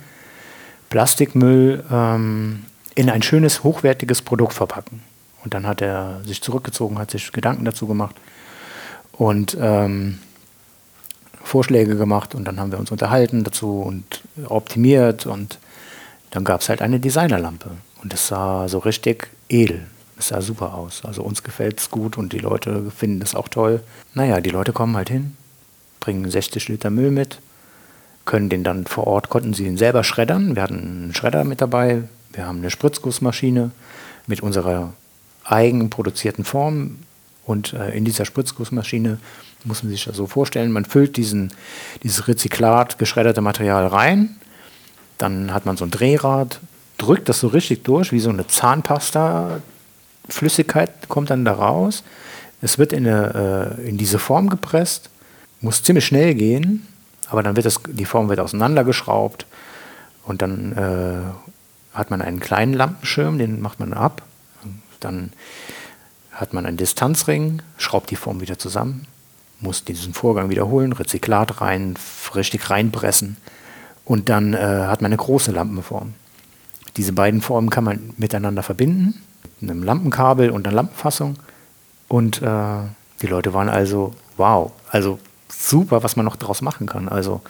Plastikmüll 0.88 1.84
ähm, 1.90 2.64
in 2.95 3.11
ein 3.11 3.22
schönes, 3.22 3.62
hochwertiges 3.62 4.22
Produkt 4.22 4.55
verpacken. 4.55 5.03
Und 5.45 5.55
dann 5.55 5.66
hat 5.66 5.82
er 5.82 6.20
sich 6.24 6.40
zurückgezogen, 6.43 6.99
hat 6.99 7.11
sich 7.11 7.32
Gedanken 7.32 7.64
dazu 7.64 7.86
gemacht 7.86 8.16
und 9.12 9.57
ähm, 9.61 10.18
Vorschläge 11.45 11.97
gemacht 11.97 12.34
und 12.34 12.45
dann 12.45 12.59
haben 12.59 12.72
wir 12.72 12.78
uns 12.78 12.90
unterhalten 12.90 13.45
dazu 13.45 13.80
und 13.80 14.22
optimiert 14.47 15.26
und 15.26 15.59
dann 16.30 16.45
gab 16.45 16.61
es 16.61 16.68
halt 16.68 16.82
eine 16.82 17.01
Designerlampe 17.01 17.70
und 18.03 18.12
das 18.12 18.28
sah 18.28 18.68
so 18.68 18.78
richtig 18.78 19.28
edel. 19.49 19.86
Es 20.18 20.28
sah 20.28 20.40
super 20.40 20.74
aus. 20.74 21.03
Also 21.05 21.22
uns 21.22 21.43
gefällt 21.43 21.80
es 21.80 21.90
gut 21.90 22.16
und 22.16 22.32
die 22.32 22.38
Leute 22.38 22.90
finden 22.90 23.20
das 23.20 23.34
auch 23.34 23.49
toll. 23.49 23.82
Naja, 24.14 24.40
die 24.40 24.51
Leute 24.51 24.72
kommen 24.72 24.97
halt 24.97 25.09
hin, 25.09 25.36
bringen 26.01 26.30
60 26.30 26.68
Liter 26.68 26.90
Müll 26.90 27.11
mit, 27.11 27.40
können 28.24 28.49
den 28.49 28.64
dann 28.64 28.86
vor 28.86 29.07
Ort, 29.07 29.28
konnten 29.28 29.53
sie 29.53 29.66
ihn 29.66 29.76
selber 29.76 30.05
schreddern. 30.05 30.55
Wir 30.55 30.62
hatten 30.62 30.78
einen 30.78 31.14
Schredder 31.14 31.45
mit 31.45 31.61
dabei, 31.61 32.05
wir 32.32 32.47
haben 32.47 32.59
eine 32.59 32.70
Spritzgussmaschine 32.70 33.70
mit 34.26 34.43
unserer 34.43 34.95
eigen 35.45 35.90
produzierten 35.90 36.45
Form 36.45 36.99
und 37.45 37.72
äh, 37.72 37.90
in 37.90 38.05
dieser 38.05 38.24
Spritzgussmaschine 38.24 39.18
muss 39.64 39.82
man 39.82 39.92
sich 39.92 40.04
das 40.04 40.16
so 40.16 40.26
vorstellen, 40.26 40.72
man 40.72 40.84
füllt 40.84 41.16
diesen, 41.16 41.52
dieses 42.02 42.28
Rezyklat 42.28 42.98
geschredderte 42.98 43.40
Material 43.40 43.86
rein, 43.86 44.36
dann 45.18 45.52
hat 45.54 45.66
man 45.66 45.76
so 45.76 45.84
ein 45.84 45.90
Drehrad, 45.90 46.60
drückt 46.98 47.28
das 47.28 47.40
so 47.40 47.48
richtig 47.48 47.84
durch, 47.84 48.12
wie 48.12 48.20
so 48.20 48.30
eine 48.30 48.46
Zahnpasta 48.46 49.60
Flüssigkeit 50.28 51.08
kommt 51.08 51.30
dann 51.30 51.44
da 51.44 51.52
raus. 51.52 52.04
Es 52.60 52.78
wird 52.78 52.92
in, 52.92 53.06
eine, 53.06 53.76
äh, 53.78 53.88
in 53.88 53.98
diese 53.98 54.18
Form 54.18 54.48
gepresst, 54.48 55.10
muss 55.60 55.82
ziemlich 55.82 56.06
schnell 56.06 56.34
gehen, 56.34 56.86
aber 57.28 57.42
dann 57.42 57.56
wird 57.56 57.66
das, 57.66 57.80
die 57.86 58.04
Form 58.04 58.28
wird 58.28 58.40
auseinandergeschraubt 58.40 59.46
und 60.24 60.42
dann 60.42 60.72
äh, 60.72 61.96
hat 61.96 62.10
man 62.10 62.22
einen 62.22 62.40
kleinen 62.40 62.74
Lampenschirm, 62.74 63.38
den 63.38 63.60
macht 63.60 63.80
man 63.80 63.92
ab. 63.92 64.22
Dann 65.00 65.32
hat 66.30 66.52
man 66.54 66.64
einen 66.64 66.76
Distanzring, 66.76 67.62
schraubt 67.76 68.10
die 68.10 68.16
Form 68.16 68.40
wieder 68.40 68.58
zusammen, 68.58 69.06
muss 69.62 69.84
diesen 69.84 70.14
Vorgang 70.14 70.50
wiederholen, 70.50 70.92
Rezyklat 70.92 71.60
rein, 71.60 71.94
richtig 72.34 72.68
reinpressen 72.70 73.36
und 74.04 74.28
dann 74.28 74.54
äh, 74.54 74.58
hat 74.58 75.02
man 75.02 75.10
eine 75.10 75.16
große 75.16 75.52
Lampenform. 75.52 76.14
Diese 76.96 77.12
beiden 77.12 77.40
Formen 77.40 77.70
kann 77.70 77.84
man 77.84 78.10
miteinander 78.18 78.62
verbinden 78.62 79.22
einem 79.62 79.82
Lampenkabel 79.82 80.50
und 80.50 80.66
einer 80.66 80.76
Lampenfassung. 80.76 81.36
Und 82.08 82.42
äh, 82.42 82.80
die 83.22 83.26
Leute 83.26 83.54
waren 83.54 83.68
also, 83.68 84.14
wow, 84.36 84.72
also 84.90 85.18
super, 85.48 86.02
was 86.02 86.16
man 86.16 86.24
noch 86.24 86.36
daraus 86.36 86.62
machen 86.62 86.86
kann. 86.86 87.08
Also 87.08 87.40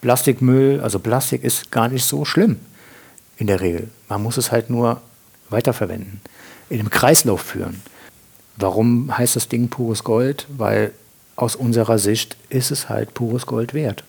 Plastikmüll, 0.00 0.80
also 0.80 0.98
Plastik 0.98 1.42
ist 1.42 1.70
gar 1.70 1.88
nicht 1.88 2.04
so 2.04 2.24
schlimm 2.24 2.60
in 3.36 3.46
der 3.46 3.60
Regel. 3.60 3.88
Man 4.08 4.22
muss 4.22 4.36
es 4.36 4.52
halt 4.52 4.70
nur 4.70 5.00
weiterverwenden, 5.48 6.20
in 6.70 6.80
einem 6.80 6.90
Kreislauf 6.90 7.40
führen. 7.40 7.82
Warum 8.56 9.16
heißt 9.16 9.36
das 9.36 9.48
Ding 9.48 9.68
pures 9.68 10.04
Gold? 10.04 10.46
Weil 10.56 10.92
aus 11.36 11.56
unserer 11.56 11.98
Sicht 11.98 12.36
ist 12.48 12.70
es 12.70 12.88
halt 12.88 13.14
pures 13.14 13.46
Gold 13.46 13.74
wert. 13.74 14.04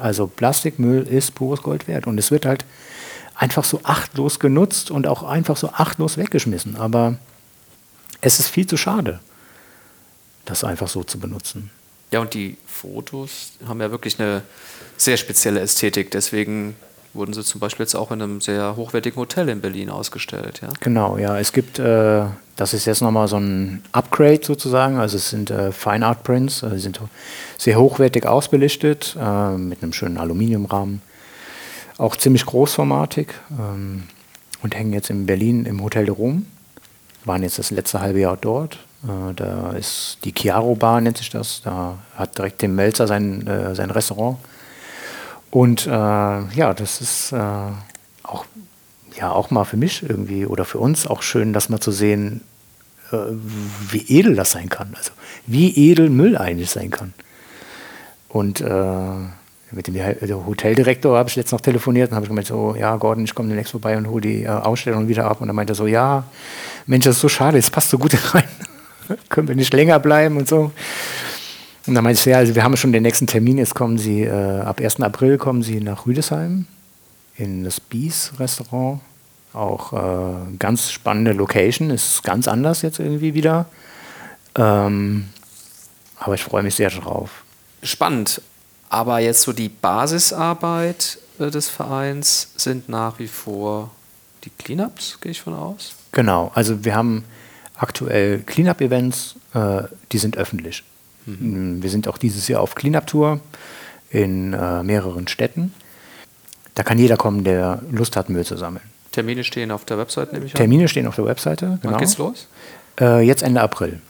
Also 0.00 0.26
Plastikmüll 0.26 1.02
ist 1.02 1.34
pures 1.34 1.62
Gold 1.62 1.88
wert. 1.88 2.06
Und 2.06 2.18
es 2.18 2.30
wird 2.30 2.46
halt 2.46 2.64
einfach 3.34 3.64
so 3.64 3.80
achtlos 3.84 4.38
genutzt 4.38 4.90
und 4.90 5.06
auch 5.06 5.22
einfach 5.22 5.56
so 5.56 5.70
achtlos 5.70 6.16
weggeschmissen. 6.16 6.76
Aber 6.76 7.16
es 8.20 8.38
ist 8.38 8.48
viel 8.48 8.66
zu 8.66 8.76
schade, 8.76 9.20
das 10.44 10.64
einfach 10.64 10.88
so 10.88 11.04
zu 11.04 11.18
benutzen. 11.18 11.70
Ja, 12.10 12.20
und 12.20 12.34
die 12.34 12.58
Fotos 12.66 13.52
haben 13.66 13.80
ja 13.80 13.90
wirklich 13.90 14.20
eine 14.20 14.42
sehr 14.96 15.16
spezielle 15.16 15.60
Ästhetik. 15.60 16.10
Deswegen 16.10 16.76
wurden 17.14 17.32
sie 17.32 17.44
zum 17.44 17.60
Beispiel 17.60 17.84
jetzt 17.84 17.94
auch 17.94 18.10
in 18.10 18.22
einem 18.22 18.40
sehr 18.40 18.76
hochwertigen 18.76 19.16
Hotel 19.18 19.48
in 19.48 19.60
Berlin 19.60 19.90
ausgestellt. 19.90 20.60
Ja? 20.62 20.68
Genau, 20.80 21.18
ja. 21.18 21.38
Es 21.38 21.52
gibt, 21.52 21.78
äh, 21.78 22.24
das 22.56 22.74
ist 22.74 22.86
jetzt 22.86 23.02
nochmal 23.02 23.28
so 23.28 23.36
ein 23.36 23.82
Upgrade 23.92 24.40
sozusagen. 24.42 24.98
Also 24.98 25.16
es 25.16 25.30
sind 25.30 25.50
äh, 25.50 25.72
Fine 25.72 26.06
Art 26.06 26.22
Prints, 26.24 26.64
also 26.64 26.76
sind 26.78 27.00
sehr 27.58 27.78
hochwertig 27.78 28.26
ausbelichtet, 28.26 29.16
äh, 29.20 29.56
mit 29.56 29.82
einem 29.82 29.92
schönen 29.92 30.18
Aluminiumrahmen 30.18 31.02
auch 31.98 32.16
ziemlich 32.16 32.46
großformatig 32.46 33.28
ähm, 33.50 34.04
und 34.62 34.74
hängen 34.74 34.92
jetzt 34.92 35.10
in 35.10 35.26
Berlin 35.26 35.64
im 35.66 35.82
Hotel 35.82 36.04
de 36.04 36.14
Rom. 36.14 36.46
Waren 37.24 37.42
jetzt 37.42 37.58
das 37.58 37.70
letzte 37.70 38.00
halbe 38.00 38.20
Jahr 38.20 38.36
dort. 38.40 38.78
Äh, 39.04 39.34
da 39.34 39.72
ist 39.72 40.18
die 40.24 40.32
Chiaro 40.32 40.74
Bar, 40.74 41.00
nennt 41.00 41.18
sich 41.18 41.30
das. 41.30 41.62
Da 41.62 41.98
hat 42.16 42.36
direkt 42.36 42.58
Tim 42.58 42.74
Melzer 42.74 43.06
sein, 43.06 43.46
äh, 43.46 43.74
sein 43.74 43.90
Restaurant. 43.90 44.38
Und 45.52 45.86
äh, 45.86 45.90
ja, 45.90 46.72
das 46.74 47.02
ist 47.02 47.30
äh, 47.32 47.36
auch, 48.22 48.46
ja, 49.14 49.30
auch 49.30 49.50
mal 49.50 49.64
für 49.64 49.76
mich 49.76 50.02
irgendwie 50.02 50.46
oder 50.46 50.64
für 50.64 50.78
uns 50.78 51.06
auch 51.06 51.20
schön, 51.20 51.52
das 51.52 51.68
mal 51.68 51.78
zu 51.78 51.90
sehen, 51.90 52.40
äh, 53.12 53.16
wie 53.90 54.18
edel 54.18 54.34
das 54.34 54.52
sein 54.52 54.70
kann. 54.70 54.94
Also 54.96 55.12
wie 55.46 55.90
edel 55.90 56.08
Müll 56.08 56.38
eigentlich 56.38 56.70
sein 56.70 56.90
kann. 56.90 57.12
Und 58.30 58.62
äh, 58.62 59.04
mit 59.72 59.88
dem 59.88 60.46
Hoteldirektor 60.46 61.18
habe 61.18 61.28
ich 61.28 61.36
jetzt 61.36 61.52
noch 61.52 61.60
telefoniert 61.60 62.10
und 62.10 62.16
habe 62.16 62.28
gemeint, 62.28 62.46
so, 62.46 62.74
ja, 62.74 62.96
Gordon, 62.96 63.24
ich 63.24 63.34
komme 63.34 63.48
demnächst 63.48 63.72
vorbei 63.72 63.98
und 63.98 64.08
hole 64.08 64.22
die 64.22 64.44
äh, 64.44 64.48
Ausstellung 64.48 65.08
wieder 65.08 65.26
ab. 65.26 65.42
Und 65.42 65.50
er 65.50 65.52
meinte 65.52 65.74
so, 65.74 65.86
ja, 65.86 66.24
Mensch, 66.86 67.04
das 67.04 67.16
ist 67.16 67.20
so 67.20 67.28
schade, 67.28 67.58
es 67.58 67.68
passt 67.68 67.90
so 67.90 67.98
gut 67.98 68.16
rein. 68.34 68.48
Können 69.28 69.48
wir 69.48 69.54
nicht 69.54 69.74
länger 69.74 69.98
bleiben 69.98 70.38
und 70.38 70.48
so. 70.48 70.72
Und 71.86 71.94
dann 71.94 72.04
meinte 72.04 72.20
ich, 72.20 72.26
ja, 72.26 72.38
also 72.38 72.54
wir 72.54 72.62
haben 72.62 72.76
schon 72.76 72.92
den 72.92 73.02
nächsten 73.02 73.26
Termin, 73.26 73.58
jetzt 73.58 73.74
kommen 73.74 73.98
Sie, 73.98 74.22
äh, 74.22 74.60
ab 74.60 74.80
1. 74.80 75.00
April 75.00 75.36
kommen 75.38 75.62
Sie 75.62 75.80
nach 75.80 76.06
Rüdesheim 76.06 76.66
in 77.36 77.64
das 77.64 77.80
Bies 77.80 78.32
Restaurant. 78.38 79.00
Auch 79.52 79.92
äh, 79.92 80.56
ganz 80.58 80.90
spannende 80.90 81.32
Location, 81.32 81.90
ist 81.90 82.22
ganz 82.22 82.48
anders 82.48 82.82
jetzt 82.82 82.98
irgendwie 82.98 83.34
wieder. 83.34 83.66
Ähm, 84.54 85.28
aber 86.18 86.34
ich 86.34 86.42
freue 86.42 86.62
mich 86.62 86.76
sehr 86.76 86.90
drauf. 86.90 87.44
Spannend. 87.82 88.40
Aber 88.88 89.18
jetzt 89.18 89.42
so 89.42 89.52
die 89.52 89.68
Basisarbeit 89.68 91.18
äh, 91.38 91.50
des 91.50 91.68
Vereins 91.68 92.52
sind 92.56 92.88
nach 92.88 93.18
wie 93.18 93.26
vor 93.26 93.90
die 94.44 94.50
Cleanups, 94.50 95.18
gehe 95.20 95.32
ich 95.32 95.42
von 95.42 95.54
aus? 95.54 95.94
Genau, 96.12 96.50
also 96.54 96.84
wir 96.84 96.94
haben 96.94 97.24
aktuell 97.76 98.40
Cleanup-Events, 98.40 99.36
äh, 99.54 99.82
die 100.12 100.18
sind 100.18 100.36
öffentlich. 100.36 100.84
Mhm. 101.26 101.82
Wir 101.82 101.90
sind 101.90 102.08
auch 102.08 102.18
dieses 102.18 102.48
Jahr 102.48 102.60
auf 102.60 102.74
Cleanup-Tour 102.74 103.40
in 104.10 104.52
äh, 104.52 104.82
mehreren 104.82 105.28
Städten. 105.28 105.72
Da 106.74 106.82
kann 106.82 106.98
jeder 106.98 107.16
kommen, 107.16 107.44
der 107.44 107.82
Lust 107.90 108.16
hat, 108.16 108.28
Müll 108.28 108.44
zu 108.44 108.56
sammeln. 108.56 108.84
Termine 109.12 109.44
stehen 109.44 109.70
auf 109.70 109.84
der 109.84 109.98
Website, 109.98 110.32
nehme 110.32 110.46
ich 110.46 110.54
an? 110.54 110.56
Termine 110.56 110.88
stehen 110.88 111.06
auf 111.06 111.16
der 111.16 111.26
Webseite, 111.26 111.78
genau. 111.82 111.92
Wann 111.92 112.00
geht's 112.00 112.18
los? 112.18 112.48
Äh, 112.98 113.20
jetzt 113.20 113.42
Ende 113.42 113.60
April. 113.60 114.00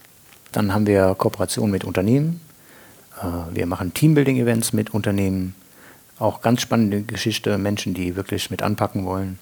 Dann 0.53 0.73
haben 0.73 0.87
wir 0.87 1.15
Kooperation 1.17 1.71
mit 1.71 1.85
Unternehmen. 1.85 2.41
Äh, 3.21 3.55
wir 3.55 3.67
machen 3.67 3.93
Teambuilding-Events 3.95 4.73
mit 4.73 4.95
Unternehmen. 4.95 5.55
Auch 6.19 6.41
ganz 6.41 6.63
spannende 6.63 7.03
Geschichte, 7.03 7.59
Menschen, 7.59 7.95
die 7.95 8.15
wirklich 8.15 8.51
mit 8.51 8.63
anpacken 8.63 9.05
wollen. 9.05 9.39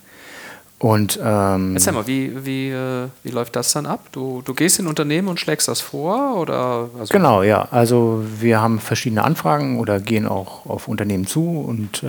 Und, 0.80 1.20
ähm, 1.22 1.74
Erzähl 1.74 1.92
mal, 1.92 2.06
wie, 2.06 2.46
wie, 2.46 2.70
äh, 2.70 3.08
wie 3.22 3.28
läuft 3.28 3.54
das 3.54 3.70
dann 3.74 3.84
ab? 3.84 4.06
Du, 4.12 4.40
du 4.42 4.54
gehst 4.54 4.78
in 4.78 4.86
Unternehmen 4.86 5.28
und 5.28 5.38
schlägst 5.38 5.68
das 5.68 5.82
vor? 5.82 6.36
Oder, 6.38 6.88
also 6.98 7.12
genau, 7.12 7.42
ja. 7.42 7.68
Also 7.70 8.24
wir 8.40 8.62
haben 8.62 8.80
verschiedene 8.80 9.22
Anfragen 9.22 9.78
oder 9.78 10.00
gehen 10.00 10.26
auch 10.26 10.64
auf 10.64 10.88
Unternehmen 10.88 11.26
zu 11.26 11.60
und 11.60 12.02
äh, 12.02 12.08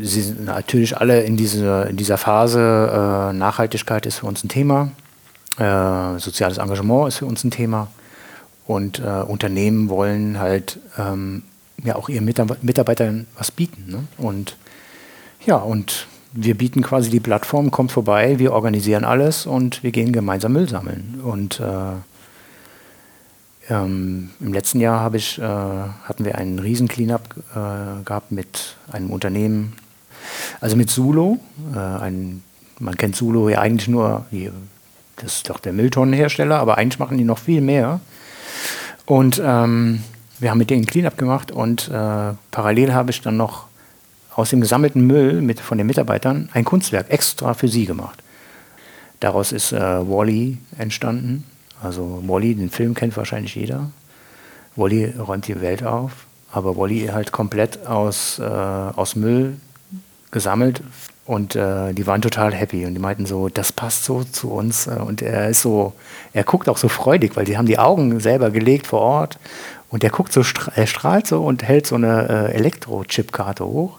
sie 0.00 0.22
sind 0.22 0.44
natürlich 0.44 0.96
alle 0.96 1.22
in, 1.22 1.36
diese, 1.36 1.88
in 1.90 1.96
dieser 1.96 2.16
Phase, 2.16 2.60
äh, 2.60 3.32
Nachhaltigkeit 3.32 4.06
ist 4.06 4.20
für 4.20 4.26
uns 4.26 4.44
ein 4.44 4.48
Thema, 4.48 4.92
äh, 5.58 6.20
soziales 6.20 6.58
Engagement 6.58 7.08
ist 7.08 7.16
für 7.16 7.26
uns 7.26 7.42
ein 7.42 7.50
Thema 7.50 7.88
und 8.68 9.00
äh, 9.00 9.02
Unternehmen 9.02 9.88
wollen 9.88 10.38
halt 10.38 10.78
ähm, 10.96 11.42
ja 11.82 11.96
auch 11.96 12.08
ihren 12.08 12.24
Mitarbeitern 12.24 13.26
was 13.36 13.50
bieten. 13.50 13.84
Ne? 13.88 14.04
Und 14.16 14.56
ja, 15.44 15.56
und 15.56 16.06
wir 16.40 16.56
bieten 16.56 16.82
quasi 16.82 17.10
die 17.10 17.18
Plattform, 17.18 17.72
kommt 17.72 17.90
vorbei, 17.90 18.38
wir 18.38 18.52
organisieren 18.52 19.04
alles 19.04 19.44
und 19.44 19.82
wir 19.82 19.90
gehen 19.90 20.12
gemeinsam 20.12 20.52
Müll 20.52 20.68
sammeln. 20.68 21.20
Und 21.24 21.58
äh, 21.58 21.94
ähm, 23.68 24.30
im 24.38 24.52
letzten 24.52 24.78
Jahr 24.78 25.12
ich, 25.16 25.38
äh, 25.38 25.42
hatten 25.42 26.24
wir 26.24 26.38
einen 26.38 26.60
riesen 26.60 26.86
Cleanup 26.86 27.22
äh, 27.56 28.04
gehabt 28.04 28.30
mit 28.30 28.76
einem 28.92 29.10
Unternehmen, 29.10 29.72
also 30.60 30.76
mit 30.76 30.90
Sulo. 30.90 31.40
Äh, 31.74 31.78
ein, 31.78 32.44
man 32.78 32.96
kennt 32.96 33.16
Sulo 33.16 33.48
ja 33.48 33.58
eigentlich 33.58 33.88
nur, 33.88 34.26
die, 34.30 34.50
das 35.16 35.36
ist 35.36 35.50
doch 35.50 35.58
der 35.58 35.72
Mülltonnenhersteller, 35.72 36.60
aber 36.60 36.78
eigentlich 36.78 37.00
machen 37.00 37.18
die 37.18 37.24
noch 37.24 37.38
viel 37.38 37.62
mehr. 37.62 38.00
Und 39.06 39.42
ähm, 39.44 40.04
wir 40.38 40.50
haben 40.50 40.58
mit 40.58 40.70
denen 40.70 40.86
Cleanup 40.86 41.18
gemacht 41.18 41.50
und 41.50 41.88
äh, 41.88 42.34
parallel 42.52 42.94
habe 42.94 43.10
ich 43.10 43.22
dann 43.22 43.36
noch 43.36 43.67
aus 44.38 44.50
dem 44.50 44.60
gesammelten 44.60 45.04
Müll 45.04 45.40
mit, 45.42 45.58
von 45.58 45.78
den 45.78 45.88
Mitarbeitern 45.88 46.48
ein 46.52 46.64
Kunstwerk 46.64 47.10
extra 47.10 47.54
für 47.54 47.66
sie 47.66 47.86
gemacht. 47.86 48.22
Daraus 49.18 49.50
ist 49.50 49.72
äh, 49.72 49.80
Wally 49.80 50.58
entstanden. 50.78 51.42
Also 51.82 52.22
Wally, 52.24 52.54
den 52.54 52.70
Film 52.70 52.94
kennt 52.94 53.16
wahrscheinlich 53.16 53.56
jeder. 53.56 53.90
Wally 54.76 55.12
räumt 55.18 55.48
die 55.48 55.60
Welt 55.60 55.82
auf, 55.82 56.12
aber 56.52 56.76
Wally 56.76 57.08
halt 57.08 57.32
komplett 57.32 57.84
aus, 57.84 58.38
äh, 58.38 58.44
aus 58.44 59.16
Müll 59.16 59.56
gesammelt 60.30 60.82
und 61.24 61.56
äh, 61.56 61.92
die 61.92 62.06
waren 62.06 62.22
total 62.22 62.54
happy 62.54 62.86
und 62.86 62.94
die 62.94 63.00
meinten 63.00 63.26
so, 63.26 63.48
das 63.48 63.72
passt 63.72 64.04
so 64.04 64.22
zu 64.22 64.52
uns 64.52 64.86
äh, 64.86 65.00
und 65.04 65.20
er 65.20 65.48
ist 65.48 65.62
so, 65.62 65.94
er 66.32 66.44
guckt 66.44 66.68
auch 66.68 66.78
so 66.78 66.88
freudig, 66.88 67.34
weil 67.34 67.44
die 67.44 67.58
haben 67.58 67.66
die 67.66 67.80
Augen 67.80 68.20
selber 68.20 68.50
gelegt 68.50 68.86
vor 68.86 69.00
Ort 69.00 69.38
und 69.88 70.04
er 70.04 70.10
guckt 70.10 70.32
so, 70.32 70.44
er 70.76 70.86
strahlt 70.86 71.26
so 71.26 71.42
und 71.42 71.64
hält 71.64 71.88
so 71.88 71.96
eine 71.96 72.28
äh, 72.28 72.54
Elektro-Chip-Karte 72.54 73.66
hoch 73.66 73.98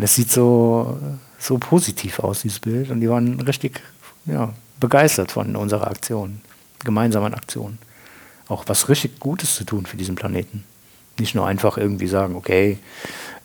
und 0.00 0.04
das 0.04 0.14
sieht 0.14 0.30
so, 0.30 0.98
so 1.38 1.58
positiv 1.58 2.20
aus, 2.20 2.40
dieses 2.40 2.58
Bild 2.58 2.90
und 2.90 3.02
die 3.02 3.10
waren 3.10 3.38
richtig 3.42 3.82
ja, 4.24 4.54
begeistert 4.80 5.30
von 5.30 5.54
unserer 5.56 5.88
Aktion, 5.88 6.40
gemeinsamen 6.82 7.34
Aktion. 7.34 7.76
Auch 8.48 8.64
was 8.66 8.88
richtig 8.88 9.20
Gutes 9.20 9.56
zu 9.56 9.64
tun 9.64 9.84
für 9.84 9.98
diesen 9.98 10.14
Planeten. 10.14 10.64
Nicht 11.18 11.34
nur 11.34 11.46
einfach 11.46 11.76
irgendwie 11.76 12.06
sagen, 12.06 12.34
okay, 12.34 12.78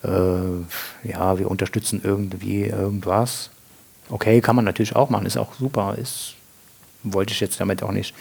äh, 0.05 1.09
ja, 1.09 1.37
wir 1.37 1.51
unterstützen 1.51 1.99
irgendwie 2.01 2.63
irgendwas. 2.63 3.49
Okay, 4.09 4.39
kann 4.39 4.55
man 4.55 4.63
natürlich 4.63 4.95
auch 4.95 5.09
machen, 5.09 5.25
ist 5.25 5.35
auch 5.35 5.55
super, 5.55 5.97
ist, 6.01 6.35
wollte 7.03 7.33
ich 7.33 7.41
jetzt 7.41 7.59
damit 7.59 7.83
auch 7.83 7.91
nicht 7.91 8.15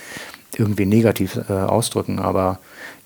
irgendwie 0.58 0.86
negativ 0.86 1.38
äh, 1.48 1.52
ausdrücken, 1.52 2.18
aber 2.18 2.58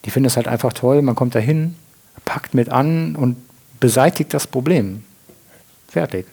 die 0.07 0.11
finden 0.11 0.29
es 0.29 0.39
halt 0.39 0.49
einfach 0.49 0.73
toll, 0.73 1.03
man 1.03 1.17
kommt 1.17 1.35
da 1.35 1.39
hin, 1.39 1.77
packt 2.25 2.55
mit 2.55 2.71
an 2.71 3.15
und 3.15 3.37
beseitigt 3.79 4.33
das 4.33 4.47
Problem. 4.47 5.05
Fertig. 5.89 6.27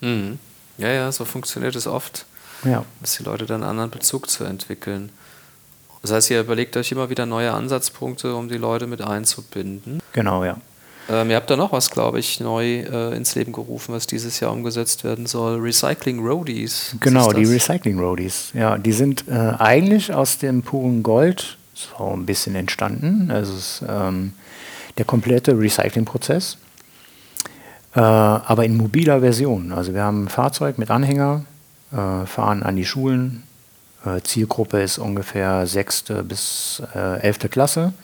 Mhm. 0.00 0.38
Ja, 0.78 0.88
ja, 0.88 1.10
so 1.10 1.24
funktioniert 1.24 1.74
es 1.74 1.86
oft. 1.86 2.26
Ja. 2.64 2.84
Dass 3.00 3.16
die 3.16 3.24
Leute 3.24 3.46
dann 3.46 3.62
einen 3.62 3.70
anderen 3.70 3.90
Bezug 3.90 4.30
zu 4.30 4.44
entwickeln. 4.44 5.10
Das 6.02 6.12
heißt, 6.12 6.30
ihr 6.30 6.40
überlegt 6.40 6.76
euch 6.76 6.92
immer 6.92 7.10
wieder 7.10 7.26
neue 7.26 7.52
Ansatzpunkte, 7.52 8.34
um 8.34 8.48
die 8.48 8.58
Leute 8.58 8.86
mit 8.86 9.02
einzubinden. 9.02 10.00
Genau, 10.12 10.44
ja. 10.44 10.56
Ähm, 11.08 11.30
ihr 11.30 11.36
habt 11.36 11.50
da 11.50 11.56
noch 11.56 11.72
was, 11.72 11.90
glaube 11.90 12.18
ich, 12.18 12.40
neu 12.40 12.80
äh, 12.80 13.16
ins 13.16 13.34
Leben 13.34 13.52
gerufen, 13.52 13.94
was 13.94 14.06
dieses 14.06 14.40
Jahr 14.40 14.52
umgesetzt 14.52 15.04
werden 15.04 15.26
soll. 15.26 15.60
Recycling 15.60 16.24
Roadies. 16.24 16.96
Genau, 17.00 17.32
die 17.32 17.44
Recycling 17.44 17.98
Roadies. 17.98 18.50
Ja, 18.54 18.76
die 18.76 18.92
sind 18.92 19.28
äh, 19.28 19.32
eigentlich 19.58 20.12
aus 20.12 20.38
dem 20.38 20.62
puren 20.62 21.02
Gold 21.02 21.58
so 21.74 22.12
ein 22.12 22.26
bisschen 22.26 22.54
entstanden. 22.56 23.30
Also 23.30 23.54
es 23.54 23.82
ist 23.82 23.84
ähm, 23.88 24.32
der 24.98 25.04
komplette 25.04 25.58
Recyclingprozess, 25.58 26.56
äh, 27.96 28.00
aber 28.00 28.64
in 28.64 28.76
mobiler 28.76 29.20
Version. 29.20 29.72
Also 29.72 29.94
wir 29.94 30.02
haben 30.02 30.24
ein 30.24 30.28
Fahrzeug 30.28 30.76
mit 30.76 30.90
Anhänger, 30.90 31.46
äh, 31.92 32.26
fahren 32.26 32.62
an 32.62 32.76
die 32.76 32.84
Schulen. 32.84 33.42
Äh, 34.04 34.20
Zielgruppe 34.20 34.82
ist 34.82 34.98
ungefähr 34.98 35.66
sechste 35.66 36.22
bis 36.22 36.82
äh, 36.94 37.20
elfte 37.20 37.48
Klasse 37.48 37.94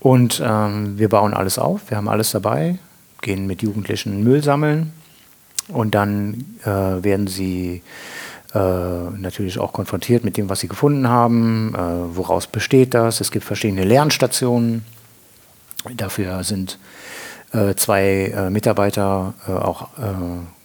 und 0.00 0.42
ähm, 0.44 0.98
wir 0.98 1.10
bauen 1.10 1.34
alles 1.34 1.58
auf, 1.58 1.90
wir 1.90 1.98
haben 1.98 2.08
alles 2.08 2.30
dabei, 2.30 2.78
gehen 3.20 3.46
mit 3.46 3.62
Jugendlichen 3.62 4.24
Müll 4.24 4.42
sammeln 4.42 4.94
und 5.68 5.94
dann 5.94 6.56
äh, 6.64 6.68
werden 6.68 7.26
sie 7.26 7.82
äh, 8.54 8.58
natürlich 8.58 9.58
auch 9.58 9.74
konfrontiert 9.74 10.24
mit 10.24 10.38
dem, 10.38 10.48
was 10.48 10.60
sie 10.60 10.68
gefunden 10.68 11.08
haben, 11.08 11.74
woraus 12.14 12.46
besteht 12.46 12.94
das. 12.94 13.20
Es 13.20 13.30
gibt 13.30 13.44
verschiedene 13.44 13.84
Lernstationen. 13.84 14.86
Dafür 15.94 16.42
sind 16.44 16.78
zwei 17.76 18.32
äh, 18.34 18.50
Mitarbeiter 18.50 19.34
äh, 19.48 19.52
auch 19.52 19.88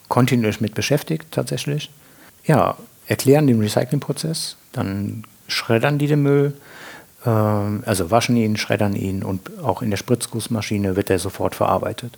kontinuierlich 0.07 0.61
mit 0.61 0.73
beschäftigt 0.73 1.27
tatsächlich. 1.32 1.89
Ja, 2.45 2.75
erklären 3.07 3.47
den 3.47 3.59
Recyclingprozess, 3.59 4.57
dann 4.73 5.23
schreddern 5.47 5.99
die 5.99 6.07
den 6.07 6.23
Müll 6.23 6.53
ähm, 7.25 7.84
also 7.86 8.11
waschen 8.11 8.36
ihn, 8.38 8.57
schreddern 8.57 8.95
ihn 8.95 9.23
und 9.23 9.59
auch 9.63 9.82
in 9.82 9.89
der 9.89 9.97
Spritzgussmaschine 9.97 10.95
wird 10.95 11.09
er 11.09 11.19
sofort 11.19 11.55
verarbeitet. 11.55 12.17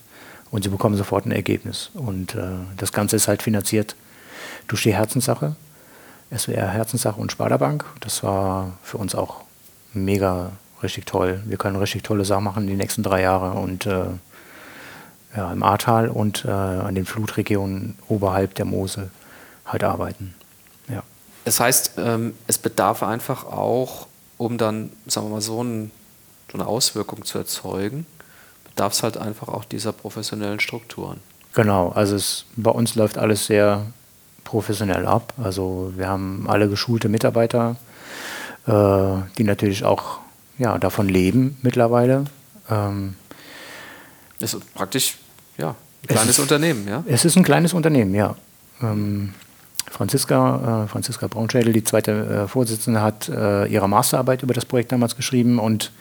Und 0.52 0.64
sie 0.64 0.70
bekommen 0.70 0.96
sofort 0.96 1.26
ein 1.26 1.32
Ergebnis. 1.32 1.90
Und 1.94 2.36
äh, 2.36 2.44
das 2.78 2.92
Ganze 2.92 3.16
ist 3.16 3.28
halt 3.28 3.42
finanziert 3.42 3.96
durch 4.68 4.84
die 4.84 4.94
Herzenssache, 4.94 5.56
SWR 6.36 6.68
Herzenssache 6.68 7.20
und 7.20 7.32
Sparda-Bank. 7.32 7.86
Das 8.02 8.22
war 8.24 8.78
für 8.84 8.98
uns 8.98 9.16
auch 9.16 9.42
mega 9.94 10.52
richtig 10.84 11.08
toll. 11.08 11.42
Wir 11.46 11.58
können 11.58 11.76
richtig 11.76 12.04
tolle 12.04 12.24
Sachen 12.24 12.44
machen 12.44 12.68
die 12.68 12.76
nächsten 12.76 13.02
drei 13.02 13.22
Jahre 13.22 13.58
und 13.60 13.88
äh, 13.88 14.06
ja, 15.36 15.52
im 15.52 15.64
Ahrtal 15.64 16.10
und 16.10 16.46
äh, 16.46 16.50
an 16.50 16.96
den 16.96 17.06
Flutregionen 17.06 17.98
oberhalb 18.08 18.56
der 18.56 18.66
Mosel 18.66 19.10
halt 19.66 19.84
arbeiten. 19.84 20.36
Ja. 20.90 21.04
Das 21.46 21.60
heißt, 21.60 21.94
ähm, 21.98 22.36
es 22.48 22.58
bedarf 22.58 23.04
einfach 23.04 23.46
auch 23.46 24.08
um 24.38 24.58
dann, 24.58 24.92
sagen 25.08 25.28
wir 25.28 25.36
mal, 25.36 25.42
so, 25.42 25.64
ein, 25.64 25.92
so 26.52 26.58
eine 26.58 26.68
Auswirkung 26.68 27.24
zu 27.26 27.38
erzeugen, 27.38 28.06
bedarf 28.66 28.94
es 28.94 29.04
halt 29.04 29.18
einfach 29.18 29.48
auch 29.48 29.66
dieser 29.66 29.94
professionellen 29.94 30.60
Strukturen. 30.60 31.20
Genau, 31.54 31.90
also 31.90 32.16
es, 32.16 32.46
bei 32.56 32.72
uns 32.72 32.96
läuft 32.96 33.18
alles 33.18 33.46
sehr 33.46 33.86
professionell 34.44 35.06
ab. 35.06 35.34
Also 35.42 35.94
wir 35.96 36.08
haben 36.08 36.46
alle 36.48 36.68
geschulte 36.68 37.10
Mitarbeiter, 37.10 37.76
äh, 38.66 39.16
die 39.38 39.44
natürlich 39.44 39.86
auch 39.86 40.20
ja, 40.58 40.78
davon 40.78 41.08
leben 41.08 41.58
mittlerweile. 41.62 42.26
Ähm, 42.70 43.16
ist 44.40 44.74
praktisch 44.74 45.18
ja, 45.58 45.70
ein 45.70 46.08
kleines 46.08 46.32
ist, 46.32 46.40
Unternehmen, 46.40 46.88
ja? 46.88 47.04
Es 47.08 47.26
ist 47.26 47.38
ein 47.38 47.44
kleines 47.44 47.74
Unternehmen, 47.74 48.14
ja. 48.14 48.36
Ähm, 48.82 49.34
Franziska, 49.90 50.84
äh, 50.86 50.88
Franziska 50.88 51.28
Braunschädel, 51.28 51.72
die 51.72 51.84
zweite 51.84 52.12
äh, 52.12 52.48
Vorsitzende, 52.48 53.02
hat 53.02 53.30
äh, 53.30 53.66
ihre 53.68 53.88
Masterarbeit 53.88 54.44
über 54.44 54.54
das 54.54 54.66
Projekt 54.66 54.92
damals 54.92 55.16
geschrieben 55.16 55.60
und 55.60 55.92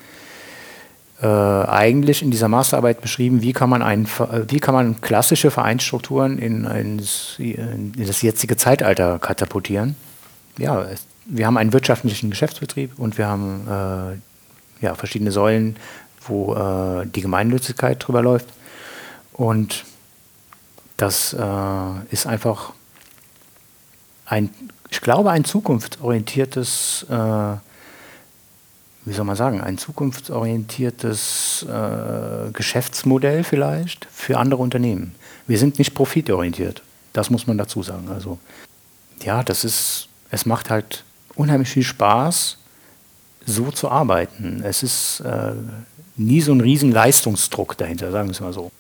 äh, 1.20 1.26
eigentlich 1.26 2.22
in 2.22 2.30
dieser 2.30 2.48
Masterarbeit 2.48 3.00
beschrieben, 3.00 3.42
wie 3.42 3.52
kann 3.52 3.70
man, 3.70 3.82
ein, 3.82 4.08
wie 4.48 4.58
kann 4.58 4.74
man 4.74 5.00
klassische 5.00 5.50
Vereinsstrukturen 5.50 6.38
in, 6.38 6.64
in, 6.64 7.02
in 7.38 8.06
das 8.06 8.22
jetzige 8.22 8.56
Zeitalter 8.56 9.18
katapultieren. 9.20 9.94
Ja, 10.58 10.86
wir 11.26 11.46
haben 11.46 11.58
einen 11.58 11.72
wirtschaftlichen 11.72 12.30
Geschäftsbetrieb 12.30 12.98
und 12.98 13.18
wir 13.18 13.28
haben 13.28 13.68
äh, 13.68 14.84
ja, 14.84 14.94
verschiedene 14.96 15.30
Säulen, 15.30 15.76
wo 16.26 16.54
äh, 16.54 17.06
die 17.06 17.20
Gemeinnützigkeit 17.20 18.04
drüber 18.04 18.22
läuft. 18.22 18.48
Und 19.32 19.84
das 20.96 21.32
ist 22.10 22.26
einfach 22.26 22.72
ein, 24.26 24.50
ich 24.90 25.00
glaube, 25.00 25.30
ein 25.30 25.44
zukunftsorientiertes 25.44 27.06
äh, 27.08 27.56
wie 29.04 29.12
soll 29.12 29.24
man 29.24 29.36
sagen, 29.36 29.60
ein 29.60 29.78
zukunftsorientiertes 29.78 31.66
äh, 31.68 32.50
Geschäftsmodell 32.52 33.42
vielleicht 33.42 34.06
für 34.12 34.38
andere 34.38 34.62
Unternehmen. 34.62 35.14
Wir 35.46 35.58
sind 35.58 35.78
nicht 35.78 35.94
profitorientiert, 35.94 36.82
das 37.12 37.30
muss 37.30 37.46
man 37.46 37.58
dazu 37.58 37.82
sagen. 37.82 38.08
Also 38.10 38.38
ja, 39.22 39.42
das 39.42 39.64
ist, 39.64 40.08
es 40.30 40.46
macht 40.46 40.70
halt 40.70 41.04
unheimlich 41.34 41.70
viel 41.70 41.82
Spaß, 41.82 42.58
so 43.44 43.72
zu 43.72 43.90
arbeiten. 43.90 44.62
Es 44.64 44.84
ist 44.84 45.20
äh, 45.20 45.54
nie 46.16 46.40
so 46.40 46.52
ein 46.52 46.60
riesen 46.60 46.92
Leistungsdruck 46.92 47.76
dahinter, 47.76 48.12
sagen 48.12 48.28
wir 48.28 48.32
es 48.32 48.40
mal 48.40 48.52
so. 48.52 48.70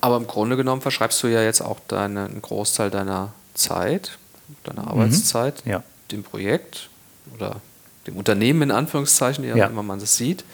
Aber 0.00 0.16
im 0.16 0.26
Grunde 0.26 0.56
genommen 0.56 0.80
verschreibst 0.80 1.22
du 1.22 1.26
ja 1.26 1.42
jetzt 1.42 1.60
auch 1.60 1.78
deine, 1.88 2.24
einen 2.24 2.42
Großteil 2.42 2.90
deiner 2.90 3.32
Zeit, 3.54 4.18
deiner 4.64 4.88
Arbeitszeit, 4.88 5.64
mhm. 5.66 5.72
ja. 5.72 5.82
dem 6.10 6.22
Projekt 6.22 6.88
oder 7.34 7.60
dem 8.06 8.16
Unternehmen 8.16 8.62
in 8.62 8.70
Anführungszeichen, 8.70 9.44
ja. 9.44 9.66
immer 9.66 9.82
man 9.82 10.00
das 10.00 10.16
sieht. 10.16 10.44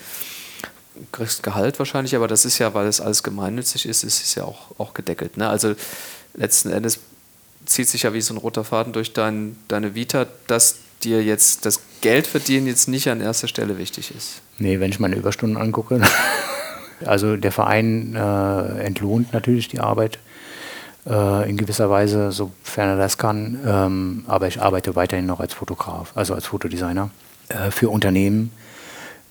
Du 0.94 1.02
kriegst 1.12 1.42
Gehalt 1.42 1.78
wahrscheinlich, 1.78 2.16
aber 2.16 2.26
das 2.26 2.44
ist 2.44 2.58
ja, 2.58 2.74
weil 2.74 2.86
es 2.86 3.00
alles 3.00 3.22
gemeinnützig 3.22 3.86
ist, 3.86 4.02
ist 4.02 4.22
es 4.22 4.34
ja 4.34 4.44
auch, 4.44 4.78
auch 4.78 4.94
gedeckelt. 4.94 5.36
Ne? 5.36 5.48
Also 5.48 5.74
letzten 6.34 6.70
Endes 6.70 6.98
zieht 7.66 7.88
sich 7.88 8.04
ja 8.04 8.14
wie 8.14 8.20
so 8.20 8.34
ein 8.34 8.38
roter 8.38 8.64
Faden 8.64 8.92
durch 8.92 9.12
dein, 9.12 9.56
deine 9.68 9.94
Vita, 9.94 10.26
dass 10.46 10.76
dir 11.04 11.22
jetzt 11.22 11.66
das 11.66 11.80
Geld 12.00 12.26
verdienen 12.26 12.66
jetzt 12.66 12.88
nicht 12.88 13.08
an 13.10 13.20
erster 13.20 13.48
Stelle 13.48 13.78
wichtig 13.78 14.14
ist. 14.16 14.40
Nee, 14.58 14.80
wenn 14.80 14.90
ich 14.90 14.98
meine 14.98 15.16
Überstunden 15.16 15.56
angucke. 15.56 16.00
also 17.04 17.36
der 17.36 17.52
Verein 17.52 18.14
äh, 18.14 18.84
entlohnt 18.84 19.32
natürlich 19.32 19.68
die 19.68 19.80
Arbeit 19.80 20.18
äh, 21.06 21.48
in 21.48 21.56
gewisser 21.56 21.90
Weise, 21.90 22.32
sofern 22.32 22.90
er 22.90 22.96
das 22.96 23.18
kann. 23.18 23.58
Ähm, 23.66 24.24
aber 24.26 24.48
ich 24.48 24.60
arbeite 24.60 24.96
weiterhin 24.96 25.26
noch 25.26 25.40
als 25.40 25.54
Fotograf, 25.54 26.12
also 26.14 26.34
als 26.34 26.46
Fotodesigner 26.46 27.10
äh, 27.48 27.70
für 27.70 27.90
Unternehmen 27.90 28.52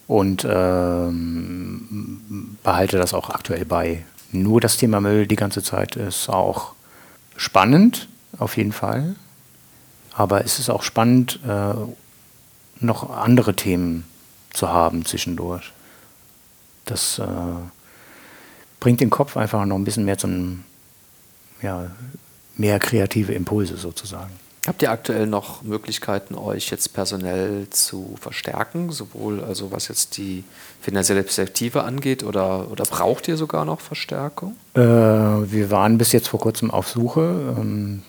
und 0.07 0.47
ähm, 0.49 2.57
behalte 2.63 2.97
das 2.97 3.13
auch 3.13 3.29
aktuell 3.29 3.65
bei. 3.65 4.03
Nur 4.31 4.61
das 4.61 4.77
Thema 4.77 5.01
Müll 5.01 5.27
die 5.27 5.35
ganze 5.35 5.63
Zeit 5.63 5.95
ist 5.95 6.29
auch 6.29 6.73
spannend, 7.35 8.07
auf 8.37 8.57
jeden 8.57 8.71
Fall. 8.71 9.15
Aber 10.13 10.45
es 10.45 10.59
ist 10.59 10.69
auch 10.69 10.83
spannend, 10.83 11.39
äh, 11.47 11.73
noch 12.79 13.09
andere 13.09 13.55
Themen 13.55 14.05
zu 14.51 14.69
haben 14.69 15.05
zwischendurch. 15.05 15.71
Das 16.85 17.19
äh, 17.19 17.25
bringt 18.79 19.01
den 19.01 19.09
Kopf 19.09 19.37
einfach 19.37 19.65
noch 19.65 19.75
ein 19.75 19.83
bisschen 19.83 20.05
mehr 20.05 20.17
zum, 20.17 20.63
ja, 21.61 21.91
mehr 22.55 22.79
kreative 22.79 23.33
Impulse 23.33 23.77
sozusagen. 23.77 24.31
Habt 24.67 24.81
ihr 24.81 24.89
aktuell 24.89 25.27
noch 25.27 25.61
Möglichkeiten, 25.61 26.33
euch 26.33 26.71
jetzt 26.71 26.93
personell 26.93 27.67
zu 27.69 28.15
verstärken, 28.19 28.91
sowohl 28.91 29.43
also 29.43 29.71
was 29.71 29.89
jetzt 29.89 30.17
die 30.17 30.43
finanzielle 30.81 31.21
Perspektive 31.21 31.83
angeht, 31.83 32.23
oder, 32.23 32.71
oder 32.71 32.83
braucht 32.83 33.27
ihr 33.27 33.37
sogar 33.37 33.63
noch 33.63 33.79
Verstärkung? 33.79 34.55
Äh, 34.73 34.79
wir 34.81 35.69
waren 35.69 35.99
bis 35.99 36.13
jetzt 36.13 36.29
vor 36.29 36.39
kurzem 36.39 36.71
auf 36.71 36.89
Suche, 36.89 37.55
ähm, 37.59 38.01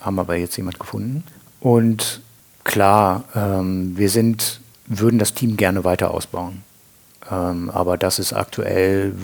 haben 0.00 0.18
aber 0.18 0.36
jetzt 0.36 0.56
jemand 0.58 0.78
gefunden. 0.78 1.24
Und 1.60 2.20
klar, 2.62 3.24
ähm, 3.34 3.96
wir 3.96 4.10
sind, 4.10 4.60
würden 4.86 5.18
das 5.18 5.32
Team 5.32 5.56
gerne 5.56 5.84
weiter 5.84 6.10
ausbauen. 6.10 6.62
Ähm, 7.30 7.70
aber 7.70 7.96
das 7.96 8.18
ist 8.18 8.32
aktuell 8.32 9.14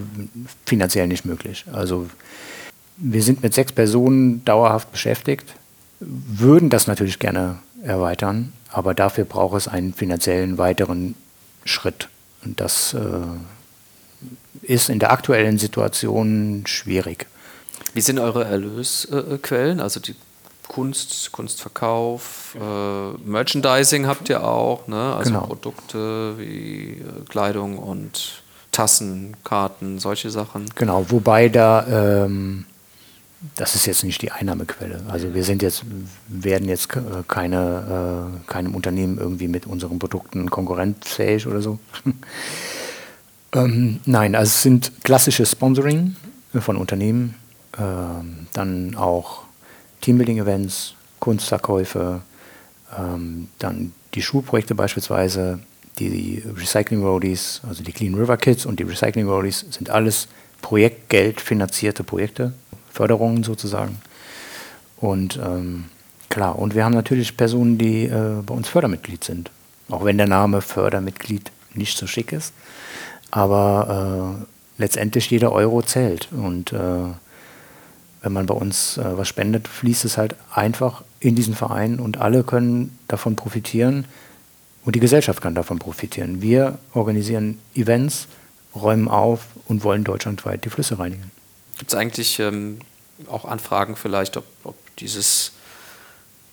finanziell 0.66 1.06
nicht 1.06 1.24
möglich. 1.24 1.64
Also 1.72 2.08
wir 2.96 3.22
sind 3.22 3.42
mit 3.42 3.54
sechs 3.54 3.72
Personen 3.72 4.44
dauerhaft 4.44 4.92
beschäftigt 4.92 5.54
würden 6.06 6.70
das 6.70 6.86
natürlich 6.86 7.18
gerne 7.18 7.58
erweitern, 7.82 8.52
aber 8.70 8.94
dafür 8.94 9.24
braucht 9.24 9.56
es 9.56 9.68
einen 9.68 9.94
finanziellen 9.94 10.58
weiteren 10.58 11.14
Schritt. 11.64 12.08
Und 12.44 12.60
das 12.60 12.94
äh, 12.94 13.00
ist 14.62 14.88
in 14.88 14.98
der 14.98 15.12
aktuellen 15.12 15.58
Situation 15.58 16.64
schwierig. 16.66 17.26
Wie 17.94 18.00
sind 18.00 18.18
eure 18.18 18.44
Erlösquellen? 18.44 19.80
Also 19.80 20.00
die 20.00 20.14
Kunst, 20.66 21.32
Kunstverkauf, 21.32 22.56
äh, 22.58 23.28
Merchandising 23.28 24.06
habt 24.06 24.28
ihr 24.30 24.42
auch, 24.42 24.86
ne? 24.88 25.14
also 25.14 25.32
genau. 25.32 25.46
Produkte 25.46 26.38
wie 26.38 26.92
äh, 26.92 27.11
Kleidung 27.24 27.78
und 27.78 28.42
Tassen, 28.70 29.36
Karten, 29.44 29.98
solche 29.98 30.30
Sachen. 30.30 30.66
Genau, 30.74 31.04
wobei 31.10 31.48
da 31.48 32.24
ähm, 32.26 32.64
das 33.56 33.74
ist 33.74 33.86
jetzt 33.86 34.04
nicht 34.04 34.22
die 34.22 34.30
Einnahmequelle. 34.30 35.02
Also 35.08 35.34
wir 35.34 35.42
sind 35.42 35.62
jetzt, 35.62 35.84
werden 36.28 36.68
jetzt 36.68 36.88
keine, 37.28 38.30
äh, 38.46 38.50
keinem 38.50 38.74
Unternehmen 38.74 39.18
irgendwie 39.18 39.48
mit 39.48 39.66
unseren 39.66 39.98
Produkten 39.98 40.48
konkurrenzfähig 40.48 41.46
oder 41.46 41.60
so. 41.60 41.78
ähm, 43.52 44.00
nein, 44.06 44.34
also 44.34 44.48
es 44.48 44.62
sind 44.62 44.92
klassische 45.02 45.44
Sponsoring 45.44 46.14
von 46.54 46.76
Unternehmen, 46.76 47.34
ähm, 47.78 48.46
dann 48.52 48.94
auch 48.94 49.42
Teambuilding-Events, 50.02 50.94
Kunstverkäufe, 51.18 52.22
ähm, 52.96 53.48
dann 53.58 53.92
die 54.14 54.22
Schulprojekte 54.22 54.74
beispielsweise, 54.74 55.60
die 55.98 56.42
Recycling 56.56 57.02
Roadies, 57.02 57.60
also 57.68 57.82
die 57.82 57.92
Clean 57.92 58.14
River 58.14 58.36
Kids 58.36 58.66
und 58.66 58.80
die 58.80 58.84
Recycling 58.84 59.28
Roadies 59.28 59.66
sind 59.70 59.90
alles 59.90 60.28
Projektgeld 60.62 61.40
finanzierte 61.40 62.04
Projekte 62.04 62.52
Förderungen 62.90 63.42
sozusagen. 63.42 63.98
Und 64.96 65.38
ähm, 65.44 65.86
klar, 66.28 66.58
und 66.58 66.74
wir 66.74 66.84
haben 66.84 66.94
natürlich 66.94 67.36
Personen, 67.36 67.78
die 67.78 68.04
äh, 68.04 68.42
bei 68.44 68.54
uns 68.54 68.68
Fördermitglied 68.68 69.24
sind. 69.24 69.50
Auch 69.88 70.04
wenn 70.04 70.16
der 70.16 70.28
Name 70.28 70.62
Fördermitglied 70.62 71.50
nicht 71.74 71.98
so 71.98 72.06
schick 72.06 72.32
ist. 72.32 72.54
Aber 73.30 74.38
äh, 74.38 74.80
letztendlich 74.80 75.30
jeder 75.30 75.52
Euro 75.52 75.82
zählt. 75.82 76.28
Und 76.30 76.72
äh, 76.72 76.76
wenn 78.22 78.32
man 78.32 78.46
bei 78.46 78.54
uns 78.54 78.98
äh, 78.98 79.16
was 79.16 79.28
spendet, 79.28 79.68
fließt 79.68 80.04
es 80.04 80.16
halt 80.16 80.36
einfach 80.54 81.02
in 81.18 81.34
diesen 81.34 81.54
Verein 81.54 81.98
und 81.98 82.18
alle 82.18 82.44
können 82.44 82.96
davon 83.08 83.36
profitieren 83.36 84.04
und 84.84 84.96
die 84.96 85.00
Gesellschaft 85.00 85.40
kann 85.40 85.54
davon 85.54 85.78
profitieren. 85.78 86.42
Wir 86.42 86.78
organisieren 86.92 87.58
Events, 87.74 88.26
räumen 88.74 89.08
auf 89.08 89.46
und 89.68 89.84
wollen 89.84 90.04
deutschlandweit 90.04 90.64
die 90.64 90.70
Flüsse 90.70 90.98
reinigen. 90.98 91.30
Gibt 91.78 91.92
es 91.92 91.98
eigentlich 91.98 92.38
ähm, 92.38 92.78
auch 93.28 93.44
Anfragen 93.44 93.96
vielleicht, 93.96 94.36
ob, 94.36 94.44
ob, 94.64 94.74
dieses 94.98 95.52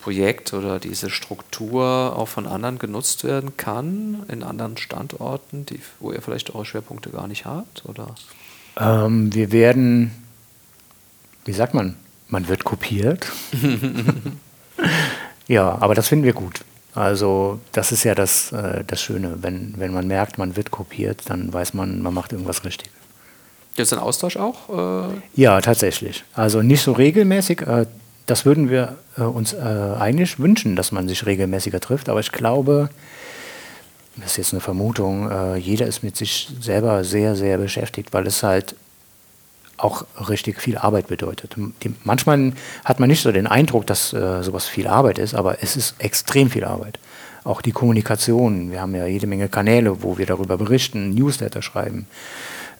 Projekt 0.00 0.54
oder 0.54 0.78
diese 0.78 1.10
Struktur 1.10 2.16
auch 2.16 2.28
von 2.28 2.46
anderen 2.46 2.78
genutzt 2.78 3.22
werden 3.22 3.56
kann, 3.58 4.24
in 4.28 4.42
anderen 4.42 4.78
Standorten, 4.78 5.66
die, 5.66 5.80
wo 5.98 6.10
ihr 6.10 6.22
vielleicht 6.22 6.54
eure 6.54 6.64
Schwerpunkte 6.64 7.10
gar 7.10 7.26
nicht 7.26 7.44
habt? 7.44 7.84
Oder? 7.84 8.14
Ähm, 8.78 9.34
wir 9.34 9.52
werden, 9.52 10.10
wie 11.44 11.52
sagt 11.52 11.74
man, 11.74 11.96
man 12.28 12.48
wird 12.48 12.64
kopiert. 12.64 13.30
ja, 15.48 15.76
aber 15.80 15.94
das 15.94 16.08
finden 16.08 16.24
wir 16.24 16.32
gut. 16.32 16.64
Also 16.94 17.60
das 17.72 17.92
ist 17.92 18.04
ja 18.04 18.14
das, 18.14 18.52
äh, 18.52 18.84
das 18.86 19.00
Schöne. 19.00 19.38
Wenn, 19.42 19.74
wenn 19.76 19.92
man 19.92 20.06
merkt, 20.06 20.38
man 20.38 20.56
wird 20.56 20.70
kopiert, 20.70 21.22
dann 21.26 21.52
weiß 21.52 21.74
man, 21.74 22.02
man 22.02 22.12
macht 22.12 22.32
irgendwas 22.32 22.64
richtig. 22.64 22.90
Gibt 23.76 23.86
es 23.86 23.92
einen 23.92 24.02
Austausch 24.02 24.36
auch? 24.36 25.08
Äh? 25.08 25.14
Ja, 25.34 25.60
tatsächlich. 25.60 26.24
Also 26.34 26.62
nicht 26.62 26.82
so 26.82 26.92
regelmäßig. 26.92 27.62
Äh, 27.62 27.86
das 28.26 28.44
würden 28.44 28.70
wir 28.70 28.96
äh, 29.16 29.22
uns 29.22 29.52
äh, 29.52 29.58
eigentlich 29.58 30.38
wünschen, 30.38 30.76
dass 30.76 30.92
man 30.92 31.08
sich 31.08 31.26
regelmäßiger 31.26 31.80
trifft. 31.80 32.08
Aber 32.08 32.20
ich 32.20 32.32
glaube, 32.32 32.90
das 34.16 34.32
ist 34.32 34.36
jetzt 34.36 34.52
eine 34.52 34.60
Vermutung, 34.60 35.30
äh, 35.30 35.56
jeder 35.56 35.86
ist 35.86 36.02
mit 36.02 36.16
sich 36.16 36.48
selber 36.60 37.04
sehr, 37.04 37.36
sehr 37.36 37.58
beschäftigt, 37.58 38.12
weil 38.12 38.26
es 38.26 38.42
halt 38.42 38.74
auch 39.82 40.04
richtig 40.28 40.60
viel 40.60 40.76
Arbeit 40.76 41.08
bedeutet. 41.08 41.56
Die, 41.56 41.94
manchmal 42.04 42.52
hat 42.84 43.00
man 43.00 43.08
nicht 43.08 43.22
so 43.22 43.32
den 43.32 43.46
Eindruck, 43.46 43.86
dass 43.86 44.12
äh, 44.12 44.42
sowas 44.42 44.66
viel 44.66 44.86
Arbeit 44.86 45.18
ist, 45.18 45.34
aber 45.34 45.62
es 45.62 45.76
ist 45.76 45.94
extrem 45.98 46.50
viel 46.50 46.64
Arbeit. 46.64 46.98
Auch 47.44 47.62
die 47.62 47.72
Kommunikation. 47.72 48.70
Wir 48.70 48.82
haben 48.82 48.94
ja 48.94 49.06
jede 49.06 49.26
Menge 49.26 49.48
Kanäle, 49.48 50.02
wo 50.02 50.18
wir 50.18 50.26
darüber 50.26 50.58
berichten, 50.58 51.14
Newsletter 51.14 51.62
schreiben 51.62 52.06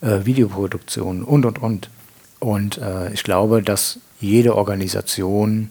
äh, 0.00 0.24
Videoproduktion 0.24 1.24
und, 1.24 1.44
und, 1.46 1.58
und. 1.60 1.90
Und 2.38 2.78
äh, 2.78 3.12
ich 3.12 3.22
glaube, 3.22 3.62
dass 3.62 3.98
jede 4.18 4.56
Organisation 4.56 5.70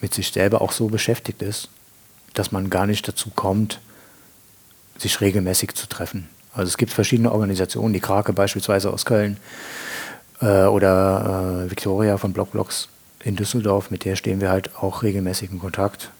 mit 0.00 0.14
sich 0.14 0.32
selber 0.32 0.62
auch 0.62 0.72
so 0.72 0.88
beschäftigt 0.88 1.42
ist, 1.42 1.68
dass 2.34 2.50
man 2.50 2.70
gar 2.70 2.86
nicht 2.86 3.06
dazu 3.06 3.30
kommt, 3.30 3.80
sich 4.98 5.20
regelmäßig 5.20 5.74
zu 5.74 5.86
treffen. 5.86 6.28
Also 6.54 6.68
es 6.68 6.76
gibt 6.76 6.92
verschiedene 6.92 7.32
Organisationen, 7.32 7.92
die 7.92 8.00
Krake 8.00 8.32
beispielsweise 8.32 8.92
aus 8.92 9.04
Köln 9.04 9.36
äh, 10.42 10.64
oder 10.64 11.64
äh, 11.64 11.70
Victoria 11.70 12.18
von 12.18 12.32
Blockblocks 12.32 12.88
in 13.24 13.36
Düsseldorf, 13.36 13.90
mit 13.90 14.04
der 14.04 14.16
stehen 14.16 14.40
wir 14.40 14.50
halt 14.50 14.76
auch 14.76 15.02
regelmäßig 15.02 15.50
in 15.50 15.60
Kontakt. 15.60 16.10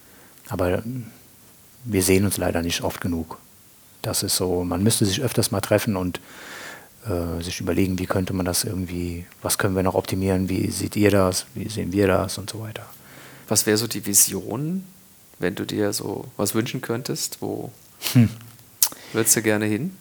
Aber 0.49 0.83
wir 1.85 2.03
sehen 2.03 2.25
uns 2.25 2.39
leider 2.39 2.63
nicht 2.63 2.83
oft 2.83 3.01
genug. 3.01 3.39
Das 4.03 4.23
ist 4.23 4.37
so, 4.37 4.65
man 4.65 4.83
müsste 4.83 5.05
sich 5.05 5.21
öfters 5.23 5.51
mal 5.51 5.61
treffen 5.61 5.97
und 5.97 6.21
äh, 7.07 7.43
sich 7.43 7.61
überlegen, 7.61 7.99
wie 7.99 8.07
könnte 8.07 8.33
man 8.33 8.47
das 8.47 8.65
irgendwie, 8.65 9.27
was 9.43 9.59
können 9.59 9.75
wir 9.75 9.83
noch 9.83 9.95
optimieren, 9.95 10.49
wie 10.49 10.71
seht 10.71 10.97
ihr 10.97 11.11
das, 11.11 11.47
wie 11.55 11.69
sehen 11.69 11.93
wir 11.93 12.07
das 12.07 12.39
und 12.39 12.51
so 12.51 12.61
weiter. 12.61 12.87
Was 13.49 13.67
wäre 13.67 13.77
so 13.77 13.87
die 13.87 14.05
Vision, 14.07 14.85
wenn 15.39 15.55
du 15.55 15.65
dir 15.65 15.93
so 15.93 16.27
was 16.37 16.55
wünschen 16.55 16.81
könntest, 16.81 17.39
wo? 17.41 17.73
Hm. 18.13 18.29
Würdest 19.13 19.37
du 19.37 19.43
gerne 19.43 19.67
hin? 19.67 19.97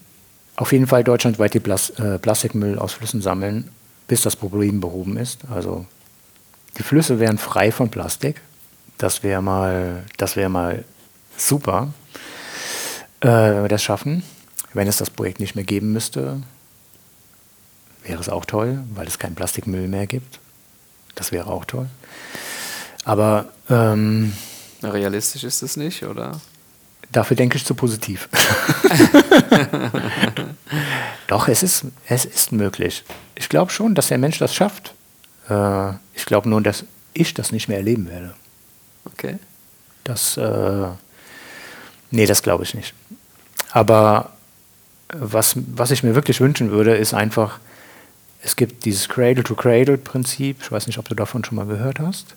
Auf 0.56 0.72
jeden 0.72 0.88
Fall 0.88 1.04
deutschlandweit 1.04 1.54
die 1.54 1.60
Plas 1.60 1.92
äh, 1.92 2.20
Plastikmüll 2.20 2.78
aus 2.78 2.94
Flüssen 2.94 3.22
sammeln, 3.22 3.70
bis 4.12 4.24
das 4.24 4.36
Problem 4.36 4.82
behoben 4.82 5.16
ist. 5.16 5.46
Also 5.50 5.86
die 6.78 6.84
Flüsse 6.84 7.22
wären 7.22 7.38
frei 7.38 7.72
von 7.72 7.90
Plastik. 7.90 8.42
Das 8.98 9.24
wäre 9.24 9.42
mal, 9.42 10.04
das 10.18 10.36
wäre 10.36 10.50
mal 10.50 10.84
super, 11.38 11.94
äh, 13.22 13.30
wenn 13.30 13.62
wir 13.62 13.70
das 13.70 13.82
schaffen. 13.82 14.24
Wenn 14.74 14.90
es 14.90 14.98
das 14.98 15.10
Projekt 15.10 15.40
nicht 15.40 15.56
mehr 15.56 15.64
geben 15.64 15.94
müsste, 15.94 16.42
wäre 18.04 18.20
es 18.20 18.28
auch 18.28 18.44
toll, 18.44 18.84
weil 18.94 19.08
es 19.08 19.18
keinen 19.18 19.36
Plastikmüll 19.36 19.88
mehr 19.88 20.08
gibt. 20.08 20.40
Das 21.16 21.32
wäre 21.32 21.48
auch 21.48 21.64
toll. 21.64 21.88
Aber 23.06 23.46
ähm, 23.70 24.34
realistisch 24.84 25.46
ist 25.46 25.62
es 25.62 25.78
nicht, 25.78 26.04
oder? 26.04 26.42
Dafür 27.14 27.38
denke 27.38 27.56
ich 27.56 27.64
zu 27.64 27.76
positiv. 27.76 28.28
Doch, 31.32 31.48
es 31.48 31.64
ist, 31.64 31.86
es 32.10 32.26
ist 32.26 32.52
möglich. 32.52 33.06
Ich 33.36 33.48
glaube 33.48 33.72
schon, 33.72 33.96
dass 33.96 34.10
der 34.10 34.18
Mensch 34.18 34.38
das 34.40 34.54
schafft. 34.54 34.94
Äh, 35.50 35.92
ich 36.14 36.26
glaube 36.26 36.50
nur, 36.50 36.60
dass 36.60 36.84
ich 37.14 37.34
das 37.34 37.54
nicht 37.54 37.70
mehr 37.70 37.78
erleben 37.78 38.10
werde. 38.10 38.34
Okay. 39.06 39.40
Das, 40.04 40.36
äh, 40.36 40.88
nee, 42.10 42.26
das 42.26 42.44
glaube 42.44 42.66
ich 42.66 42.74
nicht. 42.74 42.94
Aber 43.72 44.34
was, 45.14 45.56
was 45.74 45.92
ich 45.92 46.04
mir 46.04 46.16
wirklich 46.16 46.42
wünschen 46.42 46.70
würde, 46.70 46.98
ist 46.98 47.14
einfach, 47.14 47.62
es 48.44 48.58
gibt 48.58 48.84
dieses 48.84 49.08
Cradle-to-Cradle-Prinzip. 49.08 50.58
Ich 50.62 50.70
weiß 50.70 50.86
nicht, 50.88 50.98
ob 50.98 51.08
du 51.08 51.16
davon 51.16 51.46
schon 51.46 51.56
mal 51.56 51.66
gehört 51.66 52.02
hast. 52.02 52.36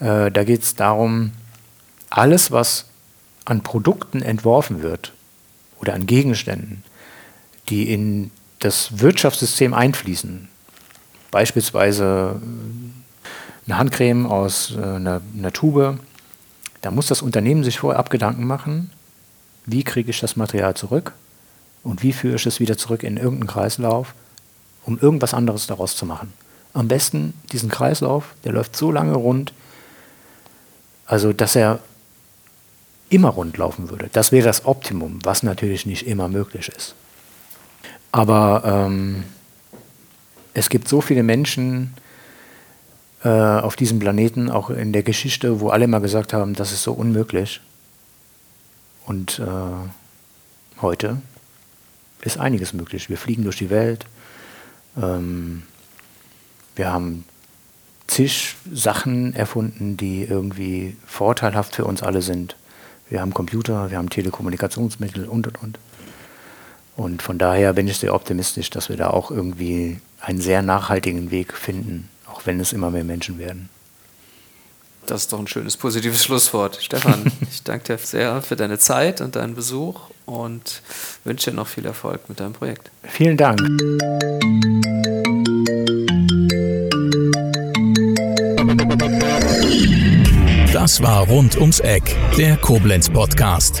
Äh, 0.00 0.32
da 0.32 0.42
geht 0.42 0.64
es 0.64 0.74
darum, 0.74 1.30
alles, 2.10 2.50
was 2.50 2.86
an 3.44 3.62
Produkten 3.62 4.22
entworfen 4.22 4.82
wird 4.82 5.12
oder 5.78 5.94
an 5.94 6.06
Gegenständen, 6.06 6.82
die 7.68 7.92
in 7.92 8.30
das 8.58 9.00
Wirtschaftssystem 9.00 9.74
einfließen, 9.74 10.48
beispielsweise 11.30 12.40
äh, 12.40 13.70
eine 13.70 13.78
Handcreme 13.78 14.26
aus 14.26 14.74
äh, 14.76 14.82
einer, 14.82 15.20
einer 15.36 15.52
Tube, 15.52 15.98
da 16.80 16.90
muss 16.90 17.06
das 17.06 17.22
Unternehmen 17.22 17.64
sich 17.64 17.78
vorher 17.78 17.98
Abgedanken 17.98 18.46
machen, 18.46 18.90
wie 19.66 19.84
kriege 19.84 20.10
ich 20.10 20.20
das 20.20 20.36
Material 20.36 20.74
zurück 20.74 21.12
und 21.82 22.02
wie 22.02 22.12
führe 22.12 22.36
ich 22.36 22.46
es 22.46 22.60
wieder 22.60 22.78
zurück 22.78 23.02
in 23.02 23.16
irgendeinen 23.16 23.48
Kreislauf, 23.48 24.14
um 24.84 24.98
irgendwas 24.98 25.34
anderes 25.34 25.66
daraus 25.66 25.96
zu 25.96 26.06
machen. 26.06 26.32
Am 26.72 26.88
besten 26.88 27.34
diesen 27.52 27.68
Kreislauf, 27.68 28.34
der 28.44 28.52
läuft 28.52 28.76
so 28.76 28.90
lange 28.90 29.14
rund, 29.14 29.52
also 31.06 31.32
dass 31.32 31.56
er 31.56 31.80
immer 33.10 33.30
rund 33.30 33.56
laufen 33.56 33.90
würde. 33.90 34.10
Das 34.12 34.32
wäre 34.32 34.46
das 34.46 34.66
Optimum, 34.66 35.18
was 35.24 35.42
natürlich 35.42 35.86
nicht 35.86 36.06
immer 36.06 36.28
möglich 36.28 36.68
ist. 36.68 36.94
Aber 38.12 38.62
ähm, 38.64 39.24
es 40.54 40.68
gibt 40.68 40.88
so 40.88 41.00
viele 41.00 41.22
Menschen 41.22 41.94
äh, 43.24 43.28
auf 43.28 43.76
diesem 43.76 43.98
Planeten, 43.98 44.50
auch 44.50 44.70
in 44.70 44.92
der 44.92 45.02
Geschichte, 45.02 45.60
wo 45.60 45.68
alle 45.70 45.86
mal 45.86 46.00
gesagt 46.00 46.32
haben, 46.32 46.54
das 46.54 46.72
ist 46.72 46.82
so 46.82 46.92
unmöglich. 46.92 47.60
Und 49.06 49.38
äh, 49.38 50.80
heute 50.82 51.18
ist 52.22 52.38
einiges 52.38 52.72
möglich. 52.72 53.08
Wir 53.08 53.16
fliegen 53.16 53.44
durch 53.44 53.58
die 53.58 53.70
Welt. 53.70 54.06
Ähm, 55.00 55.62
wir 56.76 56.92
haben 56.92 57.24
zig 58.06 58.56
Sachen 58.72 59.34
erfunden, 59.34 59.96
die 59.96 60.24
irgendwie 60.24 60.96
vorteilhaft 61.06 61.76
für 61.76 61.84
uns 61.84 62.02
alle 62.02 62.22
sind. 62.22 62.56
Wir 63.08 63.20
haben 63.20 63.32
Computer, 63.32 63.90
wir 63.90 63.98
haben 63.98 64.10
Telekommunikationsmittel 64.10 65.26
und, 65.26 65.46
und, 65.46 65.62
und. 65.62 65.78
Und 66.98 67.22
von 67.22 67.38
daher 67.38 67.74
bin 67.74 67.86
ich 67.86 67.98
sehr 67.98 68.12
optimistisch, 68.12 68.70
dass 68.70 68.88
wir 68.88 68.96
da 68.96 69.10
auch 69.10 69.30
irgendwie 69.30 70.00
einen 70.20 70.40
sehr 70.40 70.62
nachhaltigen 70.62 71.30
Weg 71.30 71.54
finden, 71.54 72.08
auch 72.26 72.44
wenn 72.44 72.58
es 72.58 72.72
immer 72.72 72.90
mehr 72.90 73.04
Menschen 73.04 73.38
werden. 73.38 73.68
Das 75.06 75.20
ist 75.22 75.32
doch 75.32 75.38
ein 75.38 75.46
schönes, 75.46 75.76
positives 75.76 76.24
Schlusswort. 76.24 76.80
Stefan, 76.82 77.30
ich 77.52 77.62
danke 77.62 77.84
dir 77.84 77.98
sehr 77.98 78.42
für 78.42 78.56
deine 78.56 78.80
Zeit 78.80 79.20
und 79.20 79.36
deinen 79.36 79.54
Besuch 79.54 80.10
und 80.26 80.82
wünsche 81.22 81.52
dir 81.52 81.56
noch 81.56 81.68
viel 81.68 81.86
Erfolg 81.86 82.28
mit 82.28 82.40
deinem 82.40 82.52
Projekt. 82.52 82.90
Vielen 83.04 83.36
Dank. 83.36 83.60
Das 90.72 91.00
war 91.00 91.28
Rund 91.28 91.56
ums 91.58 91.78
Eck, 91.78 92.16
der 92.36 92.56
Koblenz 92.56 93.08
Podcast. 93.08 93.80